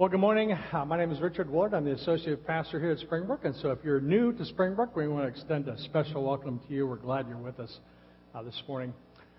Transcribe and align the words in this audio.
Well, 0.00 0.08
good 0.08 0.18
morning. 0.18 0.56
Uh, 0.72 0.86
my 0.86 0.96
name 0.96 1.12
is 1.12 1.20
Richard 1.20 1.50
Ward. 1.50 1.74
I'm 1.74 1.84
the 1.84 1.92
associate 1.92 2.46
pastor 2.46 2.80
here 2.80 2.92
at 2.92 3.00
Springbrook. 3.00 3.44
And 3.44 3.54
so 3.56 3.70
if 3.70 3.80
you're 3.84 4.00
new 4.00 4.32
to 4.32 4.46
Springbrook, 4.46 4.96
we 4.96 5.06
want 5.06 5.24
to 5.24 5.28
extend 5.28 5.68
a 5.68 5.78
special 5.82 6.24
welcome 6.24 6.58
to 6.66 6.72
you. 6.74 6.86
We're 6.86 6.96
glad 6.96 7.28
you're 7.28 7.36
with 7.36 7.60
us 7.60 7.70
uh, 8.34 8.42
this 8.42 8.58
morning. 8.66 8.94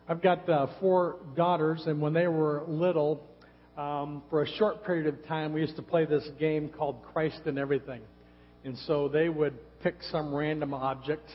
I've 0.08 0.22
got 0.22 0.48
uh, 0.48 0.68
four 0.80 1.16
daughters, 1.36 1.86
and 1.88 2.00
when 2.00 2.14
they 2.14 2.28
were 2.28 2.64
little, 2.68 3.28
um, 3.76 4.22
for 4.30 4.44
a 4.44 4.48
short 4.60 4.86
period 4.86 5.08
of 5.08 5.26
time, 5.26 5.52
we 5.52 5.62
used 5.62 5.78
to 5.78 5.82
play 5.82 6.06
this 6.06 6.30
game 6.40 6.70
called 6.70 7.02
Christ 7.12 7.42
and 7.48 7.58
Everything. 7.58 8.02
And 8.64 8.78
so 8.86 9.08
they 9.08 9.30
would 9.30 9.56
pick 9.82 9.96
some 10.12 10.32
random 10.32 10.76
object, 10.76 11.28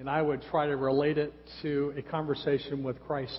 and 0.00 0.10
I 0.10 0.20
would 0.20 0.42
try 0.50 0.66
to 0.66 0.76
relate 0.76 1.16
it 1.16 1.32
to 1.62 1.94
a 1.96 2.02
conversation 2.02 2.82
with 2.82 3.00
Christ. 3.04 3.38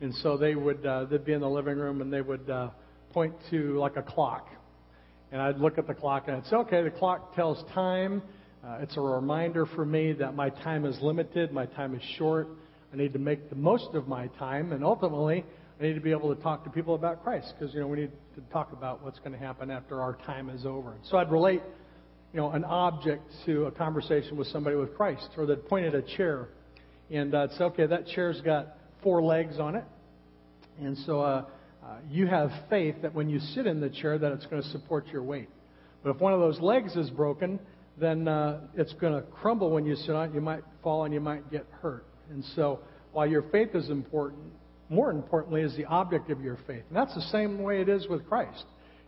And 0.00 0.12
so 0.12 0.36
they 0.36 0.56
would, 0.56 0.84
uh, 0.84 1.04
they'd 1.04 1.24
be 1.24 1.34
in 1.34 1.40
the 1.40 1.48
living 1.48 1.78
room, 1.78 2.00
and 2.00 2.12
they 2.12 2.20
would 2.20 2.50
uh, 2.50 2.70
point 3.12 3.32
to 3.50 3.78
like 3.78 3.96
a 3.96 4.02
clock. 4.02 4.48
And 5.36 5.42
I'd 5.42 5.58
look 5.58 5.76
at 5.76 5.86
the 5.86 5.92
clock 5.92 6.28
and 6.28 6.36
I'd 6.38 6.46
say, 6.46 6.56
okay, 6.56 6.82
the 6.82 6.90
clock 6.90 7.34
tells 7.34 7.62
time. 7.74 8.22
Uh, 8.66 8.78
it's 8.80 8.96
a 8.96 9.00
reminder 9.02 9.66
for 9.66 9.84
me 9.84 10.14
that 10.14 10.34
my 10.34 10.48
time 10.48 10.86
is 10.86 10.98
limited, 11.02 11.52
my 11.52 11.66
time 11.66 11.94
is 11.94 12.00
short. 12.16 12.48
I 12.90 12.96
need 12.96 13.12
to 13.12 13.18
make 13.18 13.50
the 13.50 13.54
most 13.54 13.90
of 13.92 14.08
my 14.08 14.28
time, 14.38 14.72
and 14.72 14.82
ultimately, 14.82 15.44
I 15.78 15.82
need 15.82 15.92
to 15.92 16.00
be 16.00 16.10
able 16.10 16.34
to 16.34 16.42
talk 16.42 16.64
to 16.64 16.70
people 16.70 16.94
about 16.94 17.22
Christ 17.22 17.52
because 17.52 17.74
you 17.74 17.80
know 17.80 17.86
we 17.86 17.98
need 17.98 18.12
to 18.36 18.40
talk 18.50 18.72
about 18.72 19.04
what's 19.04 19.18
going 19.18 19.32
to 19.32 19.38
happen 19.38 19.70
after 19.70 20.00
our 20.00 20.14
time 20.24 20.48
is 20.48 20.64
over. 20.64 20.94
So 21.10 21.18
I'd 21.18 21.30
relate, 21.30 21.60
you 22.32 22.40
know, 22.40 22.52
an 22.52 22.64
object 22.64 23.30
to 23.44 23.66
a 23.66 23.70
conversation 23.70 24.38
with 24.38 24.46
somebody 24.46 24.76
with 24.76 24.96
Christ, 24.96 25.28
or 25.36 25.44
they'd 25.44 25.68
point 25.68 25.84
at 25.84 25.94
a 25.94 26.16
chair, 26.16 26.48
and 27.10 27.34
I'd 27.34 27.50
say, 27.50 27.64
okay, 27.64 27.84
that 27.84 28.06
chair's 28.06 28.40
got 28.40 28.78
four 29.02 29.22
legs 29.22 29.58
on 29.58 29.74
it, 29.74 29.84
and 30.80 30.96
so 31.04 31.20
uh, 31.20 31.44
uh, 31.86 31.98
you 32.10 32.26
have 32.26 32.50
faith 32.68 32.96
that 33.02 33.14
when 33.14 33.28
you 33.28 33.38
sit 33.38 33.66
in 33.66 33.80
the 33.80 33.90
chair 33.90 34.18
that 34.18 34.32
it's 34.32 34.46
going 34.46 34.60
to 34.60 34.68
support 34.70 35.06
your 35.08 35.22
weight. 35.22 35.48
But 36.02 36.10
if 36.10 36.20
one 36.20 36.32
of 36.32 36.40
those 36.40 36.60
legs 36.60 36.96
is 36.96 37.10
broken, 37.10 37.60
then 37.96 38.26
uh, 38.26 38.60
it's 38.74 38.92
going 38.94 39.12
to 39.12 39.22
crumble 39.22 39.70
when 39.70 39.86
you 39.86 39.94
sit 39.94 40.10
on 40.10 40.30
it. 40.30 40.34
You 40.34 40.40
might 40.40 40.64
fall 40.82 41.04
and 41.04 41.14
you 41.14 41.20
might 41.20 41.48
get 41.50 41.64
hurt. 41.80 42.04
And 42.30 42.44
so 42.56 42.80
while 43.12 43.26
your 43.26 43.42
faith 43.52 43.74
is 43.74 43.88
important, 43.88 44.52
more 44.88 45.10
importantly 45.10 45.62
is 45.62 45.76
the 45.76 45.84
object 45.84 46.30
of 46.30 46.40
your 46.40 46.58
faith. 46.66 46.82
And 46.88 46.96
that's 46.96 47.14
the 47.14 47.28
same 47.32 47.62
way 47.62 47.80
it 47.80 47.88
is 47.88 48.08
with 48.08 48.26
Christ. 48.28 48.64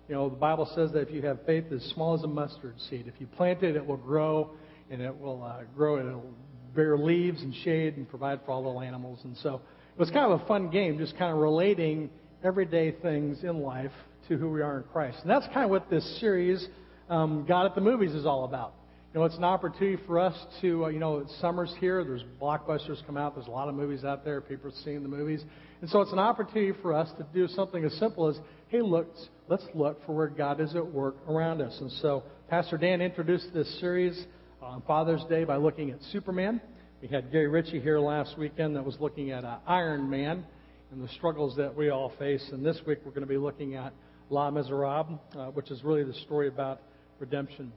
You 0.08 0.14
know, 0.14 0.28
the 0.28 0.36
Bible 0.36 0.70
says 0.74 0.92
that 0.92 1.00
if 1.00 1.10
you 1.10 1.22
have 1.22 1.44
faith 1.44 1.64
as 1.72 1.82
small 1.94 2.14
as 2.14 2.22
a 2.22 2.28
mustard 2.28 2.76
seed, 2.88 3.06
if 3.12 3.20
you 3.20 3.26
plant 3.26 3.62
it, 3.62 3.74
it 3.74 3.84
will 3.84 3.96
grow 3.96 4.50
and 4.90 5.02
it 5.02 5.16
will 5.18 5.42
uh, 5.42 5.64
grow 5.76 5.96
and 5.96 6.08
it 6.08 6.14
will 6.14 6.34
bear 6.74 6.96
leaves 6.96 7.42
and 7.42 7.52
shade 7.64 7.96
and 7.96 8.08
provide 8.08 8.40
for 8.46 8.52
all 8.52 8.62
the 8.62 8.86
animals. 8.86 9.18
And 9.24 9.36
so 9.38 9.60
it 9.94 9.98
was 9.98 10.10
kind 10.10 10.32
of 10.32 10.40
a 10.40 10.46
fun 10.46 10.70
game, 10.70 10.96
just 10.96 11.18
kind 11.18 11.32
of 11.32 11.38
relating 11.38 12.08
everyday 12.42 12.92
things 12.92 13.42
in 13.42 13.60
life 13.60 13.92
to 14.28 14.36
who 14.36 14.50
we 14.50 14.62
are 14.62 14.78
in 14.78 14.84
Christ. 14.84 15.18
And 15.22 15.30
that's 15.30 15.46
kind 15.46 15.64
of 15.64 15.70
what 15.70 15.90
this 15.90 16.20
series, 16.20 16.66
um, 17.08 17.44
God 17.46 17.66
at 17.66 17.74
the 17.74 17.80
Movies, 17.80 18.12
is 18.12 18.26
all 18.26 18.44
about. 18.44 18.74
You 19.12 19.20
know, 19.20 19.26
it's 19.26 19.38
an 19.38 19.44
opportunity 19.44 20.00
for 20.06 20.18
us 20.20 20.36
to, 20.60 20.84
uh, 20.84 20.88
you 20.88 20.98
know, 20.98 21.24
summer's 21.40 21.74
here. 21.80 22.04
There's 22.04 22.24
blockbusters 22.40 23.04
come 23.06 23.16
out. 23.16 23.34
There's 23.34 23.46
a 23.46 23.50
lot 23.50 23.68
of 23.68 23.74
movies 23.74 24.04
out 24.04 24.24
there. 24.24 24.40
People 24.42 24.70
are 24.70 24.74
seeing 24.84 25.02
the 25.02 25.08
movies. 25.08 25.42
And 25.80 25.88
so 25.88 26.02
it's 26.02 26.12
an 26.12 26.18
opportunity 26.18 26.78
for 26.82 26.92
us 26.92 27.08
to 27.16 27.26
do 27.32 27.48
something 27.48 27.84
as 27.84 27.92
simple 27.94 28.28
as, 28.28 28.36
hey, 28.68 28.82
look, 28.82 29.08
let's 29.48 29.64
look 29.74 30.04
for 30.04 30.14
where 30.14 30.28
God 30.28 30.60
is 30.60 30.74
at 30.74 30.86
work 30.86 31.16
around 31.26 31.62
us. 31.62 31.76
And 31.80 31.90
so 31.92 32.22
Pastor 32.50 32.76
Dan 32.76 33.00
introduced 33.00 33.54
this 33.54 33.80
series 33.80 34.26
on 34.60 34.82
Father's 34.82 35.24
Day 35.30 35.44
by 35.44 35.56
looking 35.56 35.90
at 35.90 36.02
Superman. 36.12 36.60
We 37.00 37.08
had 37.08 37.32
Gary 37.32 37.48
Ritchie 37.48 37.80
here 37.80 37.98
last 37.98 38.36
weekend 38.36 38.76
that 38.76 38.84
was 38.84 38.96
looking 39.00 39.30
at 39.30 39.44
uh, 39.44 39.58
Iron 39.66 40.10
Man 40.10 40.44
and 40.90 41.02
the 41.02 41.08
struggles 41.14 41.56
that 41.56 41.74
we 41.74 41.90
all 41.90 42.12
face. 42.18 42.44
And 42.52 42.64
this 42.64 42.78
week 42.86 42.98
we're 43.04 43.10
going 43.10 43.22
to 43.22 43.26
be 43.26 43.36
looking 43.36 43.74
at 43.74 43.92
Les 44.30 44.50
Miserables, 44.50 45.18
uh, 45.36 45.46
which 45.46 45.70
is 45.70 45.84
really 45.84 46.04
the 46.04 46.14
story 46.14 46.48
about 46.48 46.80
redemption. 47.18 47.72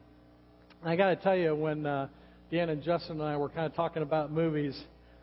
And 0.81 0.89
I 0.89 0.95
got 0.95 1.09
to 1.09 1.15
tell 1.17 1.35
you, 1.35 1.55
when 1.55 1.85
uh, 1.85 2.07
Dan 2.51 2.69
and 2.69 2.81
Justin 2.81 3.19
and 3.19 3.23
I 3.23 3.37
were 3.37 3.49
kind 3.49 3.65
of 3.65 3.75
talking 3.75 4.01
about 4.01 4.31
movies, 4.31 4.79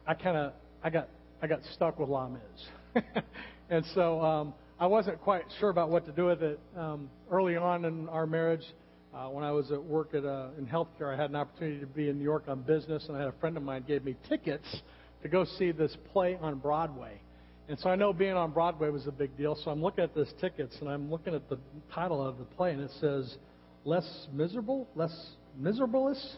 I 0.06 0.15
kind 0.15 0.37
of 0.37 0.53
I 0.82 0.91
got 0.91 1.09
I 1.43 1.47
got 1.47 1.60
stuck 1.75 1.99
with 1.99 2.09
Les 2.09 2.28
Mis, 2.28 3.03
and 3.71 3.84
so 3.94 4.20
um, 4.20 4.55
I 4.78 4.87
wasn't 4.87 5.20
quite 5.20 5.43
sure 5.60 5.70
about 5.70 5.91
what 5.91 6.06
to 6.06 6.12
do 6.12 6.26
with 6.26 6.43
it. 6.43 6.60
Um, 6.76 7.10
early 7.31 7.56
on 7.56 7.84
in 7.84 8.09
our 8.09 8.26
marriage, 8.26 8.65
uh, 9.15 9.26
when 9.28 9.44
I 9.44 9.53
was 9.53 9.70
at 9.70 9.82
work 9.82 10.15
at 10.15 10.25
uh, 10.25 10.49
in 10.59 10.66
healthcare, 10.66 11.12
I 11.12 11.20
had 11.20 11.31
an 11.31 11.37
opportunity 11.37 11.81
to 11.81 11.87
be 11.87 12.09
in 12.09 12.19
New 12.19 12.25
York 12.25 12.44
on 12.49 12.62
business, 12.62 13.05
and 13.09 13.16
I 13.16 13.20
had 13.20 13.28
a 13.28 13.38
friend 13.41 13.56
of 13.56 13.62
mine 13.62 13.84
gave 13.87 14.05
me 14.05 14.16
tickets 14.28 14.66
to 15.22 15.28
go 15.28 15.44
see 15.44 15.72
this 15.72 15.97
play 16.12 16.38
on 16.41 16.59
Broadway. 16.59 17.20
And 17.69 17.79
so 17.79 17.91
I 17.91 17.97
know 17.97 18.15
being 18.15 18.33
on 18.33 18.51
Broadway 18.53 18.89
was 18.89 19.06
a 19.06 19.12
big 19.12 19.37
deal. 19.37 19.56
So 19.62 19.71
I'm 19.71 19.83
looking 19.83 20.03
at 20.03 20.15
this 20.15 20.29
tickets 20.41 20.77
and 20.81 20.89
I'm 20.89 21.11
looking 21.11 21.34
at 21.34 21.49
the 21.51 21.59
title 21.93 22.27
of 22.27 22.39
the 22.39 22.45
play 22.45 22.73
and 22.73 22.81
it 22.81 22.91
says 22.99 23.37
less 23.84 24.27
miserable, 24.33 24.89
less 24.95 25.15
miserablest. 25.61 26.25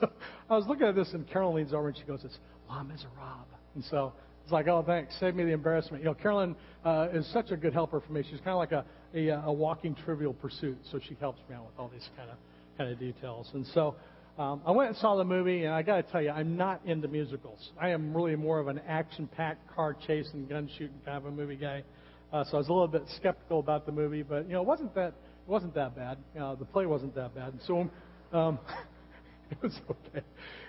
So 0.00 0.08
I 0.48 0.56
was 0.56 0.66
looking 0.66 0.86
at 0.86 0.94
this 0.94 1.12
and 1.12 1.28
Carolyn 1.28 1.56
leans 1.56 1.74
over 1.74 1.88
and 1.88 1.96
she 1.98 2.04
goes, 2.04 2.20
"It's 2.24 2.38
La 2.70 2.82
Miserable." 2.82 3.46
And 3.74 3.84
so 3.84 4.14
it's 4.42 4.50
like, 4.50 4.66
"Oh, 4.66 4.82
thanks, 4.82 5.14
save 5.20 5.34
me 5.34 5.44
the 5.44 5.52
embarrassment." 5.52 6.02
You 6.02 6.08
know, 6.08 6.14
Carolyn 6.14 6.56
uh, 6.86 7.08
is 7.12 7.30
such 7.34 7.50
a 7.50 7.56
good 7.58 7.74
helper 7.74 8.00
for 8.00 8.10
me. 8.10 8.22
She's 8.22 8.38
kind 8.38 8.52
of 8.52 8.56
like 8.56 8.72
a, 8.72 8.82
a 9.14 9.28
a 9.44 9.52
walking 9.52 9.94
Trivial 9.94 10.32
Pursuit, 10.32 10.78
so 10.90 10.98
she 11.06 11.18
helps 11.20 11.38
me 11.50 11.56
out 11.56 11.66
with 11.66 11.78
all 11.78 11.90
these 11.92 12.08
kind 12.16 12.30
of 12.30 12.38
kind 12.78 12.90
of 12.90 12.98
details. 12.98 13.50
And 13.52 13.66
so 13.74 13.94
um, 14.36 14.62
I 14.66 14.72
went 14.72 14.90
and 14.90 14.98
saw 14.98 15.16
the 15.16 15.24
movie, 15.24 15.64
and 15.64 15.72
I 15.72 15.82
got 15.82 15.96
to 15.96 16.02
tell 16.02 16.20
you, 16.20 16.30
I'm 16.30 16.56
not 16.56 16.80
into 16.84 17.06
musicals. 17.06 17.70
I 17.80 17.90
am 17.90 18.16
really 18.16 18.34
more 18.34 18.58
of 18.58 18.66
an 18.66 18.80
action-packed, 18.86 19.74
car 19.74 19.96
chasing, 20.06 20.46
gun 20.46 20.68
shooting 20.76 21.00
kind 21.04 21.18
of 21.18 21.26
a 21.26 21.30
movie 21.30 21.56
guy. 21.56 21.84
Uh, 22.32 22.42
so 22.44 22.54
I 22.54 22.58
was 22.58 22.68
a 22.68 22.72
little 22.72 22.88
bit 22.88 23.04
skeptical 23.16 23.60
about 23.60 23.86
the 23.86 23.92
movie, 23.92 24.24
but 24.24 24.46
you 24.48 24.54
know, 24.54 24.62
it 24.62 24.66
wasn't 24.66 24.92
that 24.96 25.08
it 25.08 25.50
wasn't 25.50 25.74
that 25.74 25.94
bad. 25.94 26.18
You 26.34 26.40
know, 26.40 26.56
the 26.56 26.64
play 26.64 26.84
wasn't 26.84 27.14
that 27.14 27.32
bad. 27.32 27.52
And 27.52 27.60
so 27.64 27.88
um, 28.36 28.58
it 29.52 29.62
was 29.62 29.78
okay. 29.88 30.24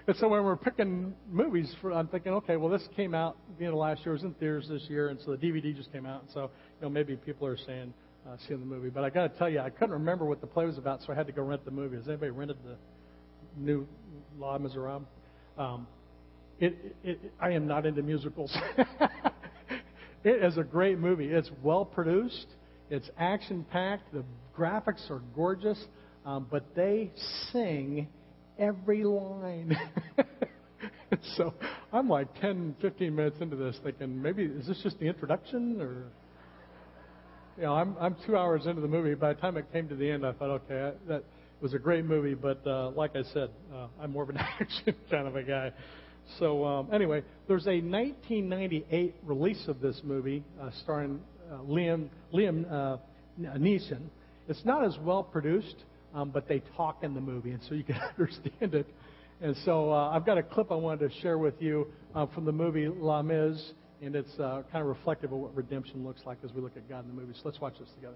And 0.05 0.15
so 0.17 0.27
when 0.27 0.43
we're 0.43 0.57
picking 0.57 1.15
movies, 1.31 1.73
for, 1.81 1.91
I'm 1.91 2.07
thinking, 2.07 2.33
okay, 2.33 2.57
well, 2.57 2.69
this 2.69 2.87
came 2.95 3.15
out 3.15 3.35
end 3.59 3.69
of 3.69 3.75
last 3.75 4.01
year. 4.05 4.11
It 4.11 4.17
was 4.17 4.23
in 4.23 4.33
theaters 4.35 4.67
this 4.69 4.83
year, 4.89 5.09
and 5.09 5.19
so 5.25 5.31
the 5.31 5.37
DVD 5.37 5.75
just 5.75 5.91
came 5.91 6.05
out. 6.05 6.21
And 6.21 6.31
so 6.31 6.41
you 6.41 6.83
know, 6.83 6.89
maybe 6.89 7.15
people 7.15 7.47
are 7.47 7.57
saying 7.57 7.91
uh, 8.27 8.35
seeing 8.47 8.59
the 8.59 8.65
movie, 8.65 8.89
but 8.89 9.03
I 9.03 9.09
got 9.09 9.31
to 9.31 9.39
tell 9.39 9.49
you, 9.49 9.59
I 9.59 9.71
couldn't 9.71 9.93
remember 9.93 10.25
what 10.25 10.41
the 10.41 10.47
play 10.47 10.65
was 10.65 10.77
about, 10.77 11.01
so 11.01 11.13
I 11.13 11.15
had 11.15 11.25
to 11.25 11.33
go 11.33 11.41
rent 11.41 11.65
the 11.65 11.71
movie. 11.71 11.95
Has 11.97 12.07
anybody 12.07 12.29
rented 12.29 12.57
the 12.63 12.75
new 13.57 13.87
Les 14.39 14.59
Miserables. 14.59 15.03
Um, 15.57 15.87
it, 16.59 16.95
it, 17.03 17.19
I 17.39 17.51
am 17.51 17.67
not 17.67 17.85
into 17.85 18.01
musicals. 18.01 18.55
it 20.23 20.43
is 20.43 20.57
a 20.57 20.63
great 20.63 20.99
movie. 20.99 21.27
It's 21.27 21.51
well 21.63 21.85
produced. 21.85 22.47
It's 22.89 23.09
action 23.17 23.65
packed. 23.71 24.13
The 24.13 24.23
graphics 24.57 25.09
are 25.09 25.21
gorgeous, 25.35 25.83
um, 26.25 26.47
but 26.49 26.75
they 26.75 27.11
sing 27.51 28.07
every 28.57 29.03
line. 29.03 29.77
so 31.37 31.53
I'm 31.91 32.09
like 32.09 32.27
10, 32.39 32.75
15 32.81 33.15
minutes 33.15 33.37
into 33.41 33.55
this, 33.55 33.77
thinking 33.83 34.21
maybe 34.21 34.43
is 34.43 34.67
this 34.67 34.79
just 34.83 34.99
the 34.99 35.07
introduction, 35.07 35.81
or 35.81 36.05
you 37.57 37.63
know, 37.63 37.73
I'm 37.73 37.95
I'm 37.99 38.15
two 38.25 38.37
hours 38.37 38.65
into 38.65 38.81
the 38.81 38.87
movie. 38.87 39.15
By 39.15 39.33
the 39.33 39.41
time 39.41 39.57
it 39.57 39.71
came 39.73 39.87
to 39.89 39.95
the 39.95 40.09
end, 40.09 40.25
I 40.25 40.33
thought, 40.33 40.49
okay, 40.49 40.95
that 41.07 41.23
was 41.61 41.73
a 41.73 41.79
great 41.79 42.05
movie, 42.05 42.33
but 42.33 42.65
uh, 42.67 42.89
like 42.91 43.15
I 43.15 43.23
said, 43.33 43.49
uh, 43.73 43.87
I'm 44.01 44.11
more 44.11 44.23
of 44.23 44.29
an 44.29 44.37
action 44.39 44.95
kind 45.09 45.27
of 45.27 45.35
a 45.35 45.43
guy. 45.43 45.71
So 46.39 46.65
um, 46.65 46.89
anyway, 46.91 47.23
there's 47.47 47.67
a 47.67 47.81
1998 47.81 49.15
release 49.23 49.67
of 49.67 49.79
this 49.79 50.01
movie 50.03 50.43
uh, 50.61 50.69
starring 50.83 51.19
uh, 51.51 51.57
Liam 51.57 52.09
Liam 52.33 52.71
uh, 52.71 52.97
Neeson. 53.39 54.01
It's 54.47 54.63
not 54.65 54.85
as 54.85 54.97
well 55.01 55.23
produced, 55.23 55.75
um, 56.13 56.29
but 56.29 56.47
they 56.47 56.61
talk 56.75 57.03
in 57.03 57.13
the 57.13 57.21
movie, 57.21 57.51
and 57.51 57.61
so 57.67 57.75
you 57.75 57.83
can 57.83 57.95
understand 58.19 58.73
it. 58.73 58.87
And 59.41 59.55
so 59.65 59.91
uh, 59.91 60.09
I've 60.09 60.25
got 60.25 60.37
a 60.37 60.43
clip 60.43 60.71
I 60.71 60.75
wanted 60.75 61.09
to 61.09 61.21
share 61.21 61.37
with 61.37 61.61
you 61.61 61.87
uh, 62.13 62.25
from 62.27 62.45
the 62.45 62.51
movie 62.51 62.87
La 62.87 63.21
Mis, 63.21 63.73
and 64.01 64.15
it's 64.15 64.33
uh, 64.39 64.63
kind 64.71 64.81
of 64.81 64.87
reflective 64.87 65.31
of 65.31 65.39
what 65.39 65.55
redemption 65.55 66.05
looks 66.05 66.21
like 66.25 66.37
as 66.43 66.51
we 66.53 66.61
look 66.61 66.77
at 66.77 66.87
God 66.87 67.03
in 67.03 67.15
the 67.15 67.21
movie. 67.21 67.33
So 67.33 67.41
let's 67.45 67.59
watch 67.59 67.77
this 67.79 67.89
together. 67.95 68.15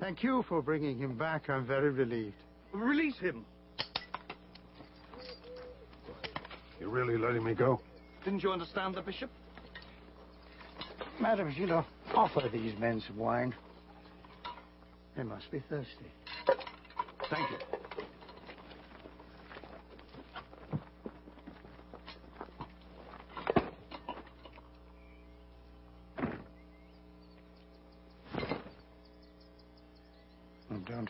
Thank 0.00 0.22
you 0.22 0.42
for 0.48 0.62
bringing 0.62 0.98
him 0.98 1.16
back. 1.16 1.50
I'm 1.50 1.66
very 1.66 1.90
relieved. 1.90 2.34
Release 2.72 3.18
him. 3.18 3.44
You're 6.80 6.88
really 6.88 7.18
letting 7.18 7.44
me 7.44 7.52
go? 7.54 7.80
Didn't 8.24 8.42
you 8.42 8.50
understand 8.50 8.94
the 8.94 9.02
bishop? 9.02 9.30
Madame 11.20 11.52
Gillot, 11.54 11.84
offer 12.14 12.48
these 12.50 12.78
men 12.78 13.02
some 13.06 13.18
wine. 13.18 13.54
They 15.16 15.22
must 15.22 15.50
be 15.50 15.62
thirsty. 15.68 16.06
Thank 17.28 17.50
you. 17.50 17.58
And 30.70 30.86
don't 30.86 31.09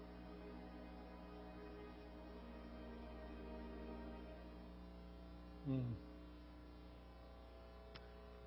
Hmm. 5.71 5.93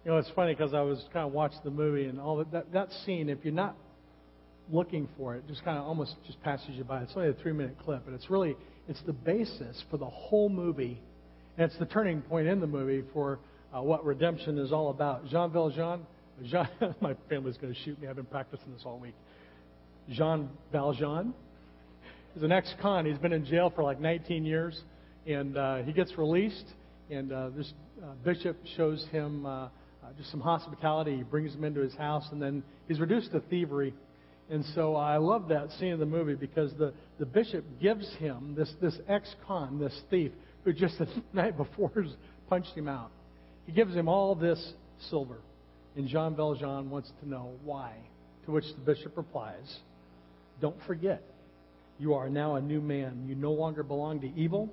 You 0.04 0.10
know, 0.10 0.18
it's 0.18 0.30
funny 0.36 0.54
because 0.54 0.74
I 0.74 0.82
was 0.82 1.02
kind 1.14 1.26
of 1.26 1.32
watching 1.32 1.60
the 1.64 1.70
movie 1.70 2.04
and 2.04 2.20
all 2.20 2.36
that, 2.36 2.52
that. 2.52 2.72
That 2.72 2.88
scene, 3.04 3.30
if 3.30 3.38
you're 3.42 3.54
not 3.54 3.74
looking 4.70 5.08
for 5.16 5.34
it, 5.34 5.46
just 5.48 5.64
kind 5.64 5.78
of 5.78 5.84
almost 5.84 6.14
just 6.26 6.42
passes 6.42 6.70
you 6.72 6.84
by. 6.84 7.02
It's 7.02 7.12
only 7.16 7.30
a 7.30 7.32
three-minute 7.34 7.76
clip, 7.82 8.02
but 8.04 8.12
it's 8.12 8.28
really 8.28 8.54
it's 8.86 9.00
the 9.06 9.14
basis 9.14 9.82
for 9.90 9.96
the 9.96 10.06
whole 10.06 10.50
movie, 10.50 11.00
and 11.56 11.70
it's 11.70 11.78
the 11.78 11.86
turning 11.86 12.20
point 12.20 12.46
in 12.48 12.60
the 12.60 12.66
movie 12.66 13.02
for 13.14 13.38
uh, 13.74 13.80
what 13.80 14.04
redemption 14.04 14.58
is 14.58 14.72
all 14.72 14.90
about. 14.90 15.26
Jean 15.28 15.50
Valjean, 15.50 16.06
Jean, 16.44 16.68
my 17.00 17.16
family's 17.30 17.56
going 17.56 17.72
to 17.72 17.80
shoot 17.80 17.98
me. 18.00 18.06
I've 18.06 18.16
been 18.16 18.26
practicing 18.26 18.74
this 18.74 18.82
all 18.84 18.98
week. 18.98 19.14
Jean 20.10 20.50
Valjean 20.70 21.32
is 22.36 22.42
an 22.42 22.52
ex-con. 22.52 23.06
He's 23.06 23.18
been 23.18 23.32
in 23.32 23.46
jail 23.46 23.72
for 23.74 23.82
like 23.82 24.00
19 24.00 24.44
years, 24.44 24.78
and 25.26 25.56
uh, 25.56 25.76
he 25.78 25.92
gets 25.92 26.18
released. 26.18 26.66
And 27.10 27.32
uh, 27.32 27.50
this 27.56 27.72
uh, 28.02 28.12
bishop 28.24 28.56
shows 28.76 29.04
him 29.12 29.44
uh, 29.44 29.64
uh, 29.64 29.68
just 30.16 30.30
some 30.30 30.40
hospitality. 30.40 31.16
He 31.18 31.22
brings 31.22 31.54
him 31.54 31.64
into 31.64 31.80
his 31.80 31.94
house, 31.94 32.26
and 32.32 32.40
then 32.40 32.62
he's 32.88 33.00
reduced 33.00 33.32
to 33.32 33.40
thievery. 33.40 33.94
And 34.50 34.64
so 34.74 34.94
I 34.96 35.16
love 35.16 35.48
that 35.48 35.70
scene 35.72 35.88
in 35.88 36.00
the 36.00 36.06
movie 36.06 36.34
because 36.34 36.72
the, 36.78 36.92
the 37.18 37.26
bishop 37.26 37.64
gives 37.80 38.06
him 38.16 38.54
this, 38.56 38.70
this 38.80 38.96
ex-con, 39.08 39.78
this 39.78 39.98
thief, 40.10 40.32
who 40.64 40.72
just 40.72 40.98
the 40.98 41.06
night 41.32 41.56
before 41.56 41.90
has 41.96 42.12
punched 42.48 42.74
him 42.74 42.88
out. 42.88 43.10
He 43.66 43.72
gives 43.72 43.94
him 43.94 44.08
all 44.08 44.34
this 44.34 44.72
silver. 45.08 45.38
And 45.96 46.08
Jean 46.08 46.34
Valjean 46.34 46.90
wants 46.90 47.10
to 47.22 47.28
know 47.28 47.52
why. 47.64 47.94
To 48.46 48.52
which 48.52 48.64
the 48.74 48.92
bishop 48.92 49.16
replies, 49.16 49.78
Don't 50.60 50.76
forget, 50.86 51.22
you 51.98 52.14
are 52.14 52.28
now 52.28 52.56
a 52.56 52.60
new 52.60 52.80
man. 52.80 53.24
You 53.26 53.34
no 53.34 53.52
longer 53.52 53.82
belong 53.82 54.20
to 54.20 54.30
evil. 54.34 54.70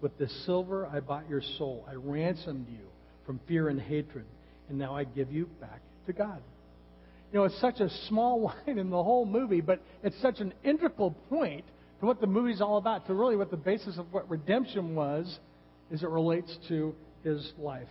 With 0.00 0.16
the 0.18 0.28
silver, 0.46 0.86
I 0.86 1.00
bought 1.00 1.28
your 1.28 1.42
soul. 1.58 1.84
I 1.88 1.94
ransomed 1.94 2.66
you 2.68 2.86
from 3.26 3.40
fear 3.48 3.68
and 3.68 3.80
hatred. 3.80 4.24
And 4.68 4.78
now 4.78 4.94
I 4.94 5.04
give 5.04 5.32
you 5.32 5.46
back 5.60 5.80
to 6.06 6.12
God. 6.12 6.40
You 7.32 7.38
know, 7.38 7.44
it's 7.44 7.60
such 7.60 7.80
a 7.80 7.90
small 8.08 8.42
line 8.66 8.78
in 8.78 8.90
the 8.90 9.02
whole 9.02 9.26
movie, 9.26 9.60
but 9.60 9.80
it's 10.02 10.20
such 10.22 10.40
an 10.40 10.54
integral 10.64 11.12
point 11.28 11.64
to 12.00 12.06
what 12.06 12.20
the 12.20 12.26
movie's 12.26 12.60
all 12.60 12.76
about, 12.76 13.06
to 13.06 13.14
really 13.14 13.36
what 13.36 13.50
the 13.50 13.56
basis 13.56 13.98
of 13.98 14.12
what 14.12 14.28
redemption 14.30 14.94
was, 14.94 15.38
as 15.92 16.02
it 16.02 16.08
relates 16.08 16.56
to 16.68 16.94
his 17.24 17.52
life. 17.58 17.88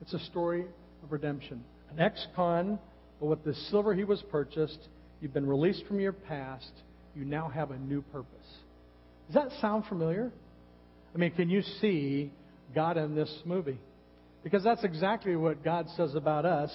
It's 0.00 0.14
a 0.14 0.20
story 0.26 0.64
of 1.02 1.12
redemption. 1.12 1.64
An 1.90 1.98
ex 1.98 2.26
con, 2.36 2.78
but 3.18 3.26
with 3.26 3.44
the 3.44 3.54
silver 3.70 3.94
he 3.94 4.04
was 4.04 4.22
purchased, 4.30 4.78
you've 5.20 5.34
been 5.34 5.48
released 5.48 5.84
from 5.86 6.00
your 6.00 6.12
past. 6.12 6.70
You 7.16 7.24
now 7.24 7.48
have 7.48 7.70
a 7.70 7.78
new 7.78 8.02
purpose. 8.02 8.46
Does 9.26 9.34
that 9.34 9.60
sound 9.60 9.84
familiar? 9.86 10.30
I 11.14 11.18
mean, 11.18 11.32
can 11.32 11.50
you 11.50 11.62
see 11.80 12.32
God 12.74 12.96
in 12.96 13.14
this 13.14 13.32
movie? 13.44 13.78
Because 14.42 14.64
that's 14.64 14.84
exactly 14.84 15.36
what 15.36 15.64
God 15.64 15.86
says 15.96 16.14
about 16.14 16.46
us 16.46 16.70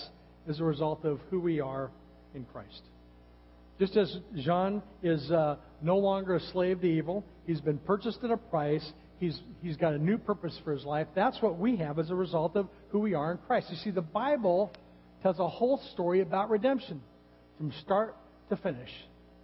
as 0.48 0.60
a 0.60 0.64
result 0.64 1.06
of 1.06 1.20
who 1.30 1.40
we 1.40 1.60
are 1.60 1.90
in 2.34 2.46
Christ. 2.46 2.82
Just 3.80 3.98
as 3.98 4.18
Jean 4.36 4.82
is 5.04 5.32
uh, 5.32 5.58
no 5.82 5.98
longer 5.98 6.36
a 6.36 6.40
slave 6.40 6.82
to 6.82 6.88
evil, 6.88 7.26
he's 7.46 7.62
been 7.62 7.78
purchased 7.80 8.20
at 8.24 8.32
a 8.32 8.38
price, 8.38 8.86
he's, 9.20 9.40
he's 9.62 9.78
got 9.78 9.94
a 9.94 9.98
new 9.98 10.18
purpose 10.18 10.58
for 10.64 10.72
his 10.72 10.86
life. 10.86 11.08
That's 11.16 11.42
what 11.42 11.58
we 11.58 11.78
have 11.78 12.00
as 12.00 12.10
a 12.10 12.16
result 12.16 12.56
of 12.56 12.68
who 12.90 13.00
we 13.00 13.14
are 13.14 13.32
in 13.32 13.38
Christ. 13.40 13.68
You 13.70 13.78
see, 13.78 13.92
the 13.92 14.02
Bible 14.02 14.72
tells 15.24 15.40
a 15.40 15.48
whole 15.48 15.82
story 15.94 16.22
about 16.22 16.50
redemption 16.50 17.02
from 17.58 17.74
start 17.82 18.16
to 18.50 18.58
finish. 18.58 18.90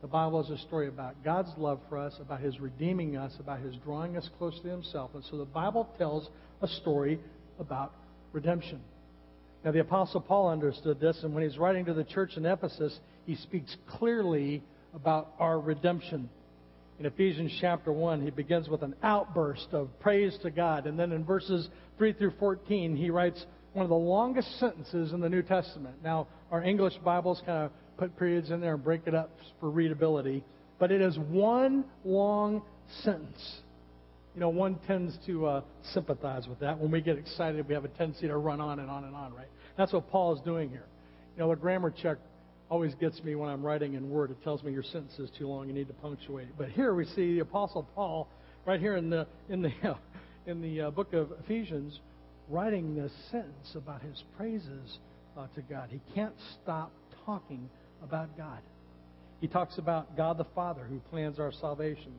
The 0.01 0.07
Bible 0.07 0.41
is 0.41 0.49
a 0.49 0.57
story 0.57 0.87
about 0.87 1.23
God's 1.23 1.51
love 1.57 1.79
for 1.87 1.97
us, 1.97 2.13
about 2.19 2.39
His 2.39 2.59
redeeming 2.59 3.17
us, 3.17 3.33
about 3.39 3.59
His 3.59 3.75
drawing 3.83 4.17
us 4.17 4.27
close 4.39 4.59
to 4.61 4.67
Himself. 4.67 5.11
And 5.13 5.23
so 5.29 5.37
the 5.37 5.45
Bible 5.45 5.87
tells 5.97 6.27
a 6.61 6.67
story 6.67 7.19
about 7.59 7.93
redemption. 8.33 8.81
Now, 9.63 9.71
the 9.71 9.79
Apostle 9.81 10.21
Paul 10.21 10.49
understood 10.49 10.99
this, 10.99 11.19
and 11.21 11.35
when 11.35 11.43
he's 11.43 11.59
writing 11.59 11.85
to 11.85 11.93
the 11.93 12.03
church 12.03 12.31
in 12.35 12.47
Ephesus, 12.47 12.99
he 13.27 13.35
speaks 13.35 13.75
clearly 13.87 14.63
about 14.95 15.35
our 15.37 15.59
redemption. 15.59 16.29
In 16.99 17.05
Ephesians 17.05 17.55
chapter 17.61 17.91
1, 17.91 18.23
he 18.23 18.31
begins 18.31 18.69
with 18.69 18.81
an 18.81 18.95
outburst 19.03 19.67
of 19.71 19.87
praise 19.99 20.35
to 20.41 20.49
God. 20.49 20.87
And 20.87 20.97
then 20.97 21.11
in 21.11 21.23
verses 21.23 21.69
3 21.99 22.13
through 22.13 22.33
14, 22.39 22.95
he 22.95 23.11
writes 23.11 23.45
one 23.73 23.83
of 23.83 23.89
the 23.89 23.95
longest 23.95 24.59
sentences 24.59 25.13
in 25.13 25.19
the 25.19 25.29
New 25.29 25.43
Testament. 25.43 25.95
Now, 26.03 26.27
our 26.51 26.63
English 26.63 26.95
Bibles 27.05 27.41
kind 27.45 27.65
of 27.65 27.71
put 28.01 28.17
periods 28.17 28.49
in 28.49 28.59
there 28.59 28.73
and 28.73 28.83
break 28.83 29.01
it 29.05 29.13
up 29.13 29.29
for 29.59 29.69
readability, 29.69 30.43
but 30.79 30.91
it 30.91 31.01
is 31.01 31.19
one 31.29 31.85
long 32.03 32.63
sentence. 33.03 33.59
You 34.33 34.41
know, 34.41 34.49
one 34.49 34.79
tends 34.87 35.15
to 35.27 35.45
uh, 35.45 35.61
sympathize 35.93 36.47
with 36.47 36.59
that. 36.61 36.79
When 36.79 36.89
we 36.89 36.99
get 36.99 37.19
excited, 37.19 37.67
we 37.67 37.75
have 37.75 37.85
a 37.85 37.89
tendency 37.89 38.27
to 38.27 38.37
run 38.37 38.59
on 38.59 38.79
and 38.79 38.89
on 38.89 39.03
and 39.03 39.15
on, 39.15 39.35
right? 39.35 39.45
That's 39.77 39.93
what 39.93 40.09
Paul 40.09 40.35
is 40.35 40.41
doing 40.41 40.69
here. 40.69 40.87
You 41.35 41.43
know, 41.43 41.51
a 41.51 41.55
grammar 41.55 41.91
check 41.91 42.17
always 42.71 42.95
gets 42.95 43.23
me 43.23 43.35
when 43.35 43.49
I'm 43.49 43.61
writing 43.61 43.93
in 43.93 44.09
Word. 44.09 44.31
It 44.31 44.43
tells 44.43 44.63
me 44.63 44.71
your 44.71 44.81
sentence 44.81 45.19
is 45.19 45.29
too 45.37 45.47
long. 45.47 45.67
You 45.67 45.73
need 45.75 45.87
to 45.87 45.93
punctuate. 45.93 46.47
But 46.57 46.69
here 46.69 46.95
we 46.95 47.05
see 47.05 47.35
the 47.35 47.41
Apostle 47.41 47.87
Paul, 47.93 48.27
right 48.65 48.79
here 48.79 48.95
in 48.95 49.11
the 49.11 49.27
in 49.47 49.61
the 49.61 49.73
uh, 49.83 49.93
in 50.47 50.59
the 50.59 50.87
uh, 50.87 50.89
book 50.89 51.13
of 51.13 51.33
Ephesians, 51.43 51.99
writing 52.49 52.95
this 52.95 53.11
sentence 53.29 53.75
about 53.75 54.01
his 54.01 54.23
praises 54.35 54.97
uh, 55.37 55.45
to 55.53 55.61
God. 55.61 55.89
He 55.91 56.01
can't 56.15 56.33
stop 56.63 56.91
talking 57.27 57.69
about 58.03 58.37
God. 58.37 58.59
He 59.39 59.47
talks 59.47 59.77
about 59.77 60.15
God 60.15 60.37
the 60.37 60.45
Father 60.55 60.83
who 60.83 60.99
plans 61.09 61.39
our 61.39 61.51
salvation. 61.51 62.13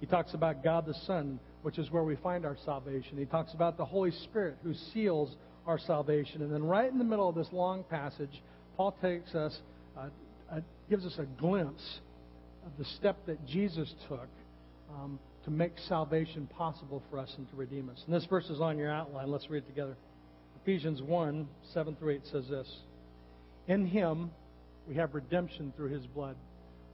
He 0.00 0.06
talks 0.06 0.34
about 0.34 0.62
God 0.62 0.86
the 0.86 0.94
Son, 1.06 1.40
which 1.62 1.78
is 1.78 1.90
where 1.90 2.04
we 2.04 2.16
find 2.16 2.46
our 2.46 2.56
salvation. 2.64 3.18
He 3.18 3.24
talks 3.24 3.52
about 3.52 3.76
the 3.76 3.84
Holy 3.84 4.12
Spirit, 4.12 4.58
who 4.62 4.74
seals 4.92 5.34
our 5.66 5.78
salvation. 5.78 6.42
And 6.42 6.52
then, 6.52 6.62
right 6.62 6.90
in 6.90 6.98
the 6.98 7.04
middle 7.04 7.28
of 7.28 7.34
this 7.34 7.48
long 7.52 7.84
passage, 7.84 8.42
Paul 8.76 8.96
takes 9.02 9.34
us, 9.34 9.58
uh, 9.96 10.08
uh, 10.52 10.60
gives 10.88 11.04
us 11.04 11.16
a 11.18 11.24
glimpse 11.40 11.98
of 12.64 12.72
the 12.78 12.84
step 12.96 13.16
that 13.26 13.44
Jesus 13.46 13.92
took 14.08 14.28
um, 14.90 15.18
to 15.44 15.50
make 15.50 15.72
salvation 15.88 16.48
possible 16.56 17.02
for 17.10 17.18
us 17.18 17.32
and 17.36 17.50
to 17.50 17.56
redeem 17.56 17.90
us. 17.90 18.00
And 18.06 18.14
this 18.14 18.24
verse 18.26 18.48
is 18.50 18.60
on 18.60 18.78
your 18.78 18.90
outline. 18.90 19.30
Let's 19.30 19.50
read 19.50 19.64
it 19.64 19.66
together. 19.66 19.96
Ephesians 20.62 21.02
1 21.02 21.48
7 21.72 21.96
through 21.96 22.10
8 22.10 22.20
says 22.30 22.44
this 22.48 22.68
In 23.66 23.86
him 23.86 24.30
we 24.88 24.94
have 24.96 25.14
redemption 25.14 25.72
through 25.76 25.90
his 25.90 26.06
blood. 26.06 26.36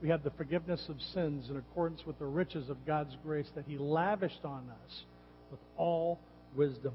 We 0.01 0.09
have 0.09 0.23
the 0.23 0.31
forgiveness 0.31 0.85
of 0.89 0.97
sins 1.13 1.49
in 1.49 1.57
accordance 1.57 2.01
with 2.05 2.19
the 2.19 2.25
riches 2.25 2.69
of 2.69 2.85
God's 2.85 3.15
grace 3.23 3.47
that 3.55 3.65
he 3.65 3.77
lavished 3.77 4.43
on 4.43 4.69
us 4.69 5.03
with 5.49 5.59
all 5.77 6.19
wisdom 6.55 6.93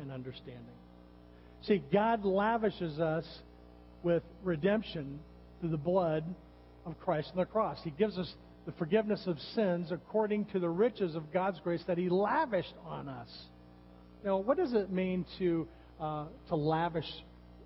and 0.00 0.10
understanding. 0.10 0.64
See, 1.62 1.82
God 1.92 2.24
lavishes 2.24 2.98
us 2.98 3.24
with 4.02 4.24
redemption 4.42 5.20
through 5.60 5.70
the 5.70 5.76
blood 5.76 6.24
of 6.84 6.98
Christ 6.98 7.30
on 7.32 7.38
the 7.38 7.44
cross. 7.44 7.78
He 7.84 7.90
gives 7.90 8.18
us 8.18 8.32
the 8.66 8.72
forgiveness 8.72 9.22
of 9.26 9.38
sins 9.54 9.92
according 9.92 10.46
to 10.46 10.58
the 10.58 10.68
riches 10.68 11.14
of 11.14 11.32
God's 11.32 11.60
grace 11.60 11.82
that 11.86 11.98
He 11.98 12.08
lavished 12.08 12.74
on 12.84 13.08
us. 13.08 13.28
Now, 14.24 14.38
what 14.38 14.56
does 14.56 14.72
it 14.72 14.90
mean 14.90 15.24
to 15.38 15.68
uh, 16.00 16.24
to 16.48 16.56
lavish 16.56 17.08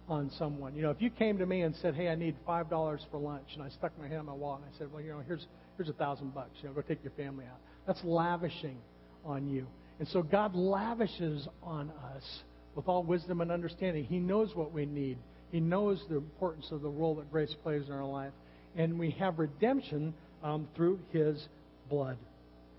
on 0.09 0.31
someone? 0.39 0.75
You 0.75 0.83
know, 0.83 0.91
if 0.91 1.01
you 1.01 1.11
came 1.11 1.39
to 1.39 1.47
me 1.47 1.63
and 1.63 1.75
said, 1.77 1.95
"Hey, 1.95 2.09
I 2.09 2.15
need 2.15 2.37
five 2.47 2.71
dollars 2.71 3.01
for 3.11 3.19
lunch," 3.19 3.49
and 3.55 3.63
I 3.63 3.69
stuck 3.71 3.97
my 3.99 4.09
hand 4.09 4.21
in 4.21 4.27
my 4.27 4.33
wallet 4.33 4.63
and 4.65 4.75
I 4.75 4.79
said, 4.79 4.93
"Well, 4.93 5.03
you 5.03 5.11
know, 5.11 5.21
here's 5.27 5.47
here's 5.77 5.89
a 5.89 5.95
thousand 5.95 6.35
bucks. 6.35 6.51
You 6.63 6.69
know, 6.69 6.75
go 6.75 6.83
take 6.83 7.03
your 7.03 7.13
family 7.13 7.45
out." 7.45 7.59
That's 7.87 8.03
lavishing 8.05 8.79
on 9.25 9.49
you. 9.49 9.67
And 9.99 10.09
so 10.09 10.23
God 10.23 10.55
lavishes 10.55 11.49
on 11.63 11.91
us 12.15 12.43
with 12.75 12.89
all 12.89 13.03
wisdom 13.03 13.41
and 13.41 13.51
understanding. 13.51 14.05
He 14.05 14.19
knows 14.19 14.55
what 14.55 14.73
we 14.73 14.85
need. 14.85 15.19
He 15.51 15.61
knows 15.61 16.05
the 16.09 16.17
importance 16.17 16.69
of 16.71 16.83
the 16.83 16.89
role 16.89 17.15
that 17.17 17.31
grace 17.31 17.55
plays 17.63 17.87
in 17.87 17.93
our 17.93 18.05
life. 18.05 18.33
And 18.77 18.99
we 18.99 19.13
have 19.13 19.39
redemption 19.39 20.13
um, 20.43 20.69
through 20.77 20.99
His 21.13 21.49
blood. 21.89 22.19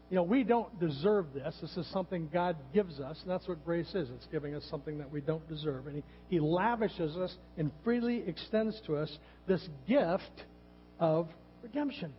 You 0.09 0.15
know, 0.15 0.23
we 0.23 0.43
don't 0.43 0.79
deserve 0.79 1.33
this. 1.33 1.53
This 1.61 1.75
is 1.75 1.85
something 1.91 2.29
God 2.31 2.55
gives 2.73 2.99
us, 2.99 3.17
and 3.21 3.29
that's 3.29 3.47
what 3.47 3.63
grace 3.65 3.93
is. 3.93 4.09
It's 4.09 4.27
giving 4.31 4.55
us 4.55 4.63
something 4.69 4.97
that 4.99 5.11
we 5.11 5.19
don't 5.19 5.47
deserve. 5.49 5.87
And 5.87 5.97
He, 5.97 6.03
he 6.29 6.39
lavishes 6.39 7.17
us 7.17 7.35
and 7.57 7.71
freely 7.83 8.23
extends 8.25 8.79
to 8.85 8.95
us 8.95 9.17
this 9.47 9.67
gift 9.87 10.45
of 10.99 11.27
redemption. 11.61 12.13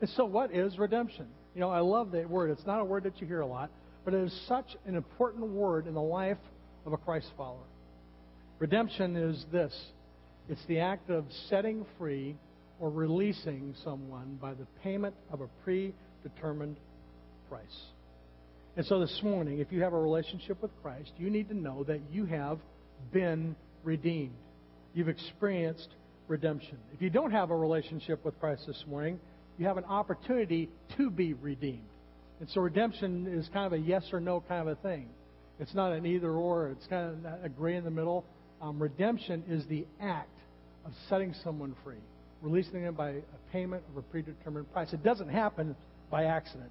And 0.00 0.08
so, 0.10 0.24
what 0.26 0.54
is 0.54 0.78
redemption? 0.78 1.26
You 1.54 1.60
know, 1.60 1.70
I 1.70 1.80
love 1.80 2.12
that 2.12 2.30
word. 2.30 2.50
It's 2.50 2.66
not 2.66 2.80
a 2.80 2.84
word 2.84 3.02
that 3.02 3.20
you 3.20 3.26
hear 3.26 3.40
a 3.40 3.46
lot, 3.46 3.70
but 4.04 4.14
it 4.14 4.22
is 4.22 4.44
such 4.46 4.76
an 4.86 4.94
important 4.94 5.48
word 5.48 5.88
in 5.88 5.94
the 5.94 6.00
life 6.00 6.38
of 6.86 6.92
a 6.92 6.96
Christ 6.96 7.26
follower. 7.36 7.66
Redemption 8.60 9.16
is 9.16 9.44
this 9.50 9.74
it's 10.48 10.64
the 10.66 10.78
act 10.78 11.10
of 11.10 11.24
setting 11.48 11.84
free 11.98 12.36
or 12.78 12.90
releasing 12.90 13.74
someone 13.82 14.38
by 14.40 14.54
the 14.54 14.66
payment 14.82 15.14
of 15.32 15.40
a 15.40 15.48
predetermined 15.64 16.76
price. 17.48 17.82
And 18.76 18.86
so 18.86 19.00
this 19.00 19.20
morning, 19.22 19.58
if 19.58 19.72
you 19.72 19.82
have 19.82 19.92
a 19.92 19.98
relationship 19.98 20.62
with 20.62 20.70
Christ, 20.82 21.10
you 21.18 21.30
need 21.30 21.48
to 21.48 21.54
know 21.54 21.84
that 21.84 22.00
you 22.12 22.26
have 22.26 22.58
been 23.12 23.56
redeemed. 23.82 24.36
You've 24.94 25.08
experienced 25.08 25.88
redemption. 26.28 26.78
If 26.94 27.02
you 27.02 27.10
don't 27.10 27.32
have 27.32 27.50
a 27.50 27.56
relationship 27.56 28.24
with 28.24 28.38
Christ 28.38 28.64
this 28.66 28.84
morning, 28.86 29.18
you 29.58 29.66
have 29.66 29.78
an 29.78 29.84
opportunity 29.84 30.68
to 30.96 31.10
be 31.10 31.34
redeemed. 31.34 31.88
And 32.40 32.48
so 32.50 32.60
redemption 32.60 33.26
is 33.26 33.48
kind 33.52 33.66
of 33.66 33.72
a 33.72 33.78
yes 33.78 34.04
or 34.12 34.20
no 34.20 34.40
kind 34.40 34.68
of 34.68 34.78
a 34.78 34.80
thing. 34.80 35.08
It's 35.58 35.74
not 35.74 35.92
an 35.92 36.06
either 36.06 36.30
or, 36.30 36.68
it's 36.68 36.86
kind 36.86 37.26
of 37.26 37.44
a 37.44 37.48
gray 37.48 37.74
in 37.74 37.84
the 37.84 37.90
middle. 37.90 38.24
Um, 38.62 38.80
redemption 38.80 39.42
is 39.48 39.66
the 39.66 39.86
act 40.00 40.38
of 40.84 40.92
setting 41.08 41.34
someone 41.42 41.74
free, 41.82 41.96
releasing 42.42 42.84
them 42.84 42.94
by 42.94 43.10
a 43.10 43.52
payment 43.52 43.82
of 43.90 43.96
a 43.96 44.02
predetermined 44.02 44.72
price. 44.72 44.92
It 44.92 45.02
doesn't 45.02 45.28
happen 45.28 45.74
by 46.10 46.24
accident. 46.24 46.70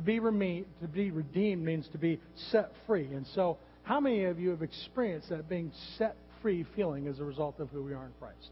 To 0.00 0.06
be, 0.06 0.18
reme- 0.18 0.64
to 0.80 0.88
be 0.88 1.10
redeemed 1.10 1.62
means 1.62 1.86
to 1.92 1.98
be 1.98 2.18
set 2.50 2.72
free. 2.86 3.04
And 3.12 3.26
so, 3.34 3.58
how 3.82 4.00
many 4.00 4.24
of 4.24 4.40
you 4.40 4.48
have 4.48 4.62
experienced 4.62 5.28
that 5.28 5.46
being 5.46 5.70
set 5.98 6.16
free 6.40 6.64
feeling 6.74 7.06
as 7.06 7.18
a 7.18 7.24
result 7.24 7.60
of 7.60 7.68
who 7.68 7.82
we 7.82 7.92
are 7.92 8.06
in 8.06 8.12
Christ? 8.18 8.48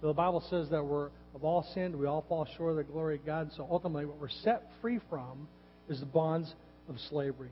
The 0.00 0.14
Bible 0.14 0.42
says 0.48 0.70
that 0.70 0.82
we're 0.82 1.10
of 1.34 1.44
all 1.44 1.66
sinned, 1.74 1.94
we 1.94 2.06
all 2.06 2.24
fall 2.30 2.48
short 2.56 2.70
of 2.70 2.76
the 2.76 2.84
glory 2.84 3.16
of 3.16 3.26
God. 3.26 3.50
So 3.58 3.68
ultimately, 3.70 4.06
what 4.06 4.18
we're 4.18 4.30
set 4.30 4.70
free 4.80 5.00
from 5.10 5.46
is 5.90 6.00
the 6.00 6.06
bonds 6.06 6.54
of 6.88 6.96
slavery. 7.10 7.50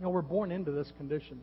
You 0.00 0.06
know, 0.06 0.10
we're 0.10 0.20
born 0.20 0.50
into 0.50 0.72
this 0.72 0.90
condition. 0.96 1.40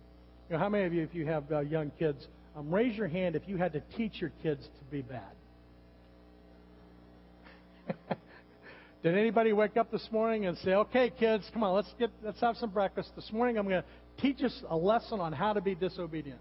You 0.50 0.58
know, 0.58 0.60
how 0.60 0.68
many 0.68 0.84
of 0.84 0.94
you, 0.94 1.02
if 1.02 1.16
you 1.16 1.25
have 1.28 1.50
uh, 1.50 1.62
young 1.62 1.94
kids, 1.98 2.28
um, 2.58 2.70
raise 2.70 2.98
your 2.98 3.08
hand 3.08 3.38
if 3.38 3.44
you 3.48 3.56
had 3.56 3.72
to 3.72 3.82
teach 3.96 4.20
your 4.20 4.34
kids 4.44 4.66
to 4.66 4.84
be 4.92 5.02
bad? 5.02 5.22
Did 9.04 9.18
anybody 9.18 9.52
wake 9.52 9.76
up 9.76 9.92
this 9.92 10.08
morning 10.14 10.46
and 10.46 10.58
say, 10.60 10.76
"Okay, 10.76 11.10
kids, 11.10 11.50
come 11.52 11.62
on, 11.62 11.76
let's 11.76 11.94
get 12.00 12.10
let's 12.24 12.40
have 12.40 12.56
some 12.56 12.70
breakfast. 12.70 13.14
This 13.18 13.30
morning, 13.34 13.58
I'm 13.58 13.68
going 13.68 13.84
to 13.84 14.22
teach 14.22 14.42
us 14.42 14.64
a 14.70 14.78
lesson 14.78 15.20
on 15.20 15.34
how 15.34 15.52
to 15.52 15.60
be 15.60 15.76
disobedient." 15.76 16.40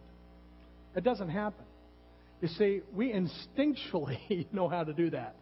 It 0.95 1.03
doesn't 1.03 1.29
happen. 1.29 1.65
You 2.41 2.47
see, 2.47 2.83
we 2.95 3.13
instinctually 3.13 4.47
know 4.53 4.69
how 4.69 4.85
to 4.85 4.93
do 4.93 5.11
that. 5.11 5.35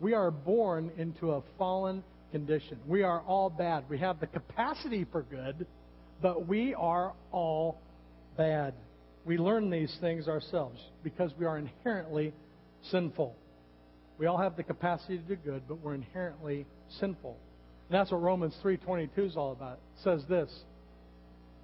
We 0.00 0.14
are 0.14 0.30
born 0.30 0.90
into 0.96 1.32
a 1.32 1.42
fallen 1.58 2.02
condition. 2.32 2.78
We 2.86 3.02
are 3.02 3.20
all 3.20 3.50
bad. 3.50 3.84
We 3.90 3.98
have 3.98 4.18
the 4.18 4.26
capacity 4.26 5.04
for 5.12 5.24
good, 5.24 5.66
but 6.22 6.48
we 6.48 6.72
are 6.74 7.12
all 7.30 7.78
bad. 8.38 8.72
We 9.26 9.36
learn 9.36 9.68
these 9.68 9.94
things 10.00 10.28
ourselves 10.28 10.80
because 11.04 11.30
we 11.38 11.44
are 11.44 11.58
inherently 11.58 12.32
sinful. 12.90 13.36
We 14.18 14.26
all 14.26 14.38
have 14.38 14.56
the 14.56 14.64
capacity 14.64 15.18
to 15.18 15.22
do 15.22 15.36
good, 15.36 15.62
but 15.68 15.80
we're 15.80 15.94
inherently 15.94 16.66
sinful. 17.00 17.36
And 17.88 17.98
that's 17.98 18.10
what 18.10 18.20
Romans 18.20 18.56
3:22 18.62 19.24
is 19.24 19.36
all 19.36 19.52
about. 19.52 19.74
It 19.74 20.02
says 20.02 20.26
this: 20.26 20.64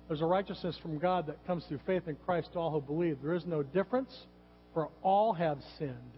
There's 0.08 0.20
a 0.20 0.26
righteousness 0.26 0.76
from 0.78 0.98
God 0.98 1.26
that 1.26 1.44
comes 1.46 1.66
through 1.66 1.80
faith 1.86 2.08
in 2.08 2.16
Christ 2.24 2.52
to 2.52 2.58
all 2.58 2.70
who 2.70 2.80
believe. 2.80 3.20
There 3.22 3.34
is 3.34 3.44
no 3.44 3.62
difference, 3.62 4.26
for 4.72 4.88
all 5.02 5.32
have 5.32 5.58
sinned. 5.78 6.12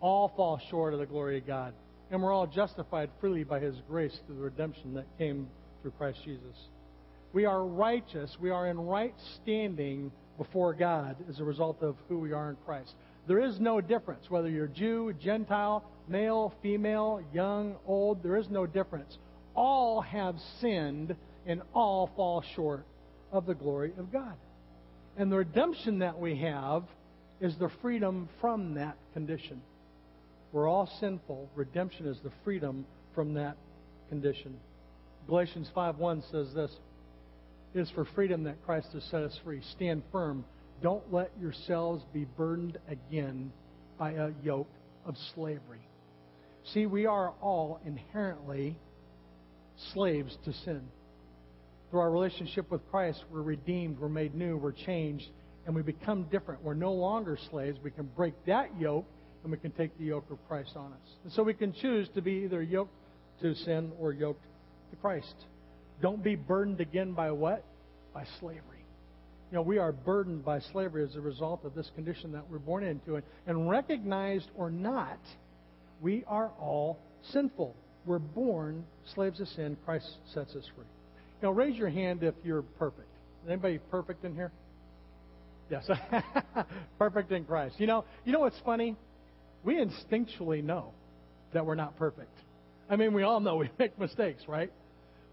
All 0.00 0.28
fall 0.28 0.60
short 0.70 0.92
of 0.92 1.00
the 1.00 1.06
glory 1.06 1.38
of 1.38 1.46
God. 1.46 1.72
And 2.10 2.22
we're 2.22 2.32
all 2.32 2.46
justified 2.46 3.10
freely 3.20 3.44
by 3.44 3.58
his 3.58 3.74
grace 3.88 4.16
through 4.26 4.36
the 4.36 4.42
redemption 4.42 4.94
that 4.94 5.06
came 5.18 5.48
through 5.82 5.90
Christ 5.92 6.20
Jesus. 6.24 6.56
We 7.32 7.44
are 7.44 7.64
righteous. 7.64 8.36
We 8.40 8.50
are 8.50 8.68
in 8.68 8.78
right 8.78 9.14
standing 9.42 10.10
before 10.38 10.72
God 10.72 11.16
as 11.28 11.40
a 11.40 11.44
result 11.44 11.82
of 11.82 11.96
who 12.08 12.18
we 12.18 12.32
are 12.32 12.50
in 12.50 12.56
Christ. 12.64 12.94
There 13.28 13.40
is 13.40 13.60
no 13.60 13.82
difference 13.82 14.30
whether 14.30 14.48
you're 14.48 14.68
Jew, 14.68 15.12
Gentile, 15.22 15.84
male, 16.08 16.54
female, 16.62 17.20
young, 17.34 17.76
old. 17.86 18.22
There 18.22 18.36
is 18.38 18.48
no 18.48 18.64
difference. 18.66 19.18
All 19.54 20.00
have 20.00 20.36
sinned 20.60 21.14
and 21.46 21.60
all 21.74 22.10
fall 22.16 22.42
short 22.56 22.86
of 23.30 23.44
the 23.44 23.54
glory 23.54 23.92
of 23.98 24.10
God. 24.10 24.34
And 25.18 25.30
the 25.30 25.36
redemption 25.36 25.98
that 25.98 26.18
we 26.18 26.36
have 26.38 26.84
is 27.38 27.54
the 27.56 27.70
freedom 27.82 28.30
from 28.40 28.74
that 28.74 28.96
condition. 29.12 29.60
We're 30.52 30.66
all 30.66 30.90
sinful. 30.98 31.50
Redemption 31.54 32.06
is 32.06 32.18
the 32.24 32.32
freedom 32.44 32.86
from 33.14 33.34
that 33.34 33.58
condition. 34.08 34.58
Galatians 35.26 35.70
5:1 35.76 36.22
says 36.30 36.54
this: 36.54 36.74
"It 37.74 37.80
is 37.80 37.90
for 37.90 38.06
freedom 38.06 38.44
that 38.44 38.64
Christ 38.64 38.92
has 38.94 39.04
set 39.04 39.22
us 39.22 39.36
free. 39.44 39.60
Stand 39.60 40.02
firm. 40.10 40.46
Don't 40.82 41.12
let 41.12 41.30
yourselves 41.40 42.04
be 42.12 42.24
burdened 42.24 42.78
again 42.88 43.52
by 43.98 44.12
a 44.12 44.30
yoke 44.42 44.70
of 45.04 45.16
slavery." 45.34 45.80
See, 46.72 46.86
we 46.86 47.06
are 47.06 47.30
all 47.40 47.80
inherently 47.84 48.78
slaves 49.92 50.36
to 50.44 50.52
sin. 50.52 50.82
Through 51.90 52.00
our 52.00 52.10
relationship 52.10 52.70
with 52.70 52.86
Christ, 52.90 53.24
we're 53.30 53.42
redeemed, 53.42 53.98
we're 53.98 54.08
made 54.08 54.34
new, 54.34 54.58
we're 54.58 54.72
changed, 54.72 55.28
and 55.64 55.74
we 55.74 55.82
become 55.82 56.24
different. 56.24 56.62
We're 56.62 56.74
no 56.74 56.92
longer 56.92 57.38
slaves. 57.50 57.78
We 57.82 57.90
can 57.90 58.06
break 58.16 58.34
that 58.46 58.78
yoke 58.78 59.06
and 59.42 59.52
we 59.52 59.58
can 59.58 59.70
take 59.72 59.96
the 59.98 60.04
yoke 60.04 60.30
of 60.30 60.38
Christ 60.48 60.72
on 60.76 60.92
us. 60.92 61.16
And 61.24 61.32
so 61.32 61.42
we 61.42 61.54
can 61.54 61.72
choose 61.72 62.08
to 62.14 62.22
be 62.22 62.42
either 62.44 62.62
yoked 62.62 62.92
to 63.40 63.54
sin 63.54 63.92
or 63.98 64.12
yoked 64.12 64.44
to 64.90 64.96
Christ. 64.96 65.34
Don't 66.02 66.22
be 66.22 66.36
burdened 66.36 66.80
again 66.80 67.12
by 67.12 67.30
what? 67.30 67.64
By 68.12 68.24
slavery. 68.40 68.77
You 69.50 69.56
know, 69.56 69.62
we 69.62 69.78
are 69.78 69.92
burdened 69.92 70.44
by 70.44 70.60
slavery 70.60 71.04
as 71.04 71.16
a 71.16 71.20
result 71.20 71.64
of 71.64 71.74
this 71.74 71.90
condition 71.94 72.32
that 72.32 72.50
we're 72.50 72.58
born 72.58 72.84
into. 72.84 73.16
And, 73.16 73.24
and 73.46 73.70
recognized 73.70 74.50
or 74.56 74.70
not, 74.70 75.18
we 76.00 76.24
are 76.26 76.50
all 76.60 76.98
sinful. 77.32 77.74
We're 78.04 78.18
born 78.18 78.84
slaves 79.14 79.40
of 79.40 79.48
sin. 79.48 79.76
Christ 79.84 80.06
sets 80.34 80.54
us 80.54 80.64
free. 80.74 80.84
Now, 81.42 81.50
raise 81.50 81.76
your 81.76 81.88
hand 81.88 82.22
if 82.22 82.34
you're 82.44 82.62
perfect. 82.62 83.08
Anybody 83.46 83.78
perfect 83.90 84.24
in 84.24 84.34
here? 84.34 84.52
Yes. 85.70 85.88
perfect 86.98 87.32
in 87.32 87.44
Christ. 87.44 87.76
You 87.78 87.86
know, 87.86 88.04
you 88.24 88.32
know 88.32 88.40
what's 88.40 88.60
funny? 88.64 88.96
we 89.64 89.74
instinctually 89.74 90.62
know 90.62 90.92
that 91.52 91.64
we're 91.64 91.74
not 91.74 91.96
perfect. 91.96 92.32
I 92.88 92.96
mean, 92.96 93.12
we 93.12 93.22
all 93.22 93.40
know 93.40 93.56
we 93.56 93.70
make 93.78 93.98
mistakes, 93.98 94.42
right? 94.48 94.72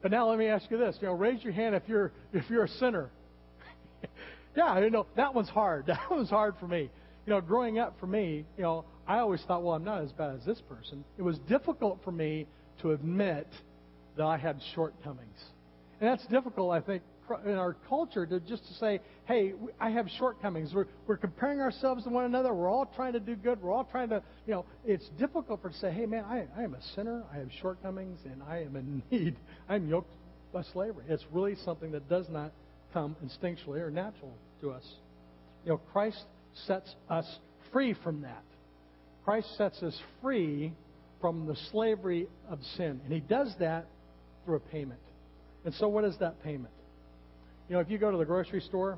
But 0.01 0.12
now 0.12 0.29
let 0.29 0.38
me 0.38 0.48
ask 0.48 0.69
you 0.69 0.77
this. 0.77 0.98
You 1.01 1.07
know, 1.07 1.13
raise 1.13 1.43
your 1.43 1.53
hand 1.53 1.75
if 1.75 1.84
you're 1.88 2.12
if 2.34 2.50
you're 2.50 2.65
a 2.65 2.69
sinner. 2.69 3.10
yeah, 4.55 4.79
you 4.79 4.89
know, 4.89 5.05
that 5.15 5.33
one's 5.33 5.50
hard. 5.50 5.85
That 5.88 6.09
one's 6.09 6.29
hard 6.29 6.55
for 6.59 6.67
me. 6.67 6.89
You 7.25 7.33
know, 7.33 7.41
growing 7.41 7.79
up 7.79 8.00
for 8.00 8.07
me, 8.07 8.45
you 8.57 8.63
know, 8.63 8.85
I 9.07 9.19
always 9.19 9.41
thought, 9.43 9.63
well, 9.63 9.75
I'm 9.75 9.83
not 9.83 10.03
as 10.03 10.12
bad 10.12 10.35
as 10.35 10.45
this 10.45 10.62
person. 10.62 11.03
It 11.17 11.24
was 11.24 11.38
difficult 11.50 12.00
for 12.03 12.12
me 12.12 12.47
to 12.81 12.91
admit 12.91 13.47
that 14.17 14.25
I 14.25 14.38
had 14.38 14.59
shortcomings. 14.74 15.39
And 16.00 16.09
that's 16.09 16.25
difficult, 16.27 16.71
I 16.71 16.81
think, 16.81 17.03
in 17.45 17.53
our 17.53 17.75
culture 17.89 18.25
to 18.25 18.39
just 18.39 18.67
to 18.67 18.74
say, 18.75 19.00
hey, 19.25 19.53
I 19.79 19.89
have 19.89 20.07
shortcomings. 20.19 20.74
We're, 20.74 20.85
we're 21.07 21.17
comparing 21.17 21.59
ourselves 21.59 22.03
to 22.03 22.09
one 22.09 22.25
another. 22.25 22.53
We're 22.53 22.69
all 22.69 22.85
trying 22.95 23.13
to 23.13 23.19
do 23.19 23.35
good. 23.35 23.62
We're 23.62 23.74
all 23.74 23.85
trying 23.85 24.09
to, 24.09 24.21
you 24.45 24.53
know, 24.53 24.65
it's 24.85 25.07
difficult 25.17 25.62
for 25.62 25.69
to 25.69 25.77
say, 25.77 25.91
hey, 25.91 26.05
man, 26.05 26.25
I, 26.25 26.45
I 26.57 26.63
am 26.63 26.75
a 26.75 26.81
sinner. 26.95 27.24
I 27.33 27.38
have 27.38 27.50
shortcomings, 27.62 28.19
and 28.25 28.43
I 28.43 28.62
am 28.62 28.75
in 28.75 29.01
need. 29.12 29.35
I'm 29.67 29.88
yoked 29.88 30.12
by 30.53 30.63
slavery. 30.74 31.05
It's 31.09 31.25
really 31.31 31.55
something 31.65 31.91
that 31.91 32.07
does 32.09 32.27
not 32.29 32.51
come 32.95 33.15
instinctually 33.23 33.81
or 33.81 33.91
natural 33.91 34.33
to 34.61 34.71
us. 34.71 34.83
You 35.65 35.71
know, 35.71 35.77
Christ 35.91 36.23
sets 36.65 36.95
us 37.09 37.25
free 37.73 37.93
from 38.03 38.21
that. 38.21 38.43
Christ 39.25 39.47
sets 39.57 39.83
us 39.83 39.99
free 40.21 40.71
from 41.19 41.45
the 41.45 41.57
slavery 41.71 42.27
of 42.49 42.59
sin. 42.77 43.01
And 43.03 43.11
he 43.11 43.19
does 43.19 43.53
that 43.59 43.85
through 44.45 44.55
a 44.55 44.59
payment. 44.59 45.01
And 45.65 45.73
so 45.73 45.89
what 45.89 46.05
is 46.05 46.15
that 46.21 46.41
payment? 46.41 46.73
You 47.67 47.75
know, 47.75 47.81
if 47.81 47.89
you 47.89 47.97
go 47.97 48.11
to 48.11 48.17
the 48.17 48.25
grocery 48.25 48.61
store 48.61 48.97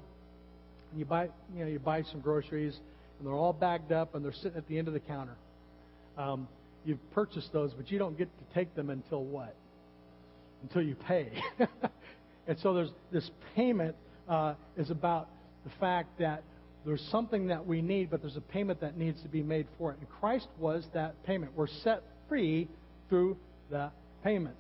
and 0.92 1.00
you 1.00 1.06
buy, 1.06 1.30
you 1.56 1.64
know, 1.64 1.68
you 1.68 1.80
buy 1.80 2.04
some 2.04 2.20
groceries 2.20 2.78
and 3.18 3.28
they're 3.28 3.34
all 3.34 3.54
bagged 3.54 3.92
up 3.92 4.14
and 4.14 4.24
they're 4.24 4.34
sitting 4.34 4.58
at 4.58 4.68
the 4.68 4.78
end 4.78 4.88
of 4.88 4.94
the 4.94 5.00
counter. 5.00 5.36
Um, 6.18 6.48
you've 6.86 7.00
purchased 7.14 7.52
those, 7.52 7.74
but 7.74 7.90
you 7.90 7.98
don't 7.98 8.18
get 8.18 8.30
to 8.38 8.54
take 8.54 8.76
them 8.76 8.92
until 8.92 9.24
what? 9.24 9.56
Until 10.62 10.84
you 10.84 10.96
pay. 11.08 11.32
and 12.48 12.58
so 12.60 12.74
there's 12.74 12.92
this 13.12 13.30
payment 13.56 13.96
uh, 14.28 14.56
is 14.78 14.90
about 14.90 15.30
the 15.64 15.72
fact 15.80 16.20
that 16.20 16.44
there's 16.86 17.06
something 17.12 17.48
that 17.48 17.66
we 17.66 17.82
need, 17.82 18.10
but 18.10 18.22
there's 18.22 18.38
a 18.38 18.42
payment 18.42 18.80
that 18.80 18.98
needs 18.98 19.22
to 19.22 19.28
be 19.28 19.44
made 19.44 19.68
for 19.78 19.92
it. 19.92 19.98
And 20.00 20.10
Christ 20.10 20.48
was 20.58 20.86
that 20.94 21.22
payment. 21.26 21.52
We're 21.56 21.68
set 21.68 22.02
free 22.30 22.70
through 23.10 23.38
that 23.72 23.92
payment. 24.24 24.56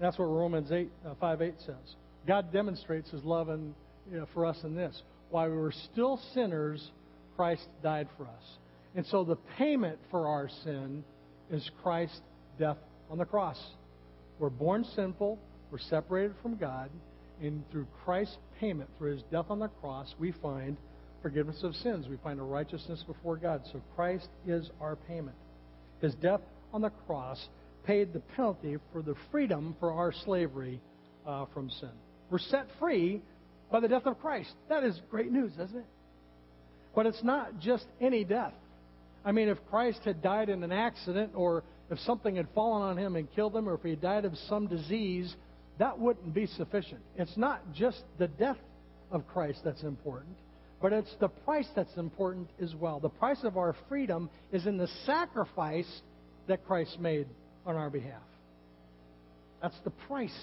That's 0.00 0.18
what 0.18 0.26
Romans 0.26 0.70
8, 0.70 0.88
uh, 1.04 1.14
5 1.20 1.42
8 1.42 1.54
says. 1.66 1.96
God 2.26 2.52
demonstrates 2.52 3.10
his 3.10 3.22
love 3.24 3.48
in, 3.48 3.74
you 4.10 4.18
know, 4.18 4.26
for 4.34 4.46
us 4.46 4.58
in 4.62 4.76
this. 4.76 5.02
While 5.30 5.50
we 5.50 5.56
were 5.56 5.72
still 5.92 6.20
sinners, 6.34 6.90
Christ 7.36 7.66
died 7.82 8.08
for 8.16 8.24
us. 8.24 8.58
And 8.94 9.04
so 9.06 9.24
the 9.24 9.36
payment 9.58 9.98
for 10.10 10.28
our 10.28 10.48
sin 10.64 11.04
is 11.50 11.68
Christ's 11.82 12.20
death 12.58 12.78
on 13.10 13.18
the 13.18 13.24
cross. 13.24 13.60
We're 14.38 14.50
born 14.50 14.84
sinful, 14.94 15.38
we're 15.70 15.78
separated 15.78 16.34
from 16.42 16.56
God, 16.56 16.90
and 17.42 17.62
through 17.70 17.86
Christ's 18.04 18.36
payment, 18.60 18.88
through 18.98 19.12
his 19.12 19.22
death 19.30 19.46
on 19.50 19.58
the 19.58 19.68
cross, 19.68 20.14
we 20.18 20.32
find 20.32 20.76
forgiveness 21.22 21.62
of 21.62 21.74
sins. 21.76 22.06
We 22.08 22.16
find 22.22 22.40
a 22.40 22.44
righteousness 22.44 23.02
before 23.06 23.36
God. 23.36 23.62
So 23.72 23.82
Christ 23.94 24.28
is 24.46 24.70
our 24.80 24.96
payment. 24.96 25.36
His 26.00 26.14
death 26.14 26.40
on 26.72 26.82
the 26.82 26.90
cross 27.06 27.48
paid 27.84 28.12
the 28.12 28.20
penalty 28.20 28.76
for 28.92 29.02
the 29.02 29.14
freedom 29.30 29.76
for 29.80 29.92
our 29.92 30.12
slavery 30.24 30.80
uh, 31.26 31.46
from 31.52 31.70
sin. 31.70 31.90
We're 32.30 32.38
set 32.38 32.66
free 32.78 33.22
by 33.70 33.80
the 33.80 33.88
death 33.88 34.06
of 34.06 34.20
Christ. 34.20 34.52
That 34.68 34.84
is 34.84 35.00
great 35.10 35.30
news, 35.30 35.52
isn't 35.52 35.76
it? 35.76 35.86
But 36.94 37.06
it's 37.06 37.22
not 37.22 37.60
just 37.60 37.84
any 38.00 38.24
death. 38.24 38.54
I 39.24 39.32
mean, 39.32 39.48
if 39.48 39.58
Christ 39.68 40.00
had 40.04 40.22
died 40.22 40.48
in 40.48 40.62
an 40.62 40.72
accident, 40.72 41.32
or 41.34 41.64
if 41.90 41.98
something 42.00 42.36
had 42.36 42.46
fallen 42.54 42.82
on 42.82 42.96
him 42.96 43.16
and 43.16 43.30
killed 43.34 43.54
him, 43.54 43.68
or 43.68 43.74
if 43.74 43.82
he 43.82 43.96
died 43.96 44.24
of 44.24 44.32
some 44.48 44.66
disease, 44.66 45.34
that 45.78 45.98
wouldn't 45.98 46.34
be 46.34 46.46
sufficient. 46.46 47.00
It's 47.16 47.36
not 47.36 47.60
just 47.74 48.02
the 48.18 48.28
death 48.28 48.58
of 49.10 49.26
Christ 49.28 49.60
that's 49.64 49.82
important, 49.82 50.36
but 50.80 50.92
it's 50.92 51.14
the 51.20 51.28
price 51.28 51.68
that's 51.74 51.96
important 51.96 52.48
as 52.62 52.74
well. 52.74 53.00
The 53.00 53.08
price 53.08 53.44
of 53.44 53.56
our 53.56 53.74
freedom 53.88 54.30
is 54.52 54.66
in 54.66 54.76
the 54.76 54.88
sacrifice 55.04 56.00
that 56.48 56.66
Christ 56.66 56.98
made 57.00 57.26
on 57.64 57.76
our 57.76 57.90
behalf. 57.90 58.22
That's 59.62 59.78
the 59.84 59.90
price 59.90 60.36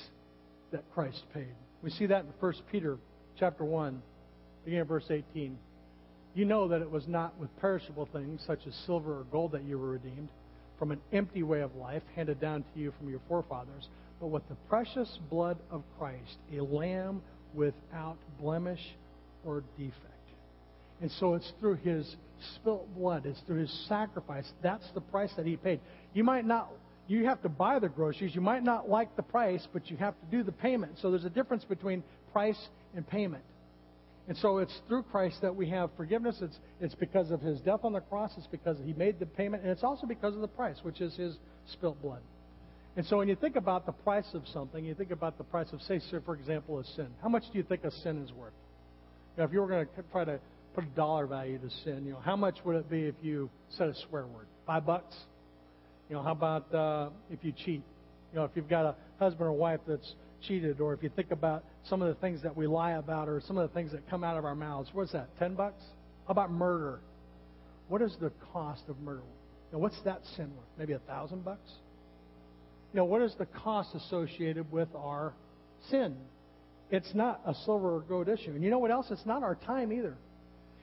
that 0.72 0.84
Christ 0.94 1.24
paid. 1.34 1.54
We 1.82 1.90
see 1.90 2.08
that 2.08 2.26
in 2.26 2.32
1 2.40 2.54
Peter 2.72 2.98
chapter 3.40 3.64
1, 3.64 4.02
beginning 4.66 4.82
of 4.82 4.88
verse 4.88 5.06
18. 5.10 5.58
You 6.36 6.46
know 6.46 6.68
that 6.68 6.82
it 6.82 6.90
was 6.90 7.08
not 7.08 7.38
with 7.40 7.56
perishable 7.60 8.08
things 8.12 8.42
such 8.48 8.60
as 8.68 8.74
silver 8.86 9.20
or 9.20 9.24
gold 9.32 9.52
that 9.52 9.64
you 9.64 9.78
were 9.78 9.92
redeemed 9.92 10.30
from 10.80 10.92
an 10.92 11.02
empty 11.12 11.44
way 11.44 11.62
of 11.62 11.76
life 11.76 12.02
handed 12.16 12.42
down 12.42 12.64
to 12.74 12.80
you 12.80 12.92
from 12.98 13.10
your 13.10 13.22
forefathers, 13.28 13.88
but 14.24 14.30
with 14.30 14.48
the 14.48 14.56
precious 14.70 15.20
blood 15.30 15.58
of 15.70 15.84
Christ, 16.00 16.38
a 16.58 16.62
lamb 16.62 17.22
without 17.54 18.16
blemish 18.40 18.80
or 19.46 19.66
defect. 19.78 19.98
And 21.02 21.12
so 21.20 21.34
it's 21.34 21.52
through 21.60 21.76
his 21.76 22.16
spilt 22.56 22.88
blood, 22.96 23.26
it's 23.26 23.42
through 23.42 23.60
his 23.60 23.86
sacrifice. 23.90 24.50
That's 24.62 24.90
the 24.94 25.02
price 25.02 25.32
that 25.36 25.46
he 25.46 25.58
paid. 25.58 25.82
You 26.14 26.24
might 26.24 26.46
not 26.46 26.70
you 27.06 27.26
have 27.26 27.42
to 27.42 27.50
buy 27.50 27.80
the 27.80 27.90
groceries. 27.90 28.34
You 28.34 28.40
might 28.40 28.64
not 28.64 28.88
like 28.88 29.14
the 29.18 29.24
price, 29.24 29.68
but 29.74 29.90
you 29.90 29.98
have 29.98 30.14
to 30.22 30.26
do 30.38 30.42
the 30.42 30.54
payment. 30.54 30.94
So 31.02 31.12
there's 31.12 31.26
a 31.26 31.30
difference 31.30 31.66
between 31.66 32.02
price 32.32 32.70
and 32.96 33.06
payment. 33.06 33.44
And 34.30 34.38
so 34.38 34.60
it's 34.60 34.80
through 34.88 35.04
Christ 35.04 35.42
that 35.42 35.54
we 35.54 35.70
have 35.72 35.90
forgiveness. 35.98 36.38
It's, 36.42 36.58
it's 36.80 36.96
because 36.96 37.30
of 37.30 37.42
his 37.42 37.60
death 37.60 37.82
on 37.84 37.92
the 37.92 38.00
cross. 38.00 38.32
It's 38.38 38.48
because 38.48 38.78
he 38.86 38.94
made 38.94 39.20
the 39.20 39.26
payment. 39.26 39.64
And 39.64 39.72
it's 39.74 39.84
also 39.84 40.08
because 40.08 40.34
of 40.34 40.40
the 40.40 40.48
price, 40.48 40.78
which 40.82 41.02
is 41.02 41.14
his 41.18 41.36
spilt 41.74 42.02
blood. 42.02 42.22
And 42.96 43.06
so 43.08 43.18
when 43.18 43.28
you 43.28 43.36
think 43.36 43.56
about 43.56 43.86
the 43.86 43.92
price 43.92 44.28
of 44.34 44.44
something, 44.54 44.86
you 44.86 44.94
think 44.94 45.12
about 45.12 45.38
the 45.38 45.44
price 45.44 45.68
of, 45.74 45.82
say, 45.82 46.00
for 46.26 46.36
example, 46.36 46.80
a 46.80 46.86
sin. 46.96 47.08
How 47.22 47.30
much 47.30 47.44
do 47.52 47.58
you 47.58 47.64
think 47.64 47.84
a 47.84 47.92
sin 47.92 48.24
is 48.24 48.32
worth? 48.32 48.54
You 49.36 49.42
know, 49.42 49.46
if 49.46 49.54
you 49.54 49.62
were 49.62 49.68
going 49.68 49.88
to 49.88 50.04
try 50.12 50.26
to 50.26 50.40
put 50.76 50.84
a 50.84 50.88
dollar 50.88 51.26
value 51.26 51.58
to 51.58 51.70
sin, 51.84 52.06
you 52.06 52.14
know, 52.14 52.20
how 52.20 52.36
much 52.36 52.58
would 52.64 52.76
it 52.76 52.90
be 52.90 53.04
if 53.04 53.16
you 53.22 53.50
said 53.78 53.90
a 53.90 53.96
swear 54.08 54.28
word? 54.28 54.46
Five 54.68 54.86
bucks? 54.86 55.16
You 56.08 56.16
know, 56.16 56.22
how 56.22 56.34
about 56.34 56.74
uh, 56.74 57.10
if 57.32 57.40
you 57.44 57.52
cheat? 57.52 57.82
You 58.32 58.40
know, 58.40 58.44
if 58.44 58.52
you've 58.56 58.70
got 58.70 58.86
a 58.86 58.96
husband 59.20 59.48
or 59.48 59.54
wife 59.54 59.80
that's 59.88 60.14
cheated, 60.48 60.80
or 60.80 60.94
if 60.94 61.02
you 61.02 61.10
think 61.16 61.32
about 61.32 61.64
some 61.90 62.02
of 62.02 62.10
the 62.10 62.16
things 62.16 62.44
that 62.44 62.56
we 62.56 62.68
lie 62.68 62.92
about, 62.92 63.28
or 63.28 63.42
some 63.48 63.58
of 63.58 63.68
the 63.68 63.74
things 63.74 63.92
that 63.92 64.08
come 64.10 64.24
out 64.24 64.38
of 64.38 64.46
our 64.46 64.56
mouths, 64.56 64.90
what's 64.94 65.14
that? 65.14 65.30
Ten 65.40 65.56
bucks? 65.56 65.82
How 66.28 66.32
about 66.32 66.52
murder? 66.52 67.00
What 67.88 68.02
is 68.02 68.16
the 68.22 68.32
cost 68.52 68.84
of 68.88 69.00
murder? 69.00 69.22
Know, 69.72 69.80
what's 69.80 70.00
that 70.06 70.22
sin 70.36 70.52
worth? 70.56 70.68
Maybe 70.78 70.94
a 70.94 71.00
thousand 71.00 71.44
bucks? 71.44 71.70
You 72.94 72.98
know, 72.98 73.06
what 73.06 73.24
is 73.24 73.34
the 73.40 73.48
cost 73.48 73.96
associated 73.96 74.72
with 74.72 74.90
our 74.96 75.34
sin? 75.90 76.16
It's 76.92 77.14
not 77.16 77.42
a 77.46 77.56
silver 77.66 77.96
or 77.96 78.02
gold 78.02 78.30
issue. 78.30 78.52
And 78.52 78.64
you 78.64 78.70
know 78.70 78.78
what 78.78 78.92
else? 78.92 79.08
It's 79.10 79.26
not 79.26 79.42
our 79.42 79.56
time 79.56 79.92
either. 79.92 80.16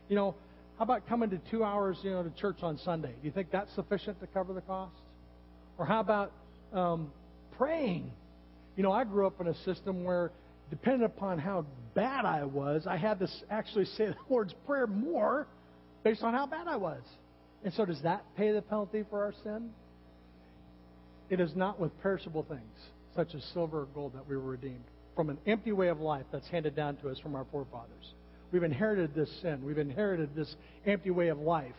You 0.09 0.16
know, 0.16 0.35
how 0.77 0.85
about 0.85 1.07
coming 1.09 1.31
to 1.31 1.38
two 1.53 1.62
hours, 1.62 1.99
you 2.03 2.11
know, 2.11 2.25
to 2.25 2.31
church 2.31 2.59
on 2.62 2.79
Sunday? 2.79 3.12
Do 3.20 3.27
you 3.27 3.31
think 3.31 3.53
that's 3.53 3.73
sufficient 3.77 4.18
to 4.20 4.27
cover 4.27 4.53
the 4.53 4.61
cost? 4.62 4.96
Or 5.79 5.87
how 5.87 6.01
about 6.01 6.33
um, 6.73 7.12
praying? 7.57 8.11
You 8.77 8.83
know, 8.83 8.90
I 8.90 9.05
grew 9.05 9.27
up 9.27 9.40
in 9.40 9.46
a 9.46 9.55
system 9.62 10.03
where, 10.03 10.33
depending 10.68 11.05
upon 11.05 11.38
how 11.38 11.64
bad 11.94 12.25
I 12.25 12.44
was, 12.44 12.88
I 12.88 12.96
had 12.96 13.20
to 13.20 13.29
actually 13.51 13.85
say 13.85 14.07
the 14.07 14.16
Lord's 14.29 14.55
Prayer 14.66 14.88
more 14.88 15.46
based 16.03 16.23
on 16.25 16.35
how 16.35 16.46
bad 16.46 16.66
I 16.66 16.77
was. 16.77 17.03
And 17.62 17.73
so, 17.75 17.85
does 17.85 18.03
that 18.03 18.25
pay 18.37 18.51
the 18.51 18.62
penalty 18.62 19.05
for 19.09 19.23
our 19.23 19.35
sin? 19.44 19.70
It 21.30 21.40
is 21.40 21.54
not 21.54 21.80
with 21.80 21.98
perishable 22.02 22.42
things, 22.42 22.60
such 23.14 23.34
as 23.34 23.42
silver 23.54 23.82
or 23.82 23.86
gold, 23.86 24.14
that 24.14 24.28
we 24.28 24.36
were 24.36 24.42
redeemed 24.42 24.84
from 25.14 25.30
an 25.30 25.38
empty 25.46 25.72
way 25.72 25.88
of 25.88 26.00
life 26.00 26.24
that's 26.32 26.48
handed 26.48 26.74
down 26.74 26.96
to 26.96 27.08
us 27.08 27.18
from 27.18 27.34
our 27.34 27.46
forefathers. 27.50 28.14
We've 28.52 28.62
inherited 28.62 29.14
this 29.14 29.30
sin. 29.42 29.64
We've 29.64 29.78
inherited 29.78 30.34
this 30.34 30.54
empty 30.86 31.10
way 31.10 31.28
of 31.28 31.38
life. 31.38 31.74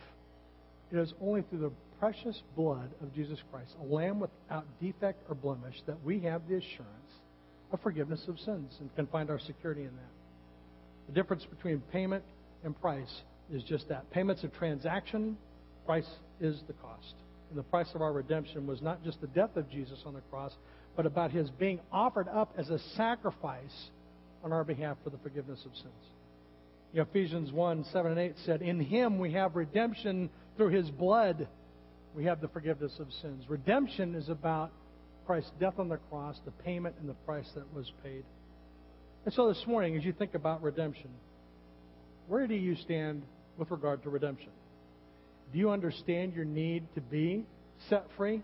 It 0.90 0.98
is 0.98 1.12
only 1.20 1.42
through 1.42 1.60
the 1.60 1.72
precious 1.98 2.40
blood 2.56 2.90
of 3.02 3.14
Jesus 3.14 3.38
Christ, 3.50 3.70
a 3.80 3.84
lamb 3.84 4.20
without 4.20 4.64
defect 4.80 5.22
or 5.28 5.34
blemish, 5.34 5.76
that 5.86 6.02
we 6.04 6.20
have 6.20 6.42
the 6.48 6.56
assurance 6.56 7.12
of 7.72 7.80
forgiveness 7.80 8.22
of 8.28 8.38
sins 8.40 8.72
and 8.80 8.94
can 8.96 9.06
find 9.06 9.30
our 9.30 9.38
security 9.38 9.82
in 9.82 9.90
that. 9.90 11.08
The 11.08 11.12
difference 11.12 11.44
between 11.44 11.80
payment 11.92 12.24
and 12.64 12.80
price 12.80 13.22
is 13.52 13.62
just 13.64 13.88
that. 13.88 14.10
Payment's 14.10 14.44
a 14.44 14.48
transaction, 14.48 15.36
price 15.84 16.08
is 16.40 16.60
the 16.66 16.74
cost. 16.74 17.14
And 17.52 17.58
the 17.58 17.64
price 17.64 17.88
of 17.94 18.00
our 18.00 18.12
redemption 18.12 18.66
was 18.66 18.80
not 18.80 19.04
just 19.04 19.20
the 19.20 19.26
death 19.28 19.56
of 19.56 19.70
Jesus 19.70 19.98
on 20.06 20.14
the 20.14 20.22
cross, 20.22 20.52
but 20.96 21.04
about 21.04 21.30
his 21.30 21.50
being 21.50 21.80
offered 21.92 22.28
up 22.28 22.54
as 22.56 22.70
a 22.70 22.78
sacrifice 22.96 23.90
on 24.42 24.52
our 24.52 24.64
behalf 24.64 24.96
for 25.04 25.10
the 25.10 25.18
forgiveness 25.18 25.60
of 25.66 25.76
sins. 25.76 25.92
Ephesians 26.94 27.52
1 27.52 27.84
7 27.92 28.10
and 28.10 28.20
8 28.20 28.34
said, 28.44 28.62
In 28.62 28.80
him 28.80 29.18
we 29.18 29.32
have 29.32 29.54
redemption 29.54 30.30
through 30.56 30.70
his 30.70 30.90
blood 30.90 31.46
we 32.14 32.24
have 32.24 32.40
the 32.40 32.48
forgiveness 32.48 32.92
of 32.98 33.08
sins. 33.22 33.44
Redemption 33.48 34.14
is 34.14 34.28
about 34.28 34.70
Christ's 35.26 35.50
death 35.58 35.78
on 35.78 35.88
the 35.88 35.96
cross, 36.10 36.38
the 36.44 36.50
payment 36.50 36.96
and 37.00 37.08
the 37.08 37.14
price 37.14 37.48
that 37.54 37.72
was 37.74 37.90
paid. 38.02 38.24
And 39.24 39.32
so 39.34 39.48
this 39.48 39.62
morning, 39.66 39.96
as 39.96 40.04
you 40.04 40.12
think 40.12 40.34
about 40.34 40.62
redemption, 40.62 41.10
where 42.28 42.46
do 42.46 42.54
you 42.54 42.76
stand 42.76 43.22
with 43.56 43.70
regard 43.70 44.02
to 44.02 44.10
redemption? 44.10 44.50
Do 45.52 45.58
you 45.58 45.70
understand 45.70 46.34
your 46.34 46.44
need 46.44 46.84
to 46.94 47.00
be 47.00 47.44
set 47.88 48.06
free? 48.16 48.42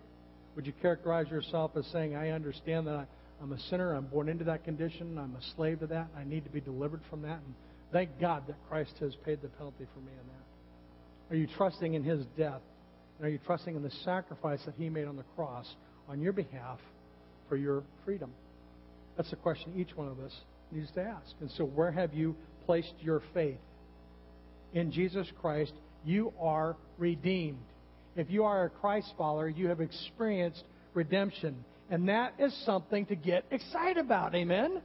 Would 0.56 0.66
you 0.66 0.72
characterize 0.82 1.28
yourself 1.28 1.70
as 1.76 1.86
saying, 1.86 2.14
I 2.16 2.30
understand 2.30 2.86
that 2.86 3.06
I'm 3.40 3.52
a 3.52 3.60
sinner, 3.70 3.94
I'm 3.94 4.06
born 4.06 4.28
into 4.28 4.44
that 4.44 4.64
condition, 4.64 5.16
I'm 5.16 5.34
a 5.36 5.54
slave 5.56 5.80
to 5.80 5.86
that, 5.86 6.08
I 6.16 6.24
need 6.24 6.44
to 6.44 6.50
be 6.50 6.60
delivered 6.60 7.00
from 7.08 7.22
that, 7.22 7.40
and 7.44 7.54
thank 7.92 8.20
God 8.20 8.46
that 8.48 8.56
Christ 8.68 8.92
has 9.00 9.14
paid 9.24 9.40
the 9.40 9.48
penalty 9.48 9.86
for 9.94 10.00
me 10.00 10.12
in 10.12 10.26
that? 10.26 11.34
Are 11.34 11.36
you 11.36 11.46
trusting 11.56 11.94
in 11.94 12.02
His 12.02 12.24
death? 12.36 12.60
And 13.18 13.26
are 13.26 13.30
you 13.30 13.38
trusting 13.46 13.74
in 13.74 13.82
the 13.82 13.92
sacrifice 14.04 14.60
that 14.66 14.74
He 14.76 14.88
made 14.88 15.06
on 15.06 15.16
the 15.16 15.24
cross 15.36 15.66
on 16.08 16.20
your 16.20 16.32
behalf 16.32 16.78
for 17.48 17.56
your 17.56 17.84
freedom? 18.04 18.32
That's 19.16 19.30
the 19.30 19.36
question 19.36 19.72
each 19.76 19.96
one 19.96 20.08
of 20.08 20.20
us 20.20 20.32
needs 20.72 20.90
to 20.92 21.02
ask. 21.02 21.34
And 21.40 21.50
so, 21.52 21.64
where 21.64 21.90
have 21.90 22.14
you 22.14 22.36
placed 22.66 22.94
your 23.00 23.22
faith? 23.34 23.58
In 24.74 24.92
Jesus 24.92 25.26
Christ, 25.40 25.72
you 26.04 26.32
are 26.40 26.76
redeemed. 26.98 27.58
If 28.16 28.30
you 28.30 28.44
are 28.44 28.64
a 28.64 28.70
Christ 28.70 29.12
follower, 29.16 29.48
you 29.48 29.68
have 29.68 29.80
experienced 29.80 30.64
redemption. 30.94 31.64
And 31.90 32.08
that 32.08 32.34
is 32.38 32.54
something 32.64 33.06
to 33.06 33.14
get 33.14 33.44
excited 33.50 33.98
about. 33.98 34.34
Amen? 34.34 34.82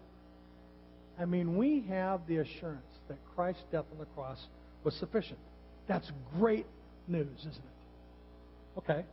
I 1.20 1.26
mean, 1.26 1.58
we 1.58 1.86
have 1.90 2.22
the 2.28 2.38
assurance 2.38 2.86
that 3.08 3.18
Christ's 3.36 3.64
death 3.72 3.86
on 3.92 4.00
the 4.00 4.06
cross 4.06 4.40
was 4.84 4.96
sufficient. 4.96 5.40
That's 5.88 6.10
great 6.38 6.66
news, 7.08 7.40
isn't 7.40 7.56
it? 7.56 8.80
Okay, 8.80 9.06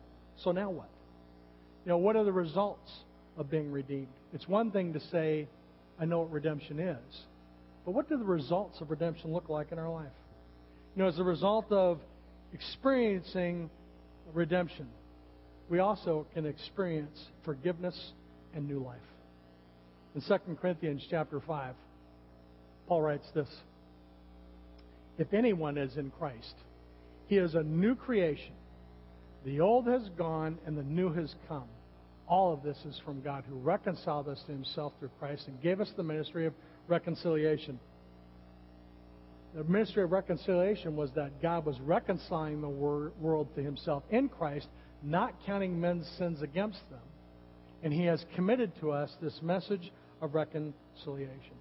so 0.43 0.53
now 0.53 0.71
what? 0.71 0.89
You 1.85 1.91
know, 1.91 1.99
what 1.99 2.17
are 2.17 2.25
the 2.25 2.33
results 2.33 2.91
of 3.37 3.51
being 3.51 3.71
redeemed? 3.73 4.09
It's 4.33 4.49
one 4.49 4.71
thing 4.71 4.93
to 4.93 5.01
say, 5.11 5.49
I 5.99 6.05
know 6.05 6.21
what 6.21 6.31
redemption 6.31 6.79
is. 6.79 7.23
But 7.85 7.93
what 7.93 8.09
do 8.09 8.17
the 8.17 8.25
results 8.25 8.81
of 8.81 8.91
redemption 8.91 9.33
look 9.33 9.49
like 9.49 9.73
in 9.73 9.79
our 9.79 9.91
life? 9.91 10.13
You 10.97 11.03
know, 11.03 11.09
as 11.09 11.19
a 11.19 11.25
result 11.25 11.71
of 11.71 12.01
experiencing 12.53 13.71
redemption, 14.33 14.89
we 15.69 15.79
also 15.79 16.27
can 16.35 16.47
experience 16.47 17.17
forgiveness 17.45 18.13
and 18.55 18.67
new 18.67 18.83
life. 18.83 18.99
In 20.15 20.21
2 20.23 20.57
Corinthians 20.61 21.07
chapter 21.09 21.41
5, 21.41 21.75
Paul 22.89 23.03
writes 23.03 23.27
this 23.35 23.49
If 25.17 25.33
anyone 25.33 25.79
is 25.79 25.97
in 25.97 26.11
Christ, 26.11 26.55
he 27.29 27.37
is 27.37 27.55
a 27.55 27.63
new 27.63 27.95
creation. 27.95 28.53
The 29.45 29.61
old 29.61 29.87
has 29.87 30.09
gone 30.19 30.59
and 30.67 30.77
the 30.77 30.83
new 30.83 31.13
has 31.13 31.33
come. 31.49 31.69
All 32.27 32.53
of 32.53 32.65
this 32.65 32.77
is 32.85 33.01
from 33.05 33.23
God 33.23 33.45
who 33.49 33.55
reconciled 33.57 34.29
us 34.29 34.43
to 34.47 34.53
himself 34.53 34.93
through 34.99 35.11
Christ 35.21 35.45
and 35.47 35.61
gave 35.63 35.81
us 35.81 35.91
the 35.97 36.03
ministry 36.03 36.47
of 36.47 36.53
reconciliation. 36.89 37.79
The 39.55 39.65
ministry 39.65 40.05
of 40.05 40.13
reconciliation 40.13 40.95
was 40.95 41.11
that 41.17 41.43
God 41.43 41.67
was 41.67 41.79
reconciling 41.81 42.61
the 42.61 42.69
world 42.69 43.49
to 43.57 43.63
himself 43.63 44.05
in 44.11 44.29
Christ, 44.29 44.69
not 45.03 45.35
counting 45.45 45.81
men's 45.81 46.07
sins 46.19 46.41
against 46.41 46.79
them. 46.91 47.01
And 47.83 47.93
he 47.93 48.05
has 48.05 48.25
committed 48.37 48.73
to 48.81 48.93
us 48.93 49.11
this 49.21 49.41
message 49.43 49.93
of 50.21 50.35
reconciliation. 50.35 51.57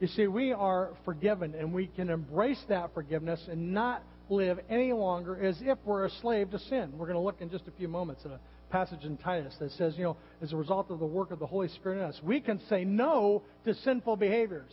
You 0.00 0.06
see, 0.08 0.26
we 0.26 0.52
are 0.52 0.90
forgiven, 1.04 1.54
and 1.54 1.72
we 1.72 1.88
can 1.88 2.08
embrace 2.08 2.62
that 2.68 2.94
forgiveness 2.94 3.40
and 3.50 3.74
not 3.74 4.02
live 4.30 4.58
any 4.70 4.92
longer 4.92 5.36
as 5.44 5.56
if 5.60 5.78
we're 5.84 6.06
a 6.06 6.10
slave 6.22 6.50
to 6.52 6.58
sin. 6.58 6.92
We're 6.96 7.06
going 7.06 7.18
to 7.18 7.20
look 7.20 7.40
in 7.40 7.50
just 7.50 7.68
a 7.68 7.72
few 7.72 7.88
moments 7.88 8.22
at 8.24 8.30
a 8.30 8.40
passage 8.70 9.04
in 9.04 9.18
Titus 9.18 9.54
that 9.60 9.72
says, 9.72 9.94
you 9.96 10.04
know, 10.04 10.16
as 10.42 10.52
a 10.52 10.56
result 10.56 10.90
of 10.90 10.98
the 10.98 11.06
work 11.06 11.30
of 11.30 11.38
the 11.38 11.46
Holy 11.46 11.68
Spirit 11.68 11.98
in 11.98 12.04
us, 12.04 12.20
we 12.22 12.40
can 12.40 12.60
say 12.68 12.84
no 12.84 13.42
to 13.64 13.74
sinful 13.74 14.16
behaviors. 14.16 14.72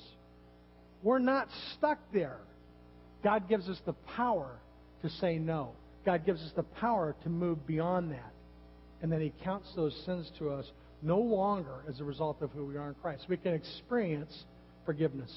We're 1.04 1.20
not 1.20 1.48
stuck 1.74 2.00
there. 2.14 2.38
God 3.24 3.48
gives 3.48 3.70
us 3.70 3.80
the 3.86 3.94
power 3.94 4.52
to 5.02 5.10
say 5.10 5.38
no. 5.38 5.72
God 6.06 6.26
gives 6.26 6.42
us 6.42 6.52
the 6.56 6.64
power 6.64 7.16
to 7.24 7.30
move 7.30 7.66
beyond 7.68 8.12
that. 8.12 8.34
And 9.02 9.12
then 9.12 9.22
He 9.22 9.34
counts 9.44 9.68
those 9.76 9.96
sins 10.06 10.32
to 10.40 10.50
us 10.50 10.66
no 11.02 11.20
longer 11.20 11.84
as 11.90 12.00
a 12.00 12.04
result 12.04 12.42
of 12.42 12.52
who 12.52 12.66
we 12.66 12.78
are 12.78 12.90
in 12.90 12.96
Christ. 12.96 13.26
We 13.28 13.38
can 13.38 13.54
experience 13.54 14.46
forgiveness. 14.86 15.32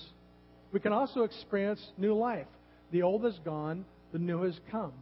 We 0.73 0.81
can 0.81 0.93
also 0.93 1.23
experience 1.23 1.81
new 1.97 2.15
life. 2.15 2.47
The 2.93 3.03
old 3.03 3.25
is 3.25 3.39
gone, 3.45 3.85
the 4.13 4.19
new 4.19 4.43
has 4.43 4.59
come. 4.71 4.93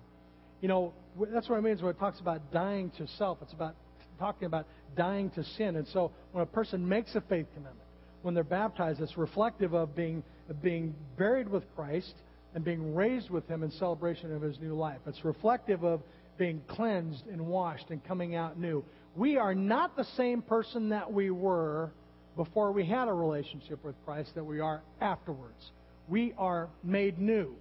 You 0.61 0.69
know, 0.69 0.93
that's 1.33 1.49
what 1.49 1.59
it 1.59 1.63
means 1.63 1.83
when 1.83 1.91
it 1.91 1.99
talks 1.99 2.21
about 2.21 2.53
dying 2.53 2.91
to 2.99 3.07
self. 3.19 3.39
It's 3.43 3.53
about 3.53 3.75
talking 4.19 4.47
about 4.47 4.67
dying 4.97 5.31
to 5.31 5.45
sin. 5.57 5.77
And 5.77 5.87
so 5.89 6.13
when 6.33 6.43
a 6.43 6.47
person 6.47 6.89
makes 6.89 7.15
a 7.15 7.21
faith 7.23 7.47
commitment, 7.55 7.77
when 8.23 8.35
they're 8.35 8.45
baptized, 8.45 9.01
it's 9.01 9.19
reflective 9.19 9.75
of 9.75 9.97
being, 9.97 10.23
of 10.49 10.63
being 10.63 10.95
buried 11.19 11.49
with 11.49 11.65
Christ 11.75 12.15
and 12.55 12.65
being 12.65 12.95
raised 12.95 13.31
with 13.31 13.47
Him 13.49 13.63
in 13.63 13.71
celebration 13.73 14.35
of 14.35 14.43
His 14.43 14.59
new 14.61 14.75
life. 14.75 14.99
It's 15.07 15.25
reflective 15.25 15.85
of 15.85 16.01
being 16.39 16.63
cleansed 16.69 17.27
and 17.27 17.47
washed 17.47 17.91
and 17.91 18.03
coming 18.05 18.35
out 18.35 18.59
new. 18.59 18.85
We 19.17 19.37
are 19.37 19.55
not 19.55 19.97
the 19.97 20.07
same 20.17 20.43
person 20.43 20.89
that 20.91 21.13
we 21.13 21.31
were 21.31 21.91
before 22.37 22.73
we 22.73 22.85
had 22.87 23.09
a 23.09 23.13
relationship 23.13 23.85
with 23.85 23.95
Christ 24.05 24.35
that 24.35 24.45
we 24.45 24.61
are 24.61 24.83
afterwards. 25.01 25.71
We 26.09 26.33
are 26.39 26.69
made 26.83 27.19
new. 27.19 27.55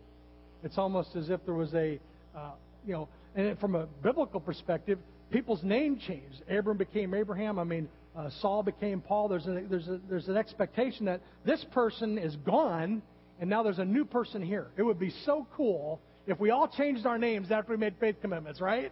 It's 0.64 0.78
almost 0.78 1.16
as 1.16 1.30
if 1.30 1.44
there 1.46 1.54
was 1.54 1.74
a, 1.74 2.00
uh, 2.36 2.52
you 2.86 2.94
know, 2.94 3.10
and 3.36 3.60
from 3.60 3.76
a 3.76 3.86
biblical 4.02 4.40
perspective, 4.40 5.00
people's 5.32 5.64
name 5.64 5.98
changed. 5.98 6.42
Abram 6.50 6.78
became 6.78 7.14
Abraham. 7.14 7.60
I 7.60 7.64
mean, 7.64 7.90
uh, 8.16 8.30
Saul 8.42 8.64
became 8.64 9.02
Paul. 9.02 9.28
There's, 9.28 9.48
a, 9.48 9.64
there's, 9.70 9.88
a, 9.88 10.00
there's 10.10 10.28
an 10.28 10.38
expectation 10.38 11.06
that 11.06 11.22
this 11.46 11.64
person 11.72 12.18
is 12.18 12.36
gone, 12.38 13.02
and 13.40 13.50
now 13.50 13.64
there's 13.64 13.80
a 13.80 13.86
new 13.86 14.06
person 14.06 14.42
here. 14.42 14.68
It 14.78 14.84
would 14.84 15.00
be 15.00 15.14
so 15.26 15.48
cool 15.56 16.02
if 16.28 16.40
we 16.40 16.50
all 16.50 16.68
changed 16.68 17.06
our 17.06 17.18
names 17.18 17.52
after 17.52 17.72
we 17.72 17.78
made 17.78 17.96
faith 18.00 18.16
commitments, 18.22 18.62
right? 18.62 18.92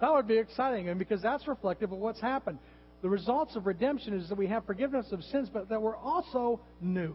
That 0.00 0.12
would 0.12 0.26
be 0.26 0.38
exciting, 0.38 0.88
and 0.88 0.98
because 0.98 1.20
that's 1.20 1.46
reflective 1.46 1.92
of 1.92 1.98
what's 1.98 2.20
happened. 2.20 2.58
The 3.02 3.08
results 3.08 3.56
of 3.56 3.66
redemption 3.66 4.18
is 4.18 4.28
that 4.28 4.38
we 4.38 4.46
have 4.46 4.64
forgiveness 4.64 5.06
of 5.12 5.22
sins, 5.24 5.48
but 5.52 5.68
that 5.68 5.80
we're 5.80 5.96
also 5.96 6.60
new. 6.80 7.14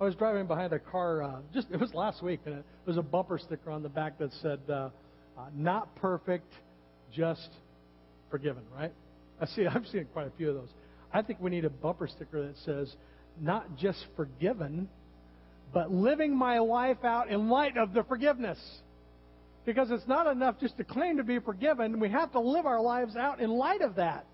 I 0.00 0.04
was 0.04 0.14
driving 0.14 0.46
behind 0.46 0.72
a 0.72 0.78
car 0.78 1.22
uh, 1.22 1.36
just 1.52 1.68
it 1.70 1.78
was 1.78 1.94
last 1.94 2.22
week, 2.22 2.40
and 2.46 2.56
it 2.56 2.64
was 2.86 2.96
a 2.96 3.02
bumper 3.02 3.38
sticker 3.38 3.70
on 3.70 3.82
the 3.82 3.88
back 3.88 4.18
that 4.18 4.32
said, 4.40 4.60
uh, 4.68 4.72
uh, 4.72 4.90
"Not 5.54 5.94
perfect, 5.96 6.52
just 7.12 7.48
forgiven." 8.30 8.62
Right? 8.74 8.92
I 9.42 9.46
see. 9.46 9.66
I've 9.66 9.86
seen 9.88 10.06
quite 10.12 10.28
a 10.28 10.30
few 10.36 10.50
of 10.50 10.54
those. 10.54 10.70
I 11.12 11.20
think 11.22 11.40
we 11.40 11.50
need 11.50 11.64
a 11.64 11.70
bumper 11.70 12.06
sticker 12.06 12.46
that 12.46 12.56
says, 12.58 12.94
"Not 13.40 13.76
just 13.76 14.06
forgiven, 14.14 14.88
but 15.72 15.90
living 15.90 16.34
my 16.34 16.60
life 16.60 17.04
out 17.04 17.28
in 17.28 17.48
light 17.48 17.76
of 17.76 17.92
the 17.92 18.04
forgiveness." 18.04 18.82
Because 19.64 19.90
it's 19.90 20.06
not 20.06 20.26
enough 20.28 20.58
just 20.60 20.76
to 20.76 20.84
claim 20.84 21.16
to 21.16 21.24
be 21.24 21.38
forgiven. 21.40 21.98
We 21.98 22.08
have 22.08 22.32
to 22.32 22.40
live 22.40 22.66
our 22.66 22.80
lives 22.80 23.16
out 23.16 23.40
in 23.40 23.50
light 23.50 23.80
of 23.80 23.96
that. 23.96 24.26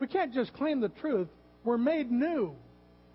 We 0.00 0.06
can't 0.06 0.32
just 0.32 0.52
claim 0.54 0.80
the 0.80 0.88
truth. 0.88 1.28
We're 1.64 1.78
made 1.78 2.10
new. 2.10 2.54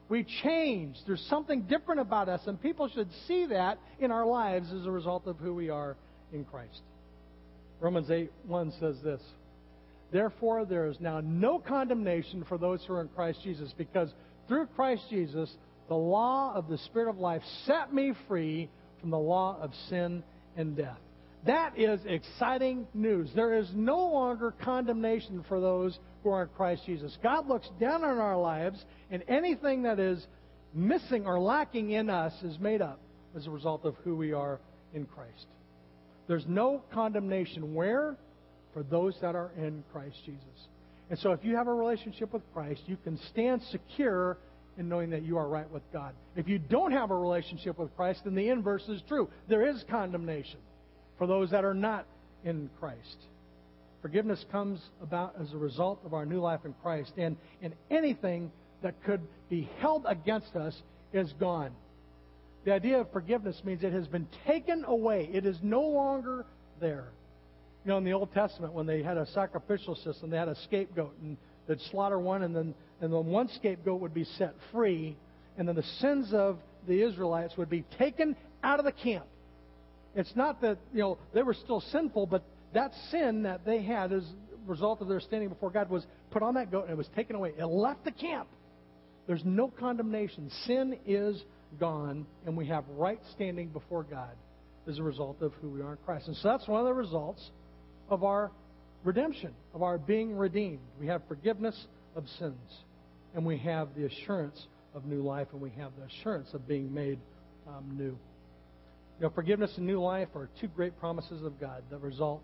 We 0.10 0.24
change. 0.24 0.98
There's 1.06 1.22
something 1.22 1.64
different 1.64 2.02
about 2.02 2.30
us, 2.30 2.46
and 2.46 2.62
people 2.62 2.88
should 2.90 3.12
see 3.28 3.48
that 3.48 3.80
in 4.00 4.12
our 4.12 4.26
lives 4.26 4.72
as 4.72 4.86
a 4.86 4.92
result 4.92 5.28
of 5.28 5.38
who 5.38 5.54
we 5.56 5.70
are 5.70 5.96
in 6.32 6.46
Christ. 6.46 6.82
Romans 7.80 8.12
8 8.12 8.32
1 8.46 8.72
says 8.80 9.02
this 9.02 9.22
Therefore, 10.14 10.64
there 10.64 10.86
is 10.86 10.98
now 11.00 11.22
no 11.22 11.58
condemnation 11.58 12.46
for 12.48 12.60
those 12.60 12.82
who 12.86 12.94
are 12.94 13.02
in 13.02 13.10
Christ 13.10 13.40
Jesus, 13.44 13.74
because 13.76 14.14
through 14.48 14.68
Christ 14.68 15.02
Jesus, 15.10 15.50
the 15.90 15.96
law 15.96 16.54
of 16.54 16.70
the 16.70 16.78
Spirit 16.78 17.10
of 17.10 17.18
life 17.18 17.42
set 17.66 17.92
me 17.92 18.14
free 18.28 18.70
from 19.02 19.10
the 19.10 19.18
law 19.18 19.58
of 19.60 19.72
sin 19.90 20.24
and 20.56 20.78
death. 20.78 21.00
That 21.48 21.78
is 21.78 22.00
exciting 22.06 22.88
news. 22.94 23.32
There 23.36 23.58
is 23.58 23.68
no 23.74 23.98
longer 23.98 24.54
condemnation 24.64 25.44
for 25.50 25.60
those 25.60 25.98
who 26.22 26.30
are 26.30 26.44
in 26.44 26.50
Christ 26.50 26.84
Jesus. 26.86 27.18
God 27.24 27.50
looks 27.50 27.68
down 27.80 28.04
on 28.04 28.20
our 28.20 28.38
lives, 28.38 28.86
and 29.10 29.24
anything 29.28 29.82
that 29.84 30.00
is 30.00 30.26
missing 30.76 31.26
or 31.26 31.40
lacking 31.40 31.90
in 31.90 32.12
us 32.12 32.34
is 32.44 32.60
made 32.60 32.84
up 32.84 33.00
as 33.36 33.48
a 33.48 33.50
result 33.50 33.84
of 33.84 33.96
who 34.04 34.16
we 34.16 34.32
are 34.32 34.60
in 34.94 35.06
Christ. 35.06 35.48
There's 36.28 36.46
no 36.48 36.84
condemnation 36.94 37.74
where? 37.74 38.16
For 38.74 38.84
those 38.84 39.16
that 39.22 39.36
are 39.36 39.52
in 39.58 39.84
Christ 39.92 40.18
Jesus. 40.26 40.68
And 41.10 41.20
so 41.20 41.32
if 41.32 41.44
you 41.44 41.56
have 41.56 41.68
a 41.68 41.74
relationship 41.74 42.34
with 42.34 42.42
Christ, 42.54 42.82
you 42.88 42.98
can 43.04 43.18
stand 43.30 43.62
secure 43.64 44.38
in 44.78 44.90
knowing 44.90 45.12
that 45.12 45.24
you 45.24 45.38
are 45.38 45.48
right 45.48 45.70
with 45.70 45.84
God. 45.92 46.14
If 46.36 46.48
you 46.48 46.58
don't 46.58 46.92
have 46.92 47.12
a 47.12 47.16
relationship 47.16 47.78
with 47.78 47.96
Christ, 47.96 48.22
then 48.24 48.36
the 48.36 48.50
inverse 48.50 48.88
is 48.88 49.02
true. 49.08 49.30
There 49.48 49.68
is 49.68 49.84
condemnation 49.90 50.60
for 51.18 51.28
those 51.28 51.52
that 51.52 51.64
are 51.64 51.76
not 51.76 52.06
in 52.44 52.70
Christ. 52.80 53.18
Forgiveness 54.02 54.44
comes 54.52 54.82
about 55.02 55.36
as 55.40 55.54
a 55.54 55.58
result 55.58 56.00
of 56.06 56.14
our 56.14 56.26
new 56.26 56.40
life 56.42 56.62
in 56.66 56.74
Christ, 56.82 57.14
and, 57.18 57.38
and 57.62 57.74
anything 57.90 58.52
that 58.82 59.02
could 59.04 59.22
be 59.50 59.70
held 59.80 60.06
against 60.08 60.56
us 60.56 60.76
is 61.14 61.32
gone. 61.40 61.72
The 62.66 62.74
idea 62.74 63.00
of 63.00 63.12
forgiveness 63.12 63.62
means 63.64 63.84
it 63.84 63.94
has 63.94 64.08
been 64.08 64.28
taken 64.46 64.84
away, 64.86 65.30
it 65.32 65.46
is 65.46 65.58
no 65.62 65.82
longer 65.82 66.46
there. 66.82 67.10
You 67.86 67.90
know, 67.90 67.98
in 67.98 68.06
the 68.06 68.14
Old 68.14 68.34
Testament, 68.34 68.74
when 68.74 68.86
they 68.86 69.04
had 69.04 69.18
a 69.18 69.26
sacrificial 69.28 69.96
system, 69.96 70.30
they 70.30 70.38
had 70.38 70.48
a 70.48 70.56
scapegoat, 70.64 71.14
and 71.22 71.38
they'd 71.68 71.82
slaughter 71.92 72.18
one, 72.18 72.44
and 72.44 72.56
then, 72.56 72.74
and 73.02 73.12
then 73.12 73.26
one 73.26 73.50
scapegoat 73.50 74.00
would 74.00 74.14
be 74.14 74.24
set 74.38 74.56
free, 74.72 75.18
and 75.58 75.68
then 75.68 75.76
the 75.76 75.84
sins 76.00 76.34
of 76.34 76.60
the 76.88 77.02
Israelites 77.02 77.56
would 77.58 77.70
be 77.70 77.84
taken 77.98 78.36
out 78.64 78.80
of 78.80 78.86
the 78.86 78.92
camp. 78.92 79.26
It's 80.16 80.36
not 80.36 80.62
that, 80.62 80.78
you 80.94 81.02
know, 81.02 81.18
they 81.34 81.44
were 81.44 81.54
still 81.54 81.82
sinful, 81.92 82.28
but 82.28 82.44
that 82.74 82.92
sin 83.10 83.44
that 83.44 83.66
they 83.66 83.82
had 83.82 84.14
as 84.14 84.24
a 84.24 84.70
result 84.70 85.02
of 85.02 85.08
their 85.08 85.20
standing 85.20 85.50
before 85.50 85.70
God 85.70 85.90
was 85.90 86.06
put 86.32 86.44
on 86.44 86.54
that 86.56 86.72
goat 86.72 86.84
and 86.84 86.92
it 86.92 86.98
was 86.98 87.10
taken 87.16 87.36
away. 87.36 87.54
It 87.58 87.66
left 87.66 88.06
the 88.06 88.12
camp. 88.12 88.48
There's 89.28 89.44
no 89.44 89.70
condemnation. 89.70 90.52
Sin 90.66 90.98
is 91.06 91.42
gone, 91.80 92.26
and 92.46 92.56
we 92.56 92.68
have 92.68 92.84
right 92.90 93.20
standing 93.34 93.70
before 93.70 94.04
God 94.04 94.32
as 94.88 95.00
a 95.00 95.04
result 95.04 95.42
of 95.42 95.54
who 95.62 95.70
we 95.70 95.82
are 95.82 95.94
in 95.94 95.98
Christ. 96.06 96.28
And 96.28 96.36
so 96.38 96.50
that's 96.50 96.68
one 96.68 96.80
of 96.80 96.86
the 96.86 96.94
results 96.94 97.50
of 98.14 98.24
our 98.24 98.52
redemption, 99.04 99.54
of 99.74 99.82
our 99.84 99.98
being 99.98 100.36
redeemed. 100.36 100.80
We 101.00 101.08
have 101.08 101.22
forgiveness 101.28 101.76
of 102.16 102.26
sins, 102.40 102.84
and 103.36 103.46
we 103.46 103.58
have 103.60 103.90
the 103.96 104.06
assurance 104.06 104.68
of 104.94 105.06
new 105.06 105.24
life, 105.24 105.48
and 105.52 105.62
we 105.62 105.72
have 105.72 105.92
the 105.98 106.06
assurance 106.06 106.54
of 106.54 106.68
being 106.68 106.94
made 106.94 107.20
um, 107.68 107.96
new. 107.98 108.18
You 109.20 109.28
know, 109.28 109.30
forgiveness 109.30 109.72
and 109.78 109.86
new 109.86 110.02
life 110.02 110.30
are 110.36 110.50
two 110.60 110.68
great 110.68 110.98
promises 111.00 111.44
of 111.44 111.60
God 111.60 111.84
that 111.90 112.00
result 112.02 112.42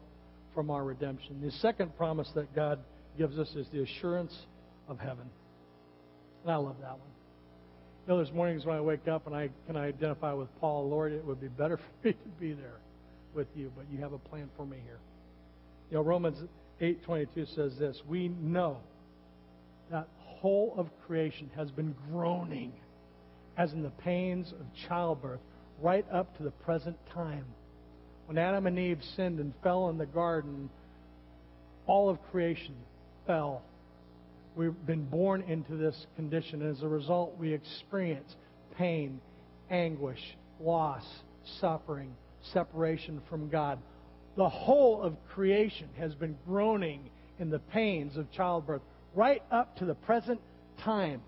from 0.53 0.69
our 0.69 0.84
redemption. 0.84 1.41
The 1.41 1.51
second 1.51 1.95
promise 1.97 2.29
that 2.36 2.53
God 2.55 2.79
gives 3.17 3.38
us 3.38 3.49
is 3.55 3.67
the 3.71 3.84
assurance 3.84 4.36
of 4.88 4.99
heaven. 4.99 5.29
And 6.43 6.51
I 6.51 6.55
love 6.58 6.75
that 6.82 6.91
one. 6.91 7.10
You 8.05 8.13
know, 8.13 8.17
there's 8.17 8.34
mornings 8.34 8.65
when 8.65 8.75
I 8.75 8.82
wake 8.82 9.08
up 9.08 9.27
and 9.27 9.36
I 9.36 9.49
can 9.67 9.75
identify 9.75 10.34
with 10.34 10.47
Paul, 10.60 10.89
Lord, 10.89 11.12
it 11.12 11.23
would 11.23 11.41
be 11.41 11.47
better 11.47 11.77
for 12.01 12.08
me 12.08 12.13
to 12.13 12.29
be 12.39 12.53
there 12.53 12.79
with 13.36 13.47
you, 13.55 13.71
but 13.75 13.86
you 13.91 13.99
have 13.99 14.13
a 14.13 14.17
plan 14.17 14.49
for 14.58 14.65
me 14.65 14.77
here. 14.84 14.99
You 15.89 15.97
know, 15.97 16.04
Romans 16.04 16.38
8:22 16.82 17.56
says 17.56 17.78
this, 17.78 18.02
we 18.08 18.28
know 18.28 18.78
that 19.91 20.08
whole 20.17 20.73
of 20.78 20.88
creation 21.06 21.49
has 21.56 21.71
been 21.71 21.95
groaning 22.12 22.73
as 23.58 23.73
in 23.73 23.84
the 23.84 23.89
pains 23.89 24.54
of 24.54 24.65
childbirth 24.88 25.41
right 25.82 26.06
up 26.12 26.38
to 26.38 26.43
the 26.43 26.52
present 26.52 26.97
time. 27.13 27.45
When 28.28 28.38
Adam 28.38 28.67
and 28.67 28.78
Eve 28.78 28.99
sinned 29.15 29.39
and 29.39 29.54
fell 29.63 29.89
in 29.89 29.97
the 29.97 30.06
garden, 30.06 30.69
all 31.88 32.10
of 32.10 32.21
creation 32.32 32.75
fell. 33.25 33.63
We've 34.56 34.86
been 34.86 35.06
born 35.06 35.41
into 35.41 35.75
this 35.75 36.06
condition. 36.15 36.62
And 36.62 36.75
as 36.75 36.84
a 36.84 36.88
result, 36.88 37.38
we 37.39 37.54
experience 37.54 38.36
pain, 38.78 39.19
anguish, 39.69 40.19
loss, 40.60 41.04
suffering, 41.60 42.13
separation 42.54 43.21
from 43.30 43.49
God. 43.49 43.80
The 44.39 44.47
whole 44.47 45.02
of 45.02 45.17
creation 45.34 45.89
has 45.97 46.15
been 46.15 46.38
groaning 46.47 47.10
in 47.39 47.49
the 47.49 47.60
pains 47.60 48.15
of 48.15 48.32
childbirth 48.32 48.82
right 49.13 49.43
up 49.52 49.75
to 49.80 49.86
the 49.86 49.95
present 49.95 50.39
time. 50.82 51.21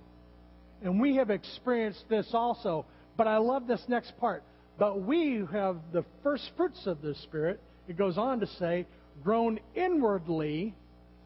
And 0.81 0.97
we 0.97 1.17
have 1.17 1.29
experienced 1.29 2.05
this 2.07 2.29
also. 2.31 2.85
But 3.17 3.27
I 3.27 3.35
love 3.35 3.67
this 3.67 3.83
next 3.89 4.17
part. 4.17 4.43
But 4.79 5.01
we 5.01 5.45
have 5.51 5.75
the 5.91 6.05
first 6.23 6.51
fruits 6.55 6.87
of 6.87 7.01
the 7.01 7.13
Spirit, 7.15 7.59
it 7.89 7.97
goes 7.97 8.17
on 8.17 8.39
to 8.39 8.47
say, 8.47 8.87
groan 9.21 9.59
inwardly 9.75 10.73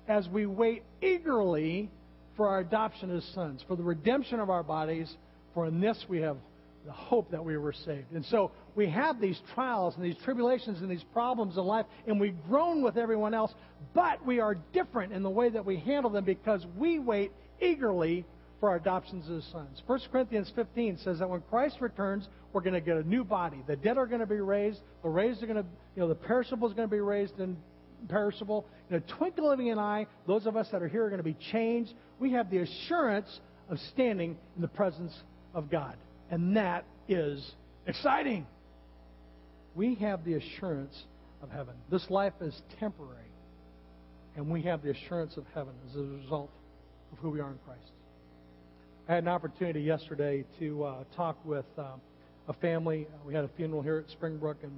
as 0.08 0.28
we 0.28 0.48
wait 0.48 0.82
eagerly 1.04 1.91
for 2.36 2.48
our 2.48 2.62
adoption 2.62 3.15
as 3.15 3.24
sons, 3.36 3.63
for 3.67 3.76
the 3.76 3.84
redemption 3.84 4.39
of 4.39 4.50
our 4.50 4.63
bodies, 4.63 5.15
for 5.54 5.67
in 5.67 5.82
this 5.82 6.04
we 6.10 6.21
have 6.21 6.38
the 6.86 6.91
hope 6.91 7.32
that 7.32 7.43
we 7.43 7.58
were 7.58 7.74
saved. 7.74 8.12
And 8.13 8.24
so 8.26 8.52
we 8.76 8.88
have 8.89 9.19
these 9.19 9.39
trials 9.54 9.95
and 9.95 10.06
these 10.06 10.17
tribulations 10.24 10.82
and 10.82 10.89
these 10.89 11.04
problems 11.13 11.58
in 11.58 11.63
life, 11.63 11.86
and 12.08 12.19
we 12.19 12.34
groan 12.48 12.84
with 12.84 12.98
everyone 12.98 13.34
else, 13.34 13.54
but 13.93 14.26
we 14.26 14.39
are 14.39 14.56
different 14.74 15.12
in 15.12 15.24
the 15.24 15.30
way 15.30 15.50
that 15.50 15.65
we 15.65 15.78
handle 15.78 16.12
them 16.12 16.26
because 16.26 16.65
we 16.78 17.00
wait 17.00 17.32
eagerly 17.60 18.26
for 18.60 18.69
our 18.69 18.76
adoptions 18.76 19.30
as 19.30 19.43
sons. 19.52 19.82
1 19.86 20.00
Corinthians 20.12 20.52
15 20.56 21.00
says 21.04 21.19
that 21.19 21.30
when 21.30 21.41
Christ 21.50 21.78
returns, 21.82 22.28
we're 22.54 22.62
going 22.62 22.74
to 22.74 22.82
get 22.82 22.98
a 22.98 23.04
new 23.04 23.24
body. 23.24 23.63
The 23.67 23.76
dead 23.76 23.98
are 23.98 24.06
going 24.06 24.21
to 24.21 24.28
be 24.28 24.39
raised. 24.39 24.80
The 25.04 25.10
raised 25.10 25.43
are 25.43 25.48
going 25.48 25.62
to, 25.62 25.69
you 25.95 26.02
know, 26.02 26.08
the 26.08 26.15
perishable 26.15 26.67
is 26.67 26.74
going 26.74 26.88
to 26.88 26.95
be 26.95 27.02
raised 27.02 27.39
and 27.39 27.58
perishable. 28.08 28.65
In 28.89 28.98
a 28.98 29.02
twinkle 29.02 29.52
of 29.52 29.60
an 29.60 29.80
eye, 29.80 30.06
those 30.28 30.45
of 30.45 30.56
us 30.56 30.67
that 30.71 30.82
are 30.82 30.88
here 30.88 31.06
are 31.06 31.10
going 31.10 31.19
to 31.19 31.24
be 31.24 31.38
changed. 31.52 31.93
We 32.19 32.32
have 32.32 32.50
the 32.50 32.60
assurance 32.60 33.39
of 33.69 33.80
standing 33.91 34.38
in 34.56 34.62
the 34.62 34.67
presence 34.67 35.13
of 35.54 35.69
God. 35.69 35.95
And 36.29 36.57
that 36.57 36.85
is 37.07 37.51
exciting. 37.85 38.47
We 39.75 39.95
have 39.95 40.23
the 40.25 40.35
assurance 40.35 40.95
of 41.41 41.49
heaven. 41.49 41.75
This 41.91 42.09
life 42.09 42.33
is 42.41 42.59
temporary. 42.79 43.21
And 44.35 44.49
we 44.49 44.63
have 44.63 44.81
the 44.81 44.91
assurance 44.91 45.38
of 45.38 45.45
heaven 45.53 45.73
as 45.89 45.95
a 45.95 46.03
result 46.03 46.51
of 47.11 47.19
who 47.19 47.29
we 47.29 47.39
are 47.39 47.51
in 47.51 47.57
Christ. 47.65 47.91
I 49.07 49.13
had 49.13 49.23
an 49.23 49.29
opportunity 49.29 49.81
yesterday 49.81 50.43
to 50.59 50.83
uh, 50.83 51.03
talk 51.15 51.38
with 51.45 51.65
uh, 51.77 51.91
a 52.47 52.53
family. 52.53 53.07
We 53.25 53.33
had 53.33 53.43
a 53.43 53.49
funeral 53.49 53.81
here 53.81 53.97
at 53.97 54.09
Springbrook, 54.09 54.57
and 54.63 54.71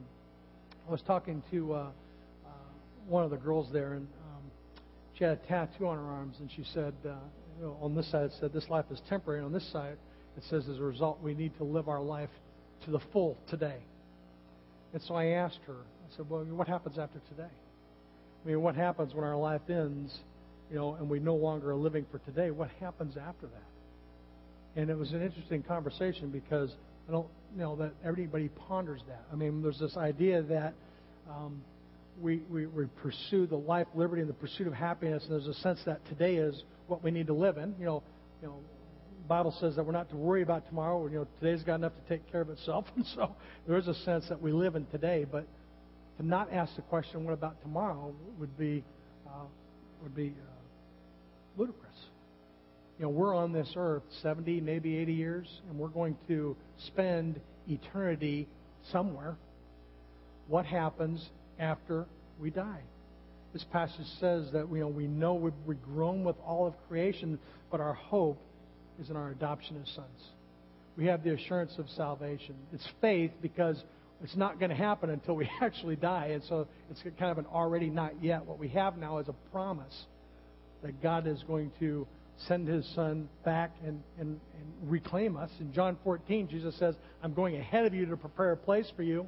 I 0.88 0.92
was 0.92 1.02
talking 1.02 1.42
to 1.52 1.74
uh, 1.74 1.78
uh, 1.78 2.50
one 3.08 3.24
of 3.24 3.32
the 3.32 3.38
girls 3.38 3.70
there, 3.72 3.94
and 3.94 4.06
um, 4.06 4.44
she 5.14 5.24
had 5.24 5.34
a 5.34 5.48
tattoo 5.48 5.88
on 5.88 5.98
her 5.98 6.04
arms, 6.04 6.36
and 6.40 6.50
she 6.56 6.64
said, 6.74 6.94
uh, 7.06 7.14
you 7.58 7.66
know, 7.66 7.78
on 7.82 7.96
this 7.96 8.12
side 8.12 8.24
it 8.24 8.34
said, 8.40 8.54
"This 8.54 8.70
life 8.70 8.86
is 8.92 9.02
temporary," 9.10 9.40
and 9.40 9.46
on 9.48 9.54
this 9.54 9.72
side 9.72 9.98
it 10.38 10.44
says, 10.50 10.68
"As 10.70 10.78
a 10.78 10.84
result, 10.84 11.20
we 11.22 11.34
need 11.34 11.56
to 11.58 11.64
live 11.64 11.90
our 11.90 12.02
life 12.02 12.30
to 12.86 12.92
the 12.92 13.00
full 13.12 13.38
today." 13.50 13.80
And 14.94 15.02
so 15.02 15.16
I 15.16 15.26
asked 15.26 15.60
her, 15.68 15.74
I 15.76 16.16
said, 16.16 16.30
"Well, 16.30 16.46
what 16.46 16.68
happens 16.68 16.98
after 16.98 17.20
today? 17.30 17.50
I 18.46 18.48
mean, 18.48 18.62
what 18.62 18.76
happens 18.76 19.14
when 19.14 19.26
our 19.26 19.36
life 19.36 19.70
ends, 19.70 20.18
you 20.70 20.78
know, 20.78 20.94
and 20.96 21.10
we 21.10 21.20
no 21.20 21.36
longer 21.36 21.72
are 21.72 21.76
living 21.76 22.06
for 22.12 22.20
today? 22.20 22.52
What 22.52 22.70
happens 22.80 23.18
after 23.18 23.48
that?" 23.48 24.80
And 24.80 24.90
it 24.90 24.98
was 24.98 25.12
an 25.12 25.22
interesting 25.22 25.64
conversation 25.64 26.30
because 26.30 26.72
I 27.08 27.12
don't 27.12 27.28
you 27.54 27.62
know 27.62 27.76
that 27.78 27.94
everybody 28.04 28.50
ponders 28.50 29.02
that. 29.08 29.24
I 29.32 29.36
mean, 29.36 29.62
there's 29.62 29.80
this 29.80 29.98
idea 29.98 30.44
that 30.44 30.74
um, 31.30 31.62
we, 32.22 32.42
we, 32.50 32.66
we 32.66 32.86
pursue 33.02 33.48
the 33.48 33.56
life, 33.56 33.88
liberty, 33.96 34.22
and 34.22 34.30
the 34.30 34.36
pursuit 34.36 34.68
of 34.68 34.74
happiness, 34.74 35.24
and 35.24 35.32
there's 35.32 35.48
a 35.48 35.60
sense 35.62 35.80
that 35.86 36.06
today 36.08 36.36
is 36.36 36.64
what 36.88 37.04
we 37.04 37.12
need 37.12 37.28
to 37.28 37.34
live 37.34 37.58
in. 37.58 37.76
You 37.80 37.86
know, 37.86 38.04
you 38.42 38.48
know, 38.48 38.60
Bible 39.28 39.56
says 39.60 39.76
that 39.76 39.86
we're 39.86 39.92
not 39.92 40.10
to 40.10 40.16
worry 40.16 40.42
about 40.42 40.68
tomorrow. 40.68 41.06
You 41.08 41.20
know, 41.20 41.28
today's 41.40 41.64
got 41.64 41.76
enough 41.76 41.94
to 41.94 42.10
take 42.10 42.32
care 42.32 42.42
of 42.42 42.50
itself, 42.50 42.86
and 42.96 43.06
so 43.16 43.36
there 43.68 43.78
is 43.78 43.88
a 43.88 43.96
sense 43.96 44.28
that 44.30 44.42
we 44.42 44.52
live 44.52 44.76
in 44.76 44.86
today. 44.88 45.26
But 45.30 45.46
to 46.18 46.26
not 46.26 46.52
ask 46.52 46.76
the 46.76 46.82
question, 46.84 47.26
"What 47.26 47.34
about 47.34 47.62
tomorrow?" 47.62 48.14
would 48.40 48.58
be 48.58 48.84
uh, 49.28 49.46
would 50.04 50.16
be 50.16 50.30
uh, 50.30 51.62
ludicrous 51.62 51.88
you 52.98 53.06
know, 53.06 53.10
we're 53.10 53.36
on 53.36 53.54
this 53.54 53.72
earth 53.76 54.02
70, 54.24 54.62
maybe 54.62 54.98
80 54.98 55.14
years, 55.14 55.48
and 55.70 55.78
we're 55.78 55.88
going 55.88 56.18
to 56.28 56.56
spend 56.88 57.40
eternity 57.68 58.48
somewhere. 58.92 59.36
What 60.48 60.66
happens 60.66 61.24
after 61.60 62.06
we 62.40 62.50
die? 62.50 62.82
This 63.54 63.64
passage 63.72 64.08
says 64.20 64.48
that 64.54 64.68
you 64.72 64.80
know, 64.80 64.88
we 64.88 65.06
know 65.06 65.36
we've 65.36 65.82
grown 65.84 66.24
with 66.24 66.36
all 66.46 66.66
of 66.66 66.74
creation, 66.88 67.38
but 67.72 67.80
our 67.80 67.94
hope 67.94 68.42
is 69.02 69.10
in 69.10 69.16
our 69.16 69.30
adoption 69.30 69.82
as 69.82 69.94
sons. 69.94 70.24
We 70.98 71.06
have 71.06 71.24
the 71.24 71.34
assurance 71.34 71.74
of 71.78 71.90
salvation. 71.92 72.56
It's 72.74 72.88
faith 73.02 73.32
because 73.42 73.82
it's 74.24 74.36
not 74.36 74.60
going 74.60 74.72
to 74.72 74.76
happen 74.76 75.10
until 75.10 75.36
we 75.36 75.50
actually 75.62 75.96
die. 75.96 76.28
And 76.34 76.44
so 76.44 76.68
it's 76.90 77.02
kind 77.20 77.32
of 77.32 77.38
an 77.38 77.46
already 77.46 77.90
not 77.90 78.24
yet. 78.24 78.46
What 78.46 78.60
we 78.60 78.70
have 78.70 78.98
now 78.98 79.20
is 79.20 79.28
a 79.28 79.36
promise 79.52 80.06
that 80.84 81.02
God 81.02 81.28
is 81.28 81.44
going 81.48 81.72
to 81.80 82.08
send 82.48 82.68
his 82.68 82.88
son 82.94 83.30
back 83.44 83.76
and, 83.84 84.02
and, 84.20 84.40
and 84.60 84.90
reclaim 84.90 85.38
us. 85.38 85.50
In 85.60 85.74
John 85.74 85.98
14, 86.04 86.48
Jesus 86.48 86.76
says, 86.78 86.96
I'm 87.24 87.34
going 87.34 87.56
ahead 87.56 87.86
of 87.86 87.94
you 87.94 88.06
to 88.06 88.18
prepare 88.18 88.52
a 88.52 88.58
place 88.58 88.92
for 88.96 89.04
you. 89.04 89.28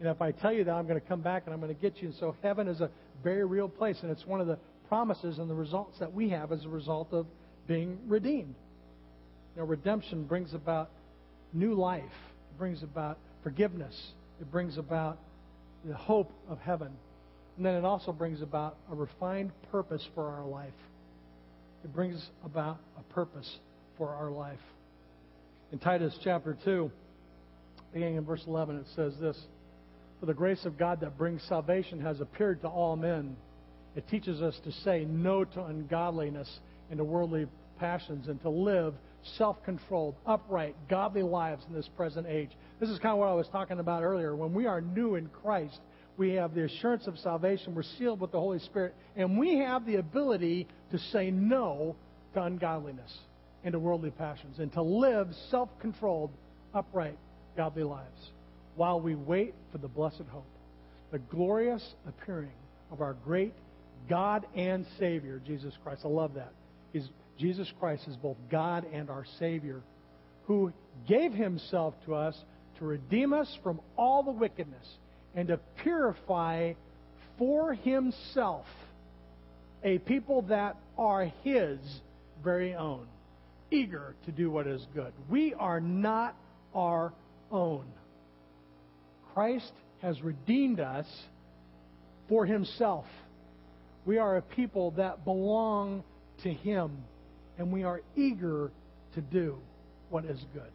And 0.00 0.08
if 0.08 0.20
I 0.20 0.32
tell 0.32 0.52
you 0.52 0.64
that, 0.64 0.72
I'm 0.72 0.86
going 0.86 1.00
to 1.00 1.06
come 1.06 1.20
back 1.20 1.44
and 1.44 1.54
I'm 1.54 1.60
going 1.60 1.74
to 1.74 1.80
get 1.80 2.02
you. 2.02 2.08
And 2.08 2.16
so 2.18 2.34
heaven 2.42 2.68
is 2.68 2.80
a 2.80 2.90
very 3.22 3.44
real 3.44 3.68
place, 3.68 3.98
and 4.02 4.10
it's 4.10 4.26
one 4.26 4.40
of 4.40 4.46
the 4.46 4.58
promises 4.88 5.38
and 5.38 5.48
the 5.48 5.54
results 5.54 5.98
that 6.00 6.12
we 6.12 6.30
have 6.30 6.52
as 6.52 6.64
a 6.64 6.68
result 6.68 7.12
of 7.12 7.26
being 7.68 7.98
redeemed. 8.08 8.54
You 9.54 9.62
know, 9.62 9.66
redemption 9.66 10.24
brings 10.24 10.54
about 10.54 10.90
new 11.52 11.74
life. 11.74 12.02
It 12.02 12.58
brings 12.58 12.82
about 12.82 13.18
forgiveness. 13.42 13.94
It 14.40 14.50
brings 14.50 14.78
about 14.78 15.18
the 15.84 15.94
hope 15.94 16.32
of 16.48 16.58
heaven. 16.58 16.90
And 17.56 17.66
then 17.66 17.74
it 17.74 17.84
also 17.84 18.12
brings 18.12 18.40
about 18.40 18.76
a 18.90 18.94
refined 18.94 19.52
purpose 19.70 20.06
for 20.14 20.28
our 20.28 20.46
life 20.46 20.72
it 21.84 21.92
brings 21.92 22.24
about 22.44 22.78
a 22.98 23.12
purpose 23.12 23.58
for 23.98 24.10
our 24.10 24.30
life. 24.30 24.58
In 25.72 25.78
Titus 25.78 26.16
chapter 26.22 26.56
2, 26.64 26.90
beginning 27.92 28.16
in 28.16 28.24
verse 28.24 28.42
11, 28.46 28.76
it 28.76 28.86
says 28.94 29.14
this 29.20 29.36
For 30.20 30.26
the 30.26 30.34
grace 30.34 30.64
of 30.64 30.78
God 30.78 31.00
that 31.00 31.18
brings 31.18 31.42
salvation 31.48 32.00
has 32.00 32.20
appeared 32.20 32.60
to 32.62 32.68
all 32.68 32.96
men. 32.96 33.36
It 33.96 34.08
teaches 34.08 34.40
us 34.40 34.58
to 34.64 34.72
say 34.72 35.04
no 35.04 35.44
to 35.44 35.64
ungodliness 35.64 36.48
and 36.90 36.98
to 36.98 37.04
worldly 37.04 37.46
passions 37.78 38.28
and 38.28 38.40
to 38.42 38.48
live 38.48 38.94
self 39.36 39.62
controlled, 39.64 40.14
upright, 40.26 40.76
godly 40.88 41.22
lives 41.22 41.64
in 41.68 41.74
this 41.74 41.88
present 41.96 42.26
age. 42.26 42.50
This 42.80 42.88
is 42.88 42.98
kind 42.98 43.12
of 43.12 43.18
what 43.18 43.28
I 43.28 43.34
was 43.34 43.48
talking 43.48 43.78
about 43.78 44.02
earlier. 44.02 44.34
When 44.34 44.52
we 44.52 44.66
are 44.66 44.80
new 44.80 45.14
in 45.14 45.28
Christ, 45.28 45.78
we 46.16 46.34
have 46.34 46.54
the 46.54 46.64
assurance 46.64 47.06
of 47.06 47.18
salvation. 47.18 47.74
We're 47.74 47.82
sealed 47.98 48.20
with 48.20 48.32
the 48.32 48.40
Holy 48.40 48.58
Spirit. 48.60 48.94
And 49.16 49.38
we 49.38 49.58
have 49.58 49.86
the 49.86 49.96
ability 49.96 50.66
to 50.90 50.98
say 50.98 51.30
no 51.30 51.96
to 52.34 52.42
ungodliness 52.42 53.12
and 53.64 53.72
to 53.72 53.78
worldly 53.78 54.10
passions 54.10 54.58
and 54.58 54.72
to 54.72 54.82
live 54.82 55.28
self 55.50 55.68
controlled, 55.80 56.30
upright, 56.74 57.18
godly 57.56 57.84
lives 57.84 58.30
while 58.76 59.00
we 59.00 59.14
wait 59.14 59.54
for 59.70 59.78
the 59.78 59.88
blessed 59.88 60.22
hope, 60.30 60.46
the 61.10 61.18
glorious 61.18 61.82
appearing 62.06 62.52
of 62.90 63.00
our 63.00 63.14
great, 63.24 63.54
God 64.08 64.46
and 64.56 64.86
Savior, 64.98 65.40
Jesus 65.46 65.74
Christ. 65.82 66.02
I 66.04 66.08
love 66.08 66.34
that. 66.34 66.52
He's, 66.92 67.08
Jesus 67.38 67.70
Christ 67.80 68.06
is 68.08 68.16
both 68.16 68.36
God 68.50 68.86
and 68.92 69.10
our 69.10 69.24
Savior, 69.38 69.82
who 70.46 70.72
gave 71.08 71.32
himself 71.32 71.94
to 72.06 72.14
us 72.14 72.36
to 72.78 72.84
redeem 72.84 73.32
us 73.32 73.48
from 73.62 73.80
all 73.96 74.22
the 74.22 74.30
wickedness 74.30 74.86
and 75.34 75.48
to 75.48 75.58
purify 75.82 76.72
for 77.38 77.74
himself 77.74 78.66
a 79.84 79.98
people 79.98 80.42
that 80.42 80.76
are 80.96 81.32
his 81.42 81.78
very 82.44 82.74
own, 82.74 83.06
eager 83.70 84.14
to 84.26 84.32
do 84.32 84.50
what 84.50 84.66
is 84.66 84.86
good. 84.94 85.12
We 85.28 85.54
are 85.54 85.80
not 85.80 86.36
our 86.74 87.12
own. 87.50 87.84
Christ 89.34 89.72
has 90.00 90.20
redeemed 90.22 90.80
us 90.80 91.06
for 92.28 92.46
himself. 92.46 93.06
We 94.04 94.18
are 94.18 94.36
a 94.36 94.42
people 94.42 94.92
that 94.92 95.24
belong 95.24 96.02
to 96.42 96.52
him, 96.52 96.98
and 97.58 97.72
we 97.72 97.84
are 97.84 98.00
eager 98.16 98.70
to 99.14 99.20
do 99.20 99.58
what 100.10 100.24
is 100.24 100.38
good. 100.52 100.70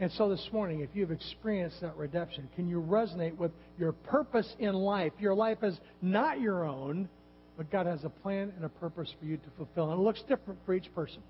And 0.00 0.12
so 0.12 0.28
this 0.28 0.48
morning, 0.52 0.80
if 0.80 0.90
you've 0.94 1.10
experienced 1.10 1.80
that 1.80 1.96
redemption, 1.96 2.48
can 2.54 2.68
you 2.68 2.80
resonate 2.80 3.36
with 3.36 3.50
your 3.78 3.92
purpose 3.92 4.48
in 4.60 4.74
life? 4.74 5.12
Your 5.18 5.34
life 5.34 5.58
is 5.62 5.76
not 6.00 6.40
your 6.40 6.64
own, 6.64 7.08
but 7.56 7.70
God 7.72 7.86
has 7.86 8.04
a 8.04 8.08
plan 8.08 8.52
and 8.54 8.64
a 8.64 8.68
purpose 8.68 9.12
for 9.18 9.26
you 9.26 9.36
to 9.36 9.50
fulfill. 9.56 9.90
And 9.90 10.00
it 10.00 10.02
looks 10.02 10.22
different 10.28 10.60
for 10.64 10.74
each 10.74 10.94
person. 10.94 11.20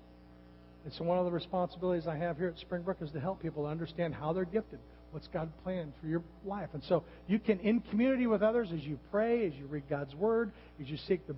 And 0.85 0.93
so 0.93 1.03
one 1.03 1.17
of 1.17 1.25
the 1.25 1.31
responsibilities 1.31 2.07
I 2.07 2.15
have 2.17 2.37
here 2.37 2.47
at 2.47 2.59
Springbrook 2.59 3.01
is 3.01 3.11
to 3.11 3.19
help 3.19 3.41
people 3.41 3.65
understand 3.65 4.13
how 4.13 4.33
they're 4.33 4.45
gifted. 4.45 4.79
What's 5.11 5.27
God 5.27 5.49
planned 5.63 5.93
for 5.99 6.07
your 6.07 6.21
life? 6.45 6.69
And 6.73 6.83
so 6.83 7.03
you 7.27 7.39
can, 7.39 7.59
in 7.61 7.79
community 7.81 8.27
with 8.27 8.43
others, 8.43 8.69
as 8.71 8.81
you 8.81 8.99
pray, 9.09 9.47
as 9.47 9.53
you 9.55 9.65
read 9.65 9.83
God's 9.89 10.13
Word, 10.13 10.51
as 10.79 10.87
you 10.87 10.97
seek 11.07 11.25
the 11.25 11.35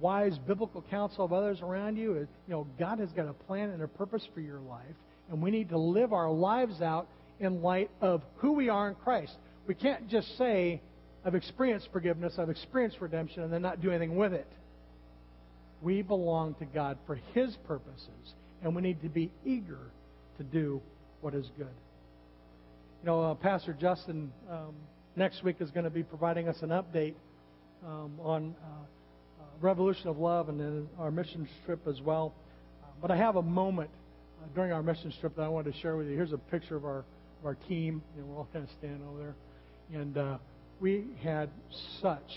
wise 0.00 0.38
biblical 0.38 0.82
counsel 0.90 1.24
of 1.24 1.32
others 1.32 1.60
around 1.62 1.96
you, 1.96 2.14
you 2.14 2.28
know, 2.48 2.66
God 2.78 2.98
has 2.98 3.10
got 3.12 3.28
a 3.28 3.32
plan 3.32 3.70
and 3.70 3.82
a 3.82 3.88
purpose 3.88 4.26
for 4.34 4.40
your 4.40 4.60
life 4.60 4.96
and 5.30 5.42
we 5.42 5.50
need 5.50 5.70
to 5.70 5.78
live 5.78 6.12
our 6.12 6.30
lives 6.30 6.80
out 6.80 7.08
in 7.40 7.62
light 7.62 7.90
of 8.00 8.22
who 8.36 8.52
we 8.52 8.68
are 8.68 8.88
in 8.88 8.94
Christ. 8.94 9.32
We 9.66 9.74
can't 9.74 10.08
just 10.08 10.36
say, 10.36 10.80
I've 11.24 11.34
experienced 11.34 11.88
forgiveness, 11.92 12.34
I've 12.38 12.50
experienced 12.50 13.00
redemption, 13.00 13.42
and 13.42 13.52
then 13.52 13.62
not 13.62 13.80
do 13.80 13.90
anything 13.90 14.16
with 14.16 14.32
it. 14.32 14.46
We 15.82 16.02
belong 16.02 16.54
to 16.54 16.64
God 16.64 16.98
for 17.06 17.16
His 17.32 17.56
purposes, 17.66 18.34
and 18.62 18.74
we 18.74 18.82
need 18.82 19.02
to 19.02 19.08
be 19.08 19.30
eager 19.44 19.90
to 20.38 20.44
do 20.44 20.80
what 21.20 21.34
is 21.34 21.46
good. 21.56 21.66
You 23.02 23.06
know, 23.06 23.22
uh, 23.22 23.34
Pastor 23.34 23.76
Justin 23.78 24.32
um, 24.50 24.74
next 25.16 25.42
week 25.42 25.56
is 25.60 25.70
going 25.70 25.84
to 25.84 25.90
be 25.90 26.02
providing 26.02 26.48
us 26.48 26.56
an 26.62 26.70
update 26.70 27.14
um, 27.84 28.18
on 28.20 28.54
uh, 28.62 28.84
Revolution 29.60 30.08
of 30.08 30.18
Love 30.18 30.48
and 30.48 30.58
then 30.58 30.88
our 30.98 31.10
mission 31.10 31.48
trip 31.64 31.86
as 31.88 32.00
well. 32.00 32.34
Uh, 32.82 32.86
but 33.00 33.10
I 33.10 33.16
have 33.16 33.36
a 33.36 33.42
moment 33.42 33.90
during 34.54 34.72
our 34.72 34.82
mission 34.82 35.12
trip 35.20 35.36
that 35.36 35.42
I 35.42 35.48
wanted 35.48 35.72
to 35.72 35.80
share 35.80 35.96
with 35.96 36.08
you. 36.08 36.14
Here's 36.14 36.32
a 36.32 36.38
picture 36.38 36.76
of 36.76 36.84
our 36.84 36.98
of 36.98 37.46
our 37.46 37.54
team. 37.68 38.02
You 38.16 38.22
know, 38.22 38.28
we're 38.28 38.36
all 38.38 38.48
kind 38.52 38.64
of 38.64 38.70
standing 38.78 39.06
over 39.06 39.18
there, 39.18 40.00
and 40.00 40.18
uh, 40.18 40.38
we 40.80 41.04
had 41.22 41.50
such 42.00 42.30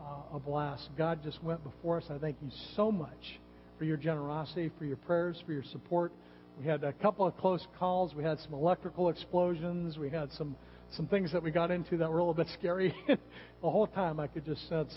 uh, 0.00 0.36
a 0.36 0.38
blast. 0.38 0.88
God 0.96 1.20
just 1.22 1.42
went 1.42 1.62
before 1.64 1.98
us. 1.98 2.04
I 2.10 2.18
thank 2.18 2.36
you 2.42 2.50
so 2.74 2.90
much 2.90 3.38
for 3.78 3.84
your 3.84 3.96
generosity, 3.96 4.70
for 4.78 4.84
your 4.84 4.96
prayers, 4.96 5.36
for 5.46 5.52
your 5.52 5.64
support. 5.72 6.12
We 6.58 6.66
had 6.66 6.84
a 6.84 6.92
couple 6.94 7.26
of 7.26 7.36
close 7.36 7.66
calls. 7.78 8.14
We 8.14 8.24
had 8.24 8.40
some 8.40 8.54
electrical 8.54 9.10
explosions. 9.10 9.98
We 9.98 10.10
had 10.10 10.32
some 10.32 10.56
some 10.96 11.06
things 11.06 11.32
that 11.32 11.42
we 11.42 11.50
got 11.50 11.70
into 11.70 11.96
that 11.98 12.10
were 12.10 12.18
a 12.18 12.22
little 12.22 12.34
bit 12.34 12.48
scary. 12.58 12.94
the 13.06 13.18
whole 13.70 13.88
time, 13.88 14.20
I 14.20 14.28
could 14.28 14.44
just 14.44 14.68
sense 14.68 14.94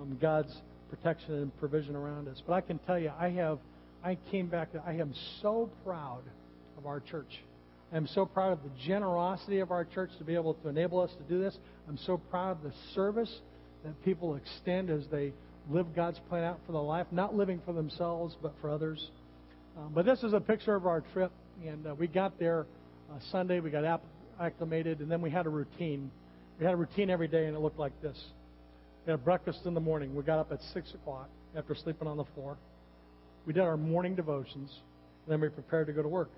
um, 0.00 0.16
God's 0.20 0.54
protection 0.92 1.34
and 1.34 1.56
provision 1.58 1.96
around 1.96 2.28
us. 2.28 2.42
But 2.46 2.52
I 2.52 2.60
can 2.60 2.78
tell 2.80 2.98
you, 2.98 3.10
I 3.18 3.30
have 3.30 3.58
I 4.04 4.18
came 4.30 4.48
back 4.48 4.68
I 4.86 4.92
am 4.94 5.14
so 5.40 5.70
proud 5.84 6.22
of 6.76 6.86
our 6.86 7.00
church. 7.00 7.40
I'm 7.94 8.06
so 8.08 8.26
proud 8.26 8.52
of 8.52 8.62
the 8.62 8.70
generosity 8.86 9.60
of 9.60 9.70
our 9.70 9.84
church 9.84 10.10
to 10.18 10.24
be 10.24 10.34
able 10.34 10.54
to 10.54 10.68
enable 10.68 11.00
us 11.00 11.10
to 11.12 11.22
do 11.34 11.40
this. 11.40 11.56
I'm 11.88 11.98
so 11.98 12.16
proud 12.16 12.58
of 12.58 12.62
the 12.62 12.72
service 12.94 13.32
that 13.84 14.02
people 14.04 14.36
extend 14.36 14.90
as 14.90 15.02
they 15.10 15.32
live 15.70 15.94
God's 15.94 16.18
plan 16.28 16.44
out 16.44 16.58
for 16.66 16.72
their 16.72 16.82
life, 16.82 17.06
not 17.10 17.34
living 17.34 17.60
for 17.64 17.72
themselves, 17.72 18.34
but 18.42 18.52
for 18.60 18.70
others. 18.70 19.10
Um, 19.76 19.92
but 19.94 20.04
this 20.04 20.22
is 20.22 20.32
a 20.32 20.40
picture 20.40 20.74
of 20.74 20.86
our 20.86 21.02
trip, 21.12 21.32
and 21.66 21.86
uh, 21.86 21.94
we 21.94 22.06
got 22.06 22.38
there 22.38 22.66
uh, 23.10 23.18
Sunday. 23.30 23.60
We 23.60 23.70
got 23.70 24.02
acclimated, 24.40 25.00
and 25.00 25.10
then 25.10 25.22
we 25.22 25.30
had 25.30 25.46
a 25.46 25.50
routine. 25.50 26.10
We 26.58 26.64
had 26.64 26.74
a 26.74 26.78
routine 26.78 27.10
every 27.10 27.28
day, 27.28 27.46
and 27.46 27.56
it 27.56 27.60
looked 27.60 27.78
like 27.78 28.00
this. 28.02 28.18
We 29.06 29.10
had 29.10 29.24
breakfast 29.24 29.66
in 29.66 29.74
the 29.74 29.80
morning. 29.80 30.14
We 30.14 30.22
got 30.22 30.38
up 30.38 30.52
at 30.52 30.60
6 30.72 30.94
o'clock 30.94 31.28
after 31.56 31.74
sleeping 31.74 32.06
on 32.06 32.16
the 32.16 32.24
floor. 32.34 32.56
We 33.46 33.52
did 33.52 33.62
our 33.62 33.76
morning 33.76 34.14
devotions, 34.14 34.70
and 35.24 35.32
then 35.32 35.40
we 35.40 35.48
prepared 35.48 35.88
to 35.88 35.92
go 35.92 36.02
to 36.02 36.08
work. 36.08 36.30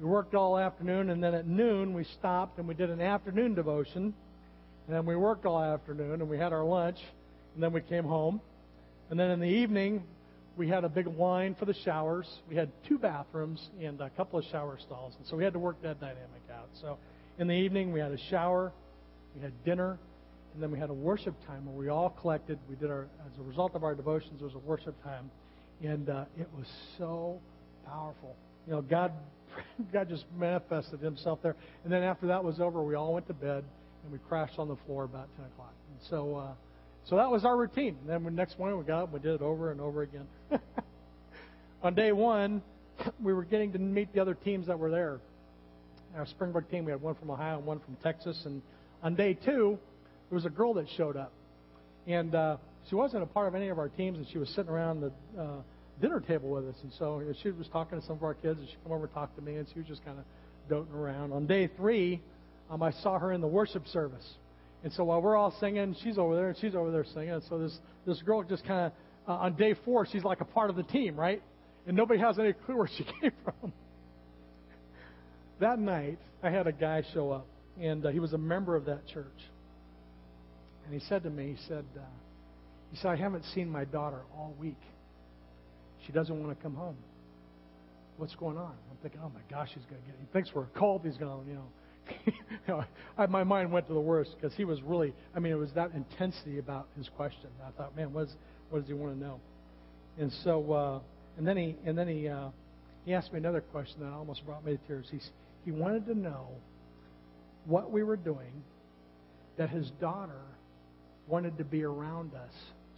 We 0.00 0.06
worked 0.06 0.34
all 0.34 0.58
afternoon, 0.58 1.10
and 1.10 1.22
then 1.22 1.34
at 1.34 1.46
noon 1.46 1.92
we 1.92 2.04
stopped 2.04 2.58
and 2.58 2.68
we 2.68 2.74
did 2.74 2.90
an 2.90 3.00
afternoon 3.00 3.54
devotion. 3.54 4.14
And 4.86 4.96
then 4.96 5.06
we 5.06 5.16
worked 5.16 5.46
all 5.46 5.62
afternoon, 5.62 6.20
and 6.20 6.28
we 6.28 6.38
had 6.38 6.52
our 6.52 6.64
lunch, 6.64 6.98
and 7.54 7.62
then 7.62 7.72
we 7.72 7.80
came 7.80 8.04
home. 8.04 8.40
And 9.10 9.18
then 9.18 9.30
in 9.30 9.40
the 9.40 9.48
evening, 9.48 10.04
we 10.56 10.68
had 10.68 10.84
a 10.84 10.88
big 10.88 11.06
line 11.06 11.56
for 11.56 11.64
the 11.64 11.74
showers. 11.84 12.28
We 12.48 12.54
had 12.54 12.70
two 12.86 12.98
bathrooms 12.98 13.70
and 13.80 14.00
a 14.00 14.10
couple 14.10 14.38
of 14.38 14.44
shower 14.46 14.78
stalls, 14.78 15.14
and 15.18 15.26
so 15.26 15.36
we 15.36 15.42
had 15.42 15.52
to 15.54 15.58
work 15.58 15.82
that 15.82 16.00
dynamic 16.00 16.42
out. 16.52 16.68
So 16.80 16.98
in 17.38 17.48
the 17.48 17.54
evening, 17.54 17.92
we 17.92 17.98
had 17.98 18.12
a 18.12 18.18
shower, 18.30 18.72
we 19.34 19.42
had 19.42 19.52
dinner, 19.64 19.98
and 20.54 20.62
then 20.62 20.70
we 20.70 20.78
had 20.78 20.90
a 20.90 20.94
worship 20.94 21.34
time 21.46 21.66
where 21.66 21.74
we 21.74 21.88
all 21.88 22.10
collected. 22.10 22.58
We 22.70 22.76
did 22.76 22.90
our, 22.90 23.08
as 23.26 23.38
a 23.38 23.42
result 23.42 23.74
of 23.74 23.82
our 23.82 23.94
devotions, 23.94 24.38
there 24.38 24.46
was 24.46 24.54
a 24.54 24.66
worship 24.66 24.94
time 25.02 25.30
and 25.82 26.08
uh, 26.08 26.24
it 26.38 26.48
was 26.56 26.66
so 26.98 27.40
powerful. 27.86 28.36
You 28.66 28.74
know, 28.74 28.82
God, 28.82 29.12
God 29.92 30.08
just 30.08 30.24
manifested 30.38 31.00
Himself 31.00 31.40
there. 31.42 31.56
And 31.84 31.92
then 31.92 32.02
after 32.02 32.26
that 32.28 32.42
was 32.42 32.60
over, 32.60 32.82
we 32.82 32.94
all 32.94 33.14
went 33.14 33.26
to 33.26 33.34
bed 33.34 33.64
and 34.02 34.12
we 34.12 34.18
crashed 34.28 34.58
on 34.58 34.68
the 34.68 34.76
floor 34.86 35.04
about 35.04 35.28
10 35.36 35.46
o'clock. 35.46 35.72
And 35.90 36.08
so, 36.08 36.36
uh, 36.36 36.52
so 37.08 37.16
that 37.16 37.30
was 37.30 37.44
our 37.44 37.56
routine. 37.56 37.96
And 38.00 38.08
then 38.08 38.24
the 38.24 38.30
next 38.30 38.58
morning 38.58 38.78
we 38.78 38.84
got 38.84 39.02
up, 39.02 39.12
and 39.12 39.14
we 39.14 39.20
did 39.20 39.34
it 39.34 39.42
over 39.42 39.72
and 39.72 39.80
over 39.80 40.02
again. 40.02 40.26
on 41.82 41.94
day 41.94 42.12
one, 42.12 42.62
we 43.22 43.34
were 43.34 43.44
getting 43.44 43.72
to 43.72 43.78
meet 43.78 44.12
the 44.14 44.20
other 44.20 44.34
teams 44.34 44.66
that 44.68 44.78
were 44.78 44.90
there. 44.90 45.20
Our 46.16 46.26
Springbrook 46.26 46.70
team, 46.70 46.84
we 46.84 46.92
had 46.92 47.02
one 47.02 47.14
from 47.16 47.30
Ohio 47.30 47.56
and 47.58 47.66
one 47.66 47.80
from 47.80 47.96
Texas. 47.96 48.40
And 48.44 48.62
on 49.02 49.16
day 49.16 49.34
two, 49.34 49.78
there 50.30 50.36
was 50.36 50.44
a 50.44 50.50
girl 50.50 50.74
that 50.74 50.86
showed 50.96 51.16
up. 51.16 51.32
And 52.06 52.34
uh, 52.34 52.56
she 52.88 52.94
wasn't 52.94 53.22
a 53.22 53.26
part 53.26 53.48
of 53.48 53.54
any 53.54 53.68
of 53.68 53.78
our 53.78 53.88
teams, 53.88 54.18
and 54.18 54.26
she 54.30 54.38
was 54.38 54.48
sitting 54.50 54.70
around 54.70 55.00
the 55.00 55.12
uh, 55.40 55.46
dinner 56.00 56.20
table 56.20 56.50
with 56.50 56.66
us. 56.66 56.76
And 56.82 56.92
so 56.98 57.22
she 57.42 57.50
was 57.50 57.68
talking 57.68 58.00
to 58.00 58.06
some 58.06 58.16
of 58.16 58.22
our 58.22 58.34
kids, 58.34 58.58
and 58.58 58.68
she 58.68 58.76
come 58.82 58.92
over 58.92 59.04
and 59.04 59.14
talked 59.14 59.36
to 59.36 59.42
me, 59.42 59.56
and 59.56 59.66
she 59.72 59.78
was 59.78 59.88
just 59.88 60.04
kind 60.04 60.18
of 60.18 60.24
doting 60.68 60.94
around. 60.94 61.32
On 61.32 61.46
day 61.46 61.68
three, 61.76 62.20
um, 62.70 62.82
I 62.82 62.90
saw 62.90 63.18
her 63.18 63.32
in 63.32 63.40
the 63.40 63.46
worship 63.46 63.86
service. 63.88 64.26
And 64.82 64.92
so 64.92 65.04
while 65.04 65.22
we're 65.22 65.36
all 65.36 65.54
singing, 65.60 65.96
she's 66.02 66.18
over 66.18 66.34
there, 66.34 66.48
and 66.48 66.58
she's 66.58 66.74
over 66.74 66.90
there 66.90 67.04
singing. 67.14 67.30
And 67.30 67.42
so 67.48 67.58
this, 67.58 67.78
this 68.06 68.20
girl 68.22 68.42
just 68.42 68.64
kind 68.66 68.86
of, 68.86 68.92
uh, 69.26 69.44
on 69.44 69.54
day 69.54 69.74
four, 69.84 70.06
she's 70.06 70.24
like 70.24 70.40
a 70.40 70.44
part 70.44 70.68
of 70.68 70.76
the 70.76 70.82
team, 70.82 71.16
right? 71.16 71.42
And 71.86 71.96
nobody 71.96 72.20
has 72.20 72.38
any 72.38 72.52
clue 72.52 72.76
where 72.76 72.88
she 72.88 73.04
came 73.20 73.32
from. 73.44 73.72
that 75.60 75.78
night, 75.78 76.18
I 76.42 76.50
had 76.50 76.66
a 76.66 76.72
guy 76.72 77.02
show 77.14 77.30
up, 77.30 77.46
and 77.80 78.04
uh, 78.04 78.10
he 78.10 78.20
was 78.20 78.34
a 78.34 78.38
member 78.38 78.76
of 78.76 78.84
that 78.86 79.06
church. 79.06 79.24
And 80.84 80.94
he 80.94 81.00
said 81.08 81.22
to 81.22 81.30
me, 81.30 81.56
he 81.56 81.68
said, 81.68 81.84
uh, 81.96 82.02
he 82.90 82.96
said, 82.98 83.08
I 83.08 83.16
haven't 83.16 83.44
seen 83.54 83.68
my 83.68 83.84
daughter 83.84 84.20
all 84.36 84.54
week. 84.58 84.80
She 86.06 86.12
doesn't 86.12 86.38
want 86.40 86.56
to 86.56 86.62
come 86.62 86.74
home. 86.74 86.96
What's 88.16 88.34
going 88.36 88.56
on? 88.56 88.72
I'm 88.90 88.96
thinking, 89.02 89.20
oh 89.24 89.30
my 89.30 89.40
gosh, 89.50 89.70
he's 89.74 89.84
going 89.84 90.00
to 90.00 90.06
get. 90.06 90.16
He 90.20 90.26
thinks 90.32 90.50
we're 90.54 90.66
cult. 90.66 91.02
He's 91.04 91.16
going 91.16 91.44
to, 91.44 91.50
you 91.50 91.56
know. 91.56 91.66
you 92.26 92.32
know 92.68 92.84
I, 93.16 93.26
my 93.26 93.44
mind 93.44 93.72
went 93.72 93.88
to 93.88 93.94
the 93.94 94.00
worst 94.00 94.32
because 94.36 94.54
he 94.56 94.64
was 94.64 94.80
really. 94.82 95.14
I 95.34 95.40
mean, 95.40 95.52
it 95.52 95.58
was 95.58 95.72
that 95.74 95.92
intensity 95.92 96.58
about 96.58 96.86
his 96.96 97.08
question. 97.16 97.48
I 97.66 97.70
thought, 97.72 97.96
man, 97.96 98.12
what, 98.12 98.24
is, 98.24 98.34
what 98.70 98.80
does 98.80 98.88
he 98.88 98.94
want 98.94 99.14
to 99.14 99.20
know? 99.20 99.40
And 100.18 100.30
so, 100.44 100.72
uh, 100.72 101.00
and 101.38 101.46
then 101.46 101.56
he, 101.56 101.76
and 101.84 101.98
then 101.98 102.06
he, 102.06 102.28
uh, 102.28 102.50
he 103.04 103.14
asked 103.14 103.32
me 103.32 103.38
another 103.38 103.60
question 103.60 104.00
that 104.00 104.12
almost 104.12 104.44
brought 104.46 104.64
me 104.64 104.76
to 104.76 104.86
tears. 104.86 105.06
He, 105.10 105.18
he 105.64 105.72
wanted 105.72 106.06
to 106.06 106.14
know 106.14 106.48
what 107.64 107.90
we 107.90 108.02
were 108.02 108.16
doing 108.16 108.62
that 109.56 109.70
his 109.70 109.90
daughter 110.00 110.40
wanted 111.26 111.58
to 111.58 111.64
be 111.64 111.82
around 111.84 112.34
us 112.34 112.52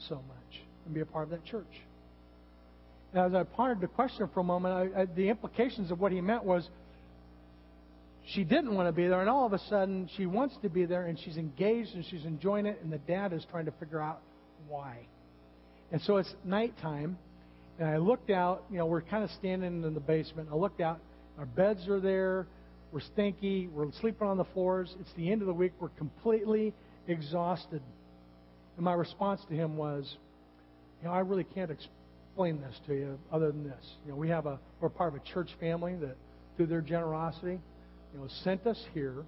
so 0.09 0.17
much 0.17 0.61
and 0.85 0.95
be 0.95 1.01
a 1.01 1.07
part 1.07 1.25
of 1.25 1.31
that 1.31 1.45
church. 1.45 1.65
And 3.13 3.23
as 3.23 3.35
I 3.35 3.45
pondered 3.45 3.81
the 3.81 3.87
question 3.87 4.29
for 4.33 4.41
a 4.41 4.45
moment, 4.45 4.75
I, 4.95 5.03
I, 5.03 5.05
the 5.07 5.29
implications 5.29 5.91
of 5.91 6.01
what 6.01 6.13
he 6.13 6.21
meant 6.21 6.45
was 6.45 6.69
she 8.27 8.43
didn't 8.45 8.75
want 8.75 8.89
to 8.89 8.93
be 8.93 9.07
there, 9.07 9.21
and 9.21 9.31
all 9.31 9.47
of 9.47 9.53
a 9.53 9.59
sudden 9.71 10.11
she 10.17 10.27
wants 10.27 10.57
to 10.63 10.69
be 10.69 10.85
there, 10.85 11.07
and 11.07 11.19
she's 11.19 11.37
engaged 11.37 11.95
and 11.95 12.05
she's 12.05 12.25
enjoying 12.25 12.67
it, 12.67 12.79
and 12.83 12.93
the 12.93 12.99
dad 12.99 13.33
is 13.33 13.47
trying 13.51 13.67
to 13.67 13.73
figure 13.73 14.01
out 14.01 14.21
why. 14.69 14.99
And 15.93 16.03
so 16.03 16.17
it's 16.17 16.35
nighttime, 16.45 17.17
and 17.79 17.89
I 17.89 17.99
looked 17.99 18.31
out. 18.31 18.65
You 18.71 18.79
know, 18.79 18.87
we're 18.87 19.03
kind 19.03 19.23
of 19.23 19.31
standing 19.39 19.85
in 19.85 19.95
the 19.95 20.01
basement. 20.01 20.49
I 20.51 20.57
looked 20.57 20.81
out. 20.81 20.99
Our 21.39 21.47
beds 21.47 21.87
are 21.89 22.01
there. 22.01 22.47
We're 22.93 23.01
stinky. 23.01 23.69
We're 23.69 23.93
sleeping 24.01 24.27
on 24.27 24.37
the 24.37 24.47
floors. 24.47 24.95
It's 25.01 25.13
the 25.17 25.31
end 25.31 25.43
of 25.43 25.47
the 25.47 25.55
week. 25.55 25.73
We're 25.79 25.91
completely 25.91 26.75
exhausted. 27.07 27.83
And 28.77 28.85
my 28.85 28.93
response 28.93 29.41
to 29.49 29.55
him 29.55 29.77
was, 29.77 30.17
you 31.01 31.09
know, 31.09 31.15
I 31.15 31.21
really 31.21 31.45
can't 31.45 31.71
explain 31.71 32.61
this 32.61 32.79
to 32.87 32.95
you 32.95 33.19
other 33.33 33.51
than 33.51 33.65
this. 33.65 33.85
You 34.05 34.13
know, 34.13 34.19
we 34.19 34.29
have 34.29 34.47
a 34.47 34.59
we're 34.81 34.89
part 34.89 35.15
of 35.15 35.21
a 35.21 35.25
church 35.33 35.51
family 35.59 35.95
that 35.97 36.17
through 36.57 36.67
their 36.67 36.81
generosity, 36.81 37.59
you 38.13 38.21
know, 38.21 38.29
sent 38.45 38.67
us 38.67 38.83
here. 38.95 39.25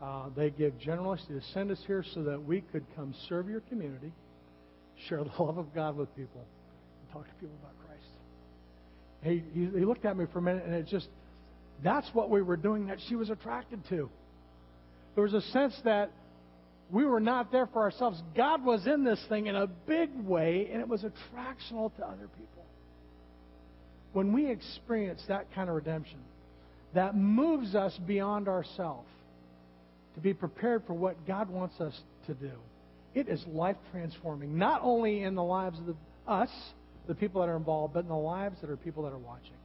Uh, 0.00 0.28
they 0.36 0.50
give 0.50 0.76
generously 0.78 1.38
to 1.38 1.46
send 1.52 1.70
us 1.70 1.78
here 1.86 2.04
so 2.14 2.24
that 2.24 2.42
we 2.42 2.60
could 2.60 2.84
come 2.96 3.14
serve 3.28 3.48
your 3.48 3.60
community, 3.60 4.12
share 5.08 5.22
the 5.22 5.30
love 5.42 5.58
of 5.58 5.72
God 5.74 5.96
with 5.96 6.14
people, 6.16 6.40
and 6.40 7.12
talk 7.12 7.28
to 7.28 7.34
people 7.34 7.56
about 7.60 7.74
Christ. 7.86 8.02
He, 9.22 9.42
he, 9.54 9.78
he 9.78 9.84
looked 9.84 10.04
at 10.04 10.16
me 10.16 10.24
for 10.32 10.40
a 10.40 10.42
minute, 10.42 10.64
and 10.64 10.74
it 10.74 10.88
just, 10.88 11.08
that's 11.84 12.08
what 12.12 12.30
we 12.30 12.42
were 12.42 12.56
doing 12.56 12.86
that 12.86 12.98
she 13.08 13.14
was 13.14 13.30
attracted 13.30 13.80
to. 13.90 14.10
There 15.14 15.22
was 15.22 15.34
a 15.34 15.42
sense 15.42 15.74
that 15.84 16.10
we 16.92 17.06
were 17.06 17.20
not 17.20 17.50
there 17.50 17.66
for 17.66 17.82
ourselves. 17.82 18.22
God 18.36 18.64
was 18.64 18.86
in 18.86 19.02
this 19.02 19.18
thing 19.30 19.46
in 19.46 19.56
a 19.56 19.66
big 19.66 20.10
way, 20.14 20.68
and 20.70 20.80
it 20.82 20.86
was 20.86 21.02
attractional 21.02 21.94
to 21.96 22.06
other 22.06 22.28
people. 22.28 22.64
When 24.12 24.34
we 24.34 24.50
experience 24.50 25.22
that 25.28 25.46
kind 25.54 25.70
of 25.70 25.74
redemption, 25.74 26.18
that 26.94 27.16
moves 27.16 27.74
us 27.74 27.98
beyond 28.06 28.46
ourselves 28.46 29.08
to 30.14 30.20
be 30.20 30.34
prepared 30.34 30.82
for 30.86 30.92
what 30.92 31.26
God 31.26 31.48
wants 31.48 31.80
us 31.80 31.98
to 32.26 32.34
do. 32.34 32.52
It 33.14 33.26
is 33.26 33.42
life 33.46 33.76
transforming, 33.90 34.58
not 34.58 34.82
only 34.82 35.22
in 35.22 35.34
the 35.34 35.42
lives 35.42 35.78
of 35.78 35.86
the, 35.86 35.96
us, 36.30 36.50
the 37.08 37.14
people 37.14 37.40
that 37.40 37.48
are 37.48 37.56
involved, 37.56 37.94
but 37.94 38.00
in 38.00 38.08
the 38.08 38.14
lives 38.14 38.60
that 38.60 38.68
are 38.68 38.76
people 38.76 39.04
that 39.04 39.14
are 39.14 39.18
watching. 39.18 39.56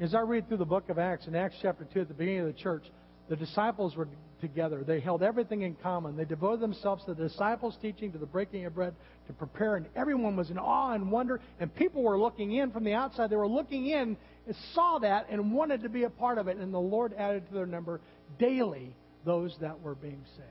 As 0.00 0.14
I 0.14 0.20
read 0.20 0.48
through 0.48 0.56
the 0.56 0.64
book 0.64 0.88
of 0.88 0.98
Acts, 0.98 1.26
in 1.26 1.34
Acts 1.34 1.56
chapter 1.60 1.86
2, 1.92 2.00
at 2.00 2.08
the 2.08 2.14
beginning 2.14 2.40
of 2.40 2.46
the 2.46 2.58
church, 2.58 2.84
the 3.30 3.36
disciples 3.36 3.96
were 3.96 4.08
together. 4.40 4.82
They 4.84 4.98
held 4.98 5.22
everything 5.22 5.62
in 5.62 5.76
common. 5.76 6.16
They 6.16 6.24
devoted 6.24 6.58
themselves 6.58 7.04
to 7.04 7.14
the 7.14 7.28
disciples' 7.28 7.78
teaching, 7.80 8.10
to 8.10 8.18
the 8.18 8.26
breaking 8.26 8.66
of 8.66 8.74
bread, 8.74 8.92
to 9.28 9.32
prepare, 9.32 9.76
and 9.76 9.86
everyone 9.94 10.36
was 10.36 10.50
in 10.50 10.58
awe 10.58 10.94
and 10.94 11.12
wonder. 11.12 11.40
And 11.60 11.72
people 11.72 12.02
were 12.02 12.18
looking 12.18 12.52
in 12.52 12.72
from 12.72 12.82
the 12.82 12.92
outside. 12.92 13.30
They 13.30 13.36
were 13.36 13.46
looking 13.46 13.86
in 13.86 14.16
and 14.48 14.56
saw 14.74 14.98
that 14.98 15.28
and 15.30 15.52
wanted 15.52 15.84
to 15.84 15.88
be 15.88 16.02
a 16.02 16.10
part 16.10 16.38
of 16.38 16.48
it. 16.48 16.56
And 16.56 16.74
the 16.74 16.80
Lord 16.80 17.14
added 17.16 17.46
to 17.46 17.54
their 17.54 17.66
number 17.66 18.00
daily 18.40 18.96
those 19.24 19.54
that 19.60 19.80
were 19.80 19.94
being 19.94 20.24
saved. 20.36 20.48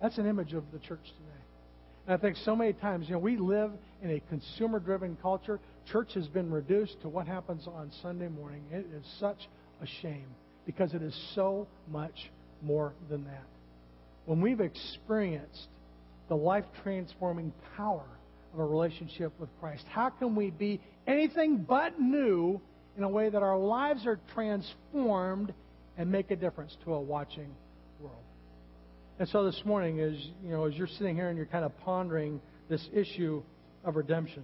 That's 0.00 0.18
an 0.18 0.26
image 0.26 0.54
of 0.54 0.62
the 0.72 0.78
church 0.78 1.02
today. 1.02 1.42
And 2.06 2.14
I 2.14 2.16
think 2.16 2.36
so 2.36 2.54
many 2.54 2.74
times, 2.74 3.08
you 3.08 3.14
know, 3.14 3.18
we 3.18 3.36
live 3.36 3.72
in 4.04 4.12
a 4.12 4.20
consumer 4.28 4.78
driven 4.78 5.16
culture. 5.20 5.58
Church 5.90 6.14
has 6.14 6.28
been 6.28 6.48
reduced 6.52 7.00
to 7.02 7.08
what 7.08 7.26
happens 7.26 7.66
on 7.66 7.90
Sunday 8.02 8.28
morning. 8.28 8.62
It 8.70 8.86
is 8.94 9.04
such 9.18 9.48
a 9.82 9.86
shame 10.00 10.28
because 10.68 10.92
it 10.92 11.00
is 11.00 11.18
so 11.34 11.66
much 11.90 12.30
more 12.60 12.92
than 13.08 13.24
that. 13.24 13.46
When 14.26 14.42
we've 14.42 14.60
experienced 14.60 15.66
the 16.28 16.34
life 16.34 16.66
transforming 16.82 17.54
power 17.74 18.04
of 18.52 18.60
a 18.60 18.66
relationship 18.66 19.32
with 19.40 19.48
Christ, 19.60 19.84
how 19.88 20.10
can 20.10 20.36
we 20.36 20.50
be 20.50 20.78
anything 21.06 21.64
but 21.66 21.98
new 21.98 22.60
in 22.98 23.02
a 23.02 23.08
way 23.08 23.30
that 23.30 23.42
our 23.42 23.56
lives 23.56 24.06
are 24.06 24.20
transformed 24.34 25.54
and 25.96 26.12
make 26.12 26.30
a 26.30 26.36
difference 26.36 26.76
to 26.84 26.92
a 26.92 27.00
watching 27.00 27.48
world? 27.98 28.16
And 29.18 29.26
so 29.30 29.44
this 29.44 29.62
morning, 29.64 30.00
as 30.00 30.16
you 30.44 30.50
know, 30.50 30.66
as 30.66 30.74
you're 30.74 30.86
sitting 30.86 31.16
here 31.16 31.30
and 31.30 31.36
you're 31.38 31.46
kind 31.46 31.64
of 31.64 31.72
pondering 31.78 32.42
this 32.68 32.86
issue 32.92 33.42
of 33.86 33.96
redemption, 33.96 34.42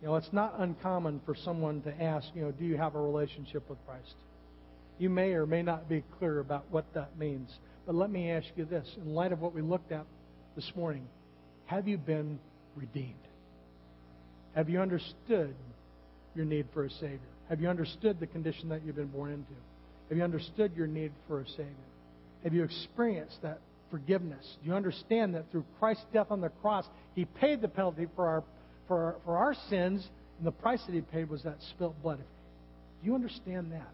you 0.00 0.06
know, 0.06 0.14
it's 0.14 0.32
not 0.32 0.60
uncommon 0.60 1.20
for 1.26 1.34
someone 1.34 1.82
to 1.82 2.02
ask, 2.02 2.28
you 2.36 2.42
know, 2.42 2.52
do 2.52 2.64
you 2.64 2.76
have 2.76 2.94
a 2.94 3.00
relationship 3.00 3.68
with 3.68 3.84
Christ? 3.84 4.14
You 4.98 5.10
may 5.10 5.32
or 5.32 5.46
may 5.46 5.62
not 5.62 5.88
be 5.88 6.04
clear 6.18 6.38
about 6.40 6.64
what 6.70 6.84
that 6.94 7.18
means. 7.18 7.50
But 7.86 7.94
let 7.94 8.10
me 8.10 8.30
ask 8.30 8.46
you 8.56 8.64
this 8.64 8.88
in 8.96 9.14
light 9.14 9.32
of 9.32 9.40
what 9.40 9.54
we 9.54 9.62
looked 9.62 9.92
at 9.92 10.06
this 10.56 10.70
morning, 10.76 11.06
have 11.66 11.88
you 11.88 11.98
been 11.98 12.38
redeemed? 12.76 13.14
Have 14.54 14.68
you 14.68 14.80
understood 14.80 15.54
your 16.34 16.44
need 16.44 16.66
for 16.72 16.84
a 16.84 16.90
Savior? 16.90 17.18
Have 17.48 17.60
you 17.60 17.68
understood 17.68 18.20
the 18.20 18.26
condition 18.26 18.68
that 18.68 18.84
you've 18.84 18.96
been 18.96 19.08
born 19.08 19.32
into? 19.32 19.54
Have 20.08 20.18
you 20.18 20.24
understood 20.24 20.72
your 20.76 20.86
need 20.86 21.12
for 21.26 21.40
a 21.40 21.48
Savior? 21.48 21.66
Have 22.44 22.54
you 22.54 22.62
experienced 22.62 23.42
that 23.42 23.58
forgiveness? 23.90 24.56
Do 24.62 24.68
you 24.68 24.74
understand 24.74 25.34
that 25.34 25.50
through 25.50 25.64
Christ's 25.78 26.04
death 26.12 26.28
on 26.30 26.40
the 26.40 26.50
cross, 26.60 26.84
He 27.14 27.24
paid 27.24 27.60
the 27.60 27.68
penalty 27.68 28.06
for 28.14 28.26
our, 28.28 28.44
for 28.86 29.04
our, 29.04 29.16
for 29.24 29.36
our 29.36 29.54
sins, 29.68 30.06
and 30.38 30.46
the 30.46 30.52
price 30.52 30.80
that 30.86 30.94
He 30.94 31.00
paid 31.00 31.28
was 31.28 31.42
that 31.42 31.56
spilt 31.70 32.00
blood? 32.02 32.18
Do 32.18 33.06
you 33.06 33.14
understand 33.14 33.72
that? 33.72 33.92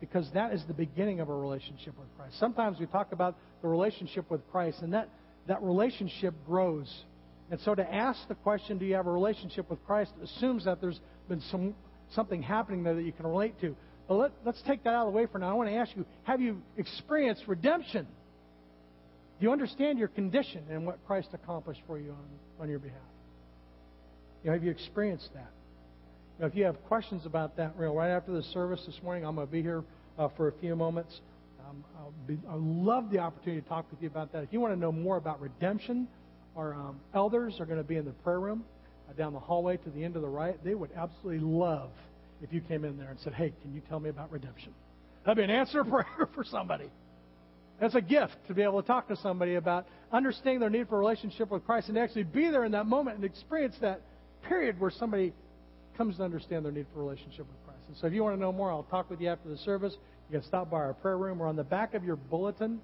Because 0.00 0.28
that 0.32 0.52
is 0.52 0.62
the 0.66 0.74
beginning 0.74 1.20
of 1.20 1.28
a 1.28 1.34
relationship 1.34 1.98
with 1.98 2.08
Christ. 2.16 2.38
Sometimes 2.38 2.78
we 2.78 2.86
talk 2.86 3.12
about 3.12 3.36
the 3.62 3.68
relationship 3.68 4.30
with 4.30 4.40
Christ, 4.50 4.80
and 4.82 4.94
that, 4.94 5.08
that 5.46 5.62
relationship 5.62 6.34
grows. 6.46 6.90
And 7.50 7.60
so 7.60 7.74
to 7.74 7.94
ask 7.94 8.26
the 8.28 8.34
question, 8.36 8.78
do 8.78 8.86
you 8.86 8.94
have 8.94 9.06
a 9.06 9.12
relationship 9.12 9.68
with 9.68 9.84
Christ, 9.84 10.12
assumes 10.22 10.64
that 10.64 10.80
there's 10.80 11.00
been 11.28 11.40
some, 11.50 11.74
something 12.14 12.42
happening 12.42 12.82
there 12.82 12.94
that 12.94 13.02
you 13.02 13.12
can 13.12 13.26
relate 13.26 13.60
to. 13.60 13.76
But 14.08 14.14
let, 14.14 14.32
let's 14.44 14.62
take 14.66 14.84
that 14.84 14.90
out 14.90 15.06
of 15.06 15.12
the 15.12 15.16
way 15.16 15.26
for 15.26 15.38
now. 15.38 15.50
I 15.50 15.52
want 15.52 15.68
to 15.68 15.76
ask 15.76 15.94
you, 15.96 16.04
have 16.24 16.40
you 16.40 16.62
experienced 16.76 17.44
redemption? 17.46 18.06
Do 19.38 19.44
you 19.46 19.52
understand 19.52 19.98
your 19.98 20.08
condition 20.08 20.64
and 20.70 20.84
what 20.84 20.98
Christ 21.06 21.28
accomplished 21.32 21.80
for 21.86 21.98
you 21.98 22.10
on, 22.10 22.62
on 22.64 22.68
your 22.68 22.78
behalf? 22.78 22.98
You 24.42 24.50
know, 24.50 24.54
have 24.54 24.64
you 24.64 24.70
experienced 24.70 25.28
that? 25.34 25.50
Now, 26.40 26.46
if 26.46 26.54
you 26.54 26.64
have 26.64 26.82
questions 26.84 27.26
about 27.26 27.58
that, 27.58 27.78
know, 27.78 27.94
right 27.94 28.08
after 28.08 28.32
the 28.32 28.42
service 28.44 28.80
this 28.86 28.98
morning, 29.02 29.26
I'm 29.26 29.34
going 29.34 29.46
to 29.46 29.52
be 29.52 29.60
here 29.60 29.84
uh, 30.18 30.28
for 30.38 30.48
a 30.48 30.52
few 30.52 30.74
moments. 30.74 31.20
Um, 31.68 31.84
I 32.48 32.54
love 32.56 33.10
the 33.10 33.18
opportunity 33.18 33.60
to 33.60 33.68
talk 33.68 33.84
with 33.90 34.00
you 34.00 34.08
about 34.08 34.32
that. 34.32 34.42
If 34.44 34.50
you 34.50 34.58
want 34.58 34.72
to 34.72 34.80
know 34.80 34.90
more 34.90 35.18
about 35.18 35.38
redemption, 35.42 36.08
our 36.56 36.72
um, 36.72 36.98
elders 37.14 37.60
are 37.60 37.66
going 37.66 37.76
to 37.76 37.84
be 37.84 37.96
in 37.96 38.06
the 38.06 38.12
prayer 38.12 38.40
room 38.40 38.64
uh, 39.06 39.12
down 39.12 39.34
the 39.34 39.38
hallway 39.38 39.76
to 39.76 39.90
the 39.90 40.02
end 40.02 40.16
of 40.16 40.22
the 40.22 40.28
right. 40.28 40.56
They 40.64 40.74
would 40.74 40.88
absolutely 40.96 41.46
love 41.46 41.90
if 42.42 42.54
you 42.54 42.62
came 42.62 42.86
in 42.86 42.96
there 42.96 43.10
and 43.10 43.20
said, 43.20 43.34
"Hey, 43.34 43.52
can 43.60 43.74
you 43.74 43.82
tell 43.90 44.00
me 44.00 44.08
about 44.08 44.32
redemption?" 44.32 44.72
That'd 45.26 45.36
be 45.36 45.44
an 45.44 45.50
answer 45.50 45.84
prayer 45.90 46.28
for 46.34 46.42
somebody. 46.42 46.88
That's 47.82 47.94
a 47.94 48.00
gift 48.00 48.36
to 48.48 48.54
be 48.54 48.62
able 48.62 48.80
to 48.80 48.86
talk 48.86 49.08
to 49.08 49.16
somebody 49.16 49.56
about 49.56 49.86
understanding 50.10 50.60
their 50.60 50.70
need 50.70 50.88
for 50.88 50.96
a 50.96 51.00
relationship 51.00 51.50
with 51.50 51.66
Christ 51.66 51.90
and 51.90 51.98
actually 51.98 52.24
be 52.24 52.48
there 52.48 52.64
in 52.64 52.72
that 52.72 52.86
moment 52.86 53.16
and 53.16 53.26
experience 53.26 53.74
that 53.82 54.00
period 54.48 54.80
where 54.80 54.90
somebody 54.90 55.34
comes 56.00 56.16
to 56.16 56.22
understand 56.22 56.64
their 56.64 56.72
need 56.72 56.86
for 56.94 57.00
relationship 57.00 57.40
with 57.40 57.62
Christ. 57.66 57.82
And 57.88 57.96
so 57.98 58.06
if 58.06 58.14
you 58.14 58.24
want 58.24 58.34
to 58.34 58.40
know 58.40 58.52
more, 58.52 58.70
I'll 58.70 58.84
talk 58.84 59.10
with 59.10 59.20
you 59.20 59.28
after 59.28 59.50
the 59.50 59.58
service. 59.58 59.94
You 60.30 60.38
can 60.38 60.48
stop 60.48 60.70
by 60.70 60.78
our 60.78 60.94
prayer 60.94 61.18
room 61.18 61.42
or 61.42 61.46
on 61.46 61.56
the 61.56 61.62
back 61.62 61.92
of 61.92 62.02
your 62.04 62.16
bulletin 62.16 62.80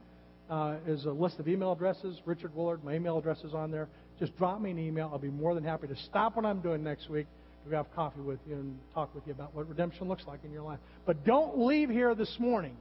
uh, 0.50 0.74
is 0.86 1.06
a 1.06 1.10
list 1.10 1.38
of 1.38 1.48
email 1.48 1.72
addresses. 1.72 2.20
Richard 2.26 2.54
Willard, 2.54 2.84
my 2.84 2.94
email 2.94 3.16
address 3.16 3.38
is 3.42 3.54
on 3.54 3.70
there. 3.70 3.88
Just 4.20 4.36
drop 4.36 4.60
me 4.60 4.70
an 4.70 4.78
email. 4.78 5.08
I'll 5.10 5.18
be 5.18 5.30
more 5.30 5.54
than 5.54 5.64
happy 5.64 5.86
to 5.86 5.96
stop 5.96 6.36
what 6.36 6.44
I'm 6.44 6.60
doing 6.60 6.84
next 6.84 7.08
week 7.08 7.26
to 7.66 7.74
have 7.74 7.86
coffee 7.94 8.20
with 8.20 8.38
you 8.46 8.56
and 8.56 8.78
talk 8.92 9.14
with 9.14 9.26
you 9.26 9.32
about 9.32 9.54
what 9.54 9.66
redemption 9.66 10.08
looks 10.08 10.24
like 10.26 10.40
in 10.44 10.52
your 10.52 10.62
life. 10.62 10.78
But 11.06 11.24
don't 11.24 11.58
leave 11.58 11.88
here 11.88 12.14
this 12.14 12.36
morning 12.38 12.76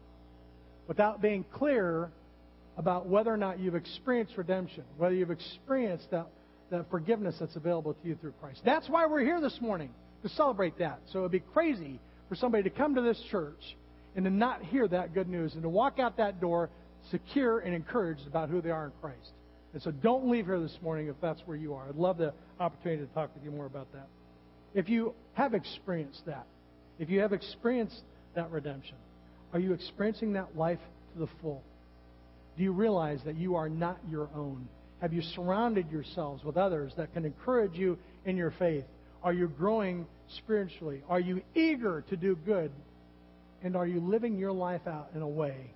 without 0.90 1.22
being 1.22 1.46
clear 1.54 2.12
about 2.76 3.08
whether 3.08 3.34
or 3.34 3.38
not 3.38 3.58
you've 3.58 3.76
experienced 3.76 4.34
redemption, 4.36 4.84
whether 4.98 5.16
you've 5.16 5.32
experienced 5.32 6.12
that, 6.12 6.28
that 6.72 6.90
forgiveness 6.92 7.38
that's 7.40 7.56
available 7.56 7.94
to 7.94 8.06
you 8.06 8.16
through 8.16 8.34
Christ. 8.42 8.60
That's 8.66 8.90
why 8.90 9.06
we're 9.06 9.24
here 9.24 9.40
this 9.40 9.62
morning 9.62 9.92
to 10.26 10.34
celebrate 10.34 10.80
that. 10.80 11.00
So 11.14 11.20
it 11.20 11.22
would 11.22 11.32
be 11.32 11.44
crazy 11.54 12.00
for 12.30 12.36
somebody 12.36 12.64
to 12.64 12.72
come 12.72 12.96
to 12.96 13.02
this 13.02 13.22
church 13.30 13.62
and 14.16 14.26
to 14.26 14.32
not 14.32 14.64
hear 14.64 14.88
that 14.88 15.14
good 15.14 15.30
news 15.30 15.54
and 15.54 15.62
to 15.62 15.70
walk 15.70 16.00
out 16.00 16.18
that 16.18 16.42
door 16.42 16.72
secure 17.12 17.60
and 17.60 17.76
encouraged 17.76 18.26
about 18.26 18.50
who 18.50 18.60
they 18.60 18.72
are 18.72 18.86
in 18.86 18.92
Christ. 19.02 19.30
And 19.74 19.84
so 19.84 19.92
don't 19.92 20.28
leave 20.28 20.46
here 20.46 20.60
this 20.60 20.76
morning 20.82 21.10
if 21.10 21.16
that's 21.22 21.42
where 21.46 21.56
you 21.56 21.76
are. 21.76 21.88
I'd 21.88 21.96
love 21.96 22.18
the 22.18 22.34
opportunity 22.60 23.06
to 23.06 23.14
talk 23.14 23.30
with 23.36 23.44
you 23.44 23.52
more 23.52 23.68
about 23.68 23.92
that. 23.94 24.08
If 24.74 24.90
you 24.90 25.14
have 25.34 25.54
experienced 25.54 26.26
that, 26.26 26.48
if 26.98 27.10
you 27.10 27.20
have 27.20 27.32
experienced 27.32 28.02
that 28.34 28.50
redemption, 28.50 28.96
are 29.54 29.60
you 29.60 29.74
experiencing 29.74 30.34
that 30.34 30.58
life 30.58 30.80
to 31.14 31.20
the 31.20 31.28
full? 31.42 31.62
Do 32.58 32.64
you 32.64 32.72
realize 32.72 33.20
that 33.26 33.36
you 33.36 33.56
are 33.56 33.70
not 33.70 34.00
your 34.10 34.28
own? 34.36 34.68
Have 35.02 35.14
you 35.14 35.22
surrounded 35.22 35.92
yourselves 35.92 36.44
with 36.44 36.58
others 36.58 36.94
that 36.98 37.14
can 37.14 37.26
encourage 37.26 37.76
you 37.76 38.00
in 38.26 38.38
your 38.38 38.52
faith? 38.58 38.86
Are 39.26 39.34
you 39.34 39.48
growing 39.48 40.06
spiritually? 40.38 41.02
Are 41.10 41.20
you 41.20 41.42
eager 41.56 42.06
to 42.10 42.16
do 42.16 42.38
good? 42.46 42.72
And 43.64 43.76
are 43.76 43.88
you 43.88 44.00
living 44.00 44.38
your 44.38 44.52
life 44.52 44.86
out 44.86 45.10
in 45.16 45.24
a 45.24 45.28
way 45.28 45.72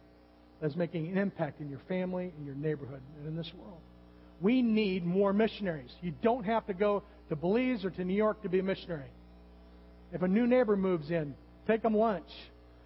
that's 0.62 0.76
making 0.76 1.08
an 1.08 1.18
impact 1.18 1.60
in 1.60 1.68
your 1.68 1.82
family, 1.88 2.32
in 2.38 2.46
your 2.46 2.54
neighborhood, 2.54 3.02
and 3.18 3.28
in 3.28 3.36
this 3.36 3.52
world? 3.58 3.80
We 4.40 4.62
need 4.62 5.04
more 5.04 5.34
missionaries. 5.34 5.90
You 6.02 6.14
don't 6.22 6.44
have 6.44 6.68
to 6.68 6.74
go 6.76 7.02
to 7.30 7.36
Belize 7.36 7.84
or 7.84 7.90
to 7.90 8.04
New 8.04 8.14
York 8.14 8.44
to 8.44 8.50
be 8.50 8.60
a 8.60 8.64
missionary. 8.64 9.10
If 10.14 10.22
a 10.22 10.28
new 10.28 10.46
neighbor 10.46 10.78
moves 10.78 11.10
in, 11.10 11.34
take 11.66 11.82
them 11.82 11.96
lunch. 11.96 12.30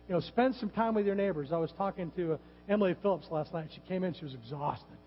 You 0.08 0.16
know, 0.16 0.22
spend 0.22 0.56
some 0.56 0.70
time 0.70 0.96
with 0.96 1.06
your 1.06 1.16
neighbors. 1.16 1.50
I 1.52 1.58
was 1.58 1.72
talking 1.78 2.10
to 2.16 2.40
Emily 2.70 2.96
Phillips 3.02 3.28
last 3.32 3.54
night. 3.54 3.68
She 3.76 3.82
came 3.90 4.06
in. 4.06 4.14
She 4.14 4.24
was 4.24 4.34
exhausted. 4.34 4.98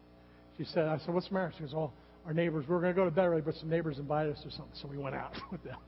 She 0.58 0.64
said, 0.64 0.86
"I 0.86 0.98
said, 0.98 1.14
what's 1.14 1.28
the 1.28 1.34
matter?" 1.34 1.52
She 1.56 1.64
goes, 1.64 1.74
"Oh, 1.74 1.92
our 2.26 2.34
neighbors. 2.34 2.66
We 2.68 2.74
were 2.74 2.80
going 2.80 2.94
to 2.94 3.00
go 3.00 3.04
to 3.04 3.10
bed 3.10 3.26
early, 3.26 3.40
but 3.40 3.54
some 3.54 3.70
neighbors 3.70 3.98
invited 3.98 4.34
us 4.34 4.42
or 4.44 4.50
something, 4.50 4.74
so 4.82 4.88
we 4.88 4.98
went 4.98 5.14
out 5.14 5.34
with 5.52 5.62
them. 5.62 5.78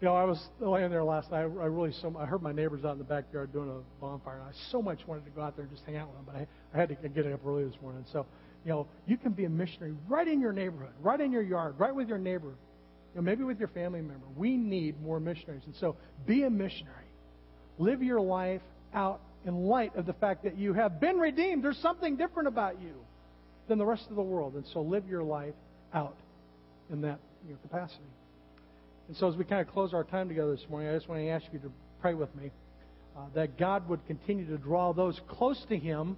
You 0.00 0.06
know, 0.06 0.14
I 0.14 0.24
was 0.24 0.38
laying 0.60 0.90
there 0.90 1.04
last 1.04 1.30
night. 1.30 1.38
I 1.38 1.42
really 1.44 1.92
so 2.02 2.14
I 2.18 2.26
heard 2.26 2.42
my 2.42 2.52
neighbors 2.52 2.84
out 2.84 2.92
in 2.92 2.98
the 2.98 3.04
backyard 3.04 3.52
doing 3.52 3.70
a 3.70 4.00
bonfire, 4.00 4.40
and 4.40 4.44
I 4.44 4.52
so 4.70 4.82
much 4.82 4.98
wanted 5.06 5.24
to 5.24 5.30
go 5.30 5.40
out 5.40 5.56
there 5.56 5.64
and 5.64 5.72
just 5.74 5.86
hang 5.86 5.96
out 5.96 6.08
with 6.08 6.16
them, 6.16 6.24
but 6.26 6.36
I, 6.36 6.46
I 6.74 6.80
had 6.80 6.88
to 6.90 7.08
get 7.08 7.30
up 7.32 7.40
early 7.46 7.64
this 7.64 7.80
morning. 7.80 8.04
So, 8.12 8.26
You 8.64 8.72
know, 8.72 8.86
you 9.06 9.16
can 9.16 9.32
be 9.32 9.44
a 9.44 9.48
missionary 9.48 9.94
right 10.08 10.28
in 10.28 10.40
your 10.40 10.52
neighborhood, 10.52 10.92
right 11.00 11.20
in 11.20 11.32
your 11.32 11.42
yard, 11.42 11.76
right 11.78 11.94
with 11.94 12.08
your 12.08 12.18
neighbor, 12.18 12.48
you 13.14 13.20
know, 13.20 13.22
maybe 13.22 13.44
with 13.44 13.58
your 13.58 13.68
family 13.68 14.02
member. 14.02 14.26
We 14.36 14.56
need 14.56 15.00
more 15.00 15.18
missionaries. 15.18 15.62
And 15.64 15.74
so 15.76 15.96
be 16.26 16.42
a 16.42 16.50
missionary. 16.50 17.06
Live 17.78 18.02
your 18.02 18.20
life 18.20 18.62
out 18.92 19.20
in 19.46 19.54
light 19.54 19.96
of 19.96 20.04
the 20.04 20.12
fact 20.14 20.44
that 20.44 20.58
you 20.58 20.74
have 20.74 21.00
been 21.00 21.16
redeemed. 21.16 21.64
There's 21.64 21.78
something 21.78 22.16
different 22.16 22.48
about 22.48 22.82
you 22.82 22.94
than 23.68 23.78
the 23.78 23.86
rest 23.86 24.04
of 24.10 24.16
the 24.16 24.22
world. 24.22 24.54
And 24.54 24.64
so 24.72 24.82
live 24.82 25.08
your 25.08 25.22
life 25.22 25.54
out 25.96 26.16
in 26.90 27.00
that 27.00 27.18
you 27.46 27.52
know, 27.52 27.58
capacity. 27.62 28.04
And 29.08 29.16
so 29.16 29.28
as 29.28 29.36
we 29.36 29.44
kind 29.44 29.66
of 29.66 29.72
close 29.72 29.94
our 29.94 30.04
time 30.04 30.28
together 30.28 30.54
this 30.54 30.64
morning, 30.68 30.90
I 30.90 30.94
just 30.94 31.08
want 31.08 31.22
to 31.22 31.28
ask 31.28 31.46
you 31.52 31.58
to 31.60 31.72
pray 32.00 32.14
with 32.14 32.34
me 32.36 32.50
uh, 33.16 33.20
that 33.34 33.58
God 33.58 33.88
would 33.88 34.06
continue 34.06 34.46
to 34.46 34.58
draw 34.58 34.92
those 34.92 35.18
close 35.28 35.60
to 35.68 35.76
Him 35.76 36.16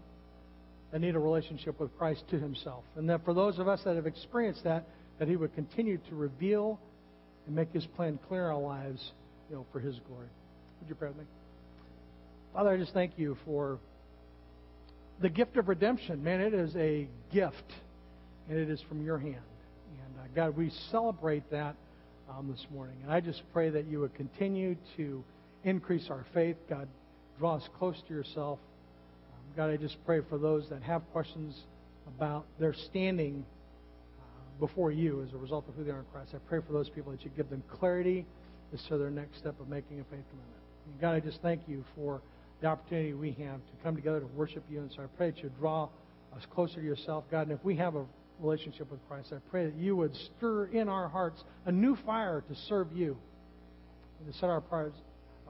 that 0.90 1.00
need 1.00 1.14
a 1.14 1.18
relationship 1.18 1.78
with 1.78 1.96
Christ 1.96 2.24
to 2.30 2.38
Himself. 2.38 2.82
And 2.96 3.08
that 3.10 3.24
for 3.24 3.34
those 3.34 3.58
of 3.58 3.68
us 3.68 3.80
that 3.84 3.94
have 3.96 4.06
experienced 4.06 4.64
that, 4.64 4.84
that 5.18 5.28
He 5.28 5.36
would 5.36 5.54
continue 5.54 5.98
to 6.08 6.14
reveal 6.14 6.80
and 7.46 7.54
make 7.54 7.72
His 7.72 7.86
plan 7.86 8.18
clear 8.28 8.46
in 8.46 8.50
our 8.50 8.60
lives, 8.60 9.12
you 9.48 9.56
know, 9.56 9.66
for 9.72 9.80
His 9.80 9.96
glory. 10.08 10.28
Would 10.80 10.88
you 10.88 10.94
pray 10.94 11.08
with 11.08 11.18
me? 11.18 11.24
Father, 12.52 12.70
I 12.70 12.76
just 12.78 12.94
thank 12.94 13.12
you 13.16 13.36
for 13.44 13.78
the 15.20 15.28
gift 15.28 15.56
of 15.56 15.68
redemption. 15.68 16.24
Man, 16.24 16.40
it 16.40 16.54
is 16.54 16.74
a 16.76 17.06
gift, 17.32 17.72
and 18.48 18.58
it 18.58 18.70
is 18.70 18.80
from 18.88 19.04
your 19.04 19.18
hand. 19.18 19.36
God, 20.34 20.56
we 20.56 20.70
celebrate 20.90 21.50
that 21.50 21.76
um, 22.28 22.50
this 22.50 22.66
morning. 22.72 22.96
And 23.02 23.12
I 23.12 23.20
just 23.20 23.42
pray 23.52 23.70
that 23.70 23.86
you 23.86 24.00
would 24.00 24.14
continue 24.14 24.76
to 24.96 25.24
increase 25.64 26.08
our 26.10 26.24
faith. 26.34 26.56
God, 26.68 26.88
draw 27.38 27.56
us 27.56 27.68
close 27.78 27.96
to 28.06 28.14
yourself. 28.14 28.58
Um, 29.32 29.56
God, 29.56 29.70
I 29.70 29.76
just 29.76 29.96
pray 30.04 30.20
for 30.28 30.38
those 30.38 30.68
that 30.70 30.82
have 30.82 31.02
questions 31.12 31.54
about 32.06 32.46
their 32.58 32.74
standing 32.74 33.44
uh, 34.18 34.60
before 34.60 34.90
you 34.90 35.22
as 35.22 35.32
a 35.32 35.36
result 35.36 35.68
of 35.68 35.74
who 35.74 35.84
they 35.84 35.90
are 35.90 36.00
in 36.00 36.06
Christ. 36.12 36.32
I 36.34 36.38
pray 36.48 36.60
for 36.66 36.72
those 36.72 36.88
people 36.88 37.12
that 37.12 37.22
you 37.24 37.30
give 37.36 37.50
them 37.50 37.62
clarity 37.70 38.26
as 38.72 38.82
to 38.88 38.98
their 38.98 39.10
next 39.10 39.38
step 39.38 39.58
of 39.60 39.68
making 39.68 40.00
a 40.00 40.04
faith 40.04 40.24
commitment. 40.30 40.62
And 40.86 41.00
God, 41.00 41.14
I 41.14 41.20
just 41.20 41.40
thank 41.42 41.62
you 41.66 41.84
for 41.94 42.20
the 42.60 42.66
opportunity 42.66 43.12
we 43.12 43.30
have 43.32 43.60
to 43.60 43.82
come 43.82 43.94
together 43.94 44.20
to 44.20 44.26
worship 44.26 44.64
you. 44.70 44.80
And 44.80 44.90
so 44.94 45.02
I 45.02 45.06
pray 45.16 45.30
that 45.30 45.42
you 45.42 45.50
draw 45.58 45.88
us 46.36 46.42
closer 46.52 46.76
to 46.76 46.82
yourself, 46.82 47.24
God. 47.30 47.48
And 47.48 47.52
if 47.52 47.64
we 47.64 47.76
have 47.76 47.94
a 47.94 48.04
relationship 48.40 48.90
with 48.90 49.00
Christ, 49.08 49.32
I 49.32 49.38
pray 49.50 49.66
that 49.66 49.74
you 49.76 49.96
would 49.96 50.14
stir 50.14 50.66
in 50.66 50.88
our 50.88 51.08
hearts 51.08 51.42
a 51.66 51.72
new 51.72 51.96
fire 52.06 52.42
to 52.48 52.54
serve 52.68 52.92
you 52.92 53.16
and 54.18 54.32
to 54.32 54.38
set 54.38 54.48
our, 54.48 54.62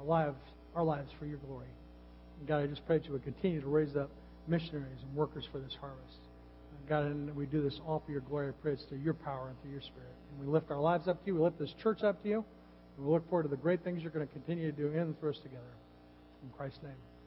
lives, 0.04 0.36
our 0.74 0.84
lives 0.84 1.10
for 1.18 1.26
your 1.26 1.38
glory. 1.38 1.68
And 2.38 2.48
God, 2.48 2.62
I 2.62 2.66
just 2.66 2.86
pray 2.86 2.98
that 2.98 3.06
you 3.06 3.12
would 3.12 3.24
continue 3.24 3.60
to 3.60 3.68
raise 3.68 3.96
up 3.96 4.10
missionaries 4.46 4.98
and 5.02 5.14
workers 5.14 5.46
for 5.50 5.58
this 5.58 5.76
harvest. 5.80 6.18
And 6.78 6.88
God, 6.88 7.04
and 7.04 7.34
we 7.36 7.46
do 7.46 7.62
this 7.62 7.80
all 7.86 8.02
for 8.04 8.12
your 8.12 8.20
glory. 8.22 8.48
I 8.48 8.52
pray 8.62 8.72
it's 8.72 8.84
through 8.84 8.98
your 8.98 9.14
power 9.14 9.48
and 9.48 9.60
through 9.62 9.72
your 9.72 9.82
spirit. 9.82 10.14
And 10.30 10.46
we 10.46 10.52
lift 10.52 10.70
our 10.70 10.80
lives 10.80 11.08
up 11.08 11.20
to 11.20 11.26
you. 11.26 11.34
We 11.36 11.42
lift 11.42 11.58
this 11.58 11.74
church 11.82 12.02
up 12.02 12.22
to 12.22 12.28
you. 12.28 12.44
And 12.96 13.06
we 13.06 13.12
look 13.12 13.28
forward 13.28 13.44
to 13.44 13.48
the 13.48 13.56
great 13.56 13.84
things 13.84 14.02
you're 14.02 14.12
going 14.12 14.26
to 14.26 14.32
continue 14.32 14.70
to 14.70 14.76
do 14.76 14.88
in 14.88 14.98
and 14.98 15.20
through 15.20 15.30
us 15.30 15.38
together. 15.38 15.74
In 16.42 16.50
Christ's 16.56 16.82
name. 16.82 17.17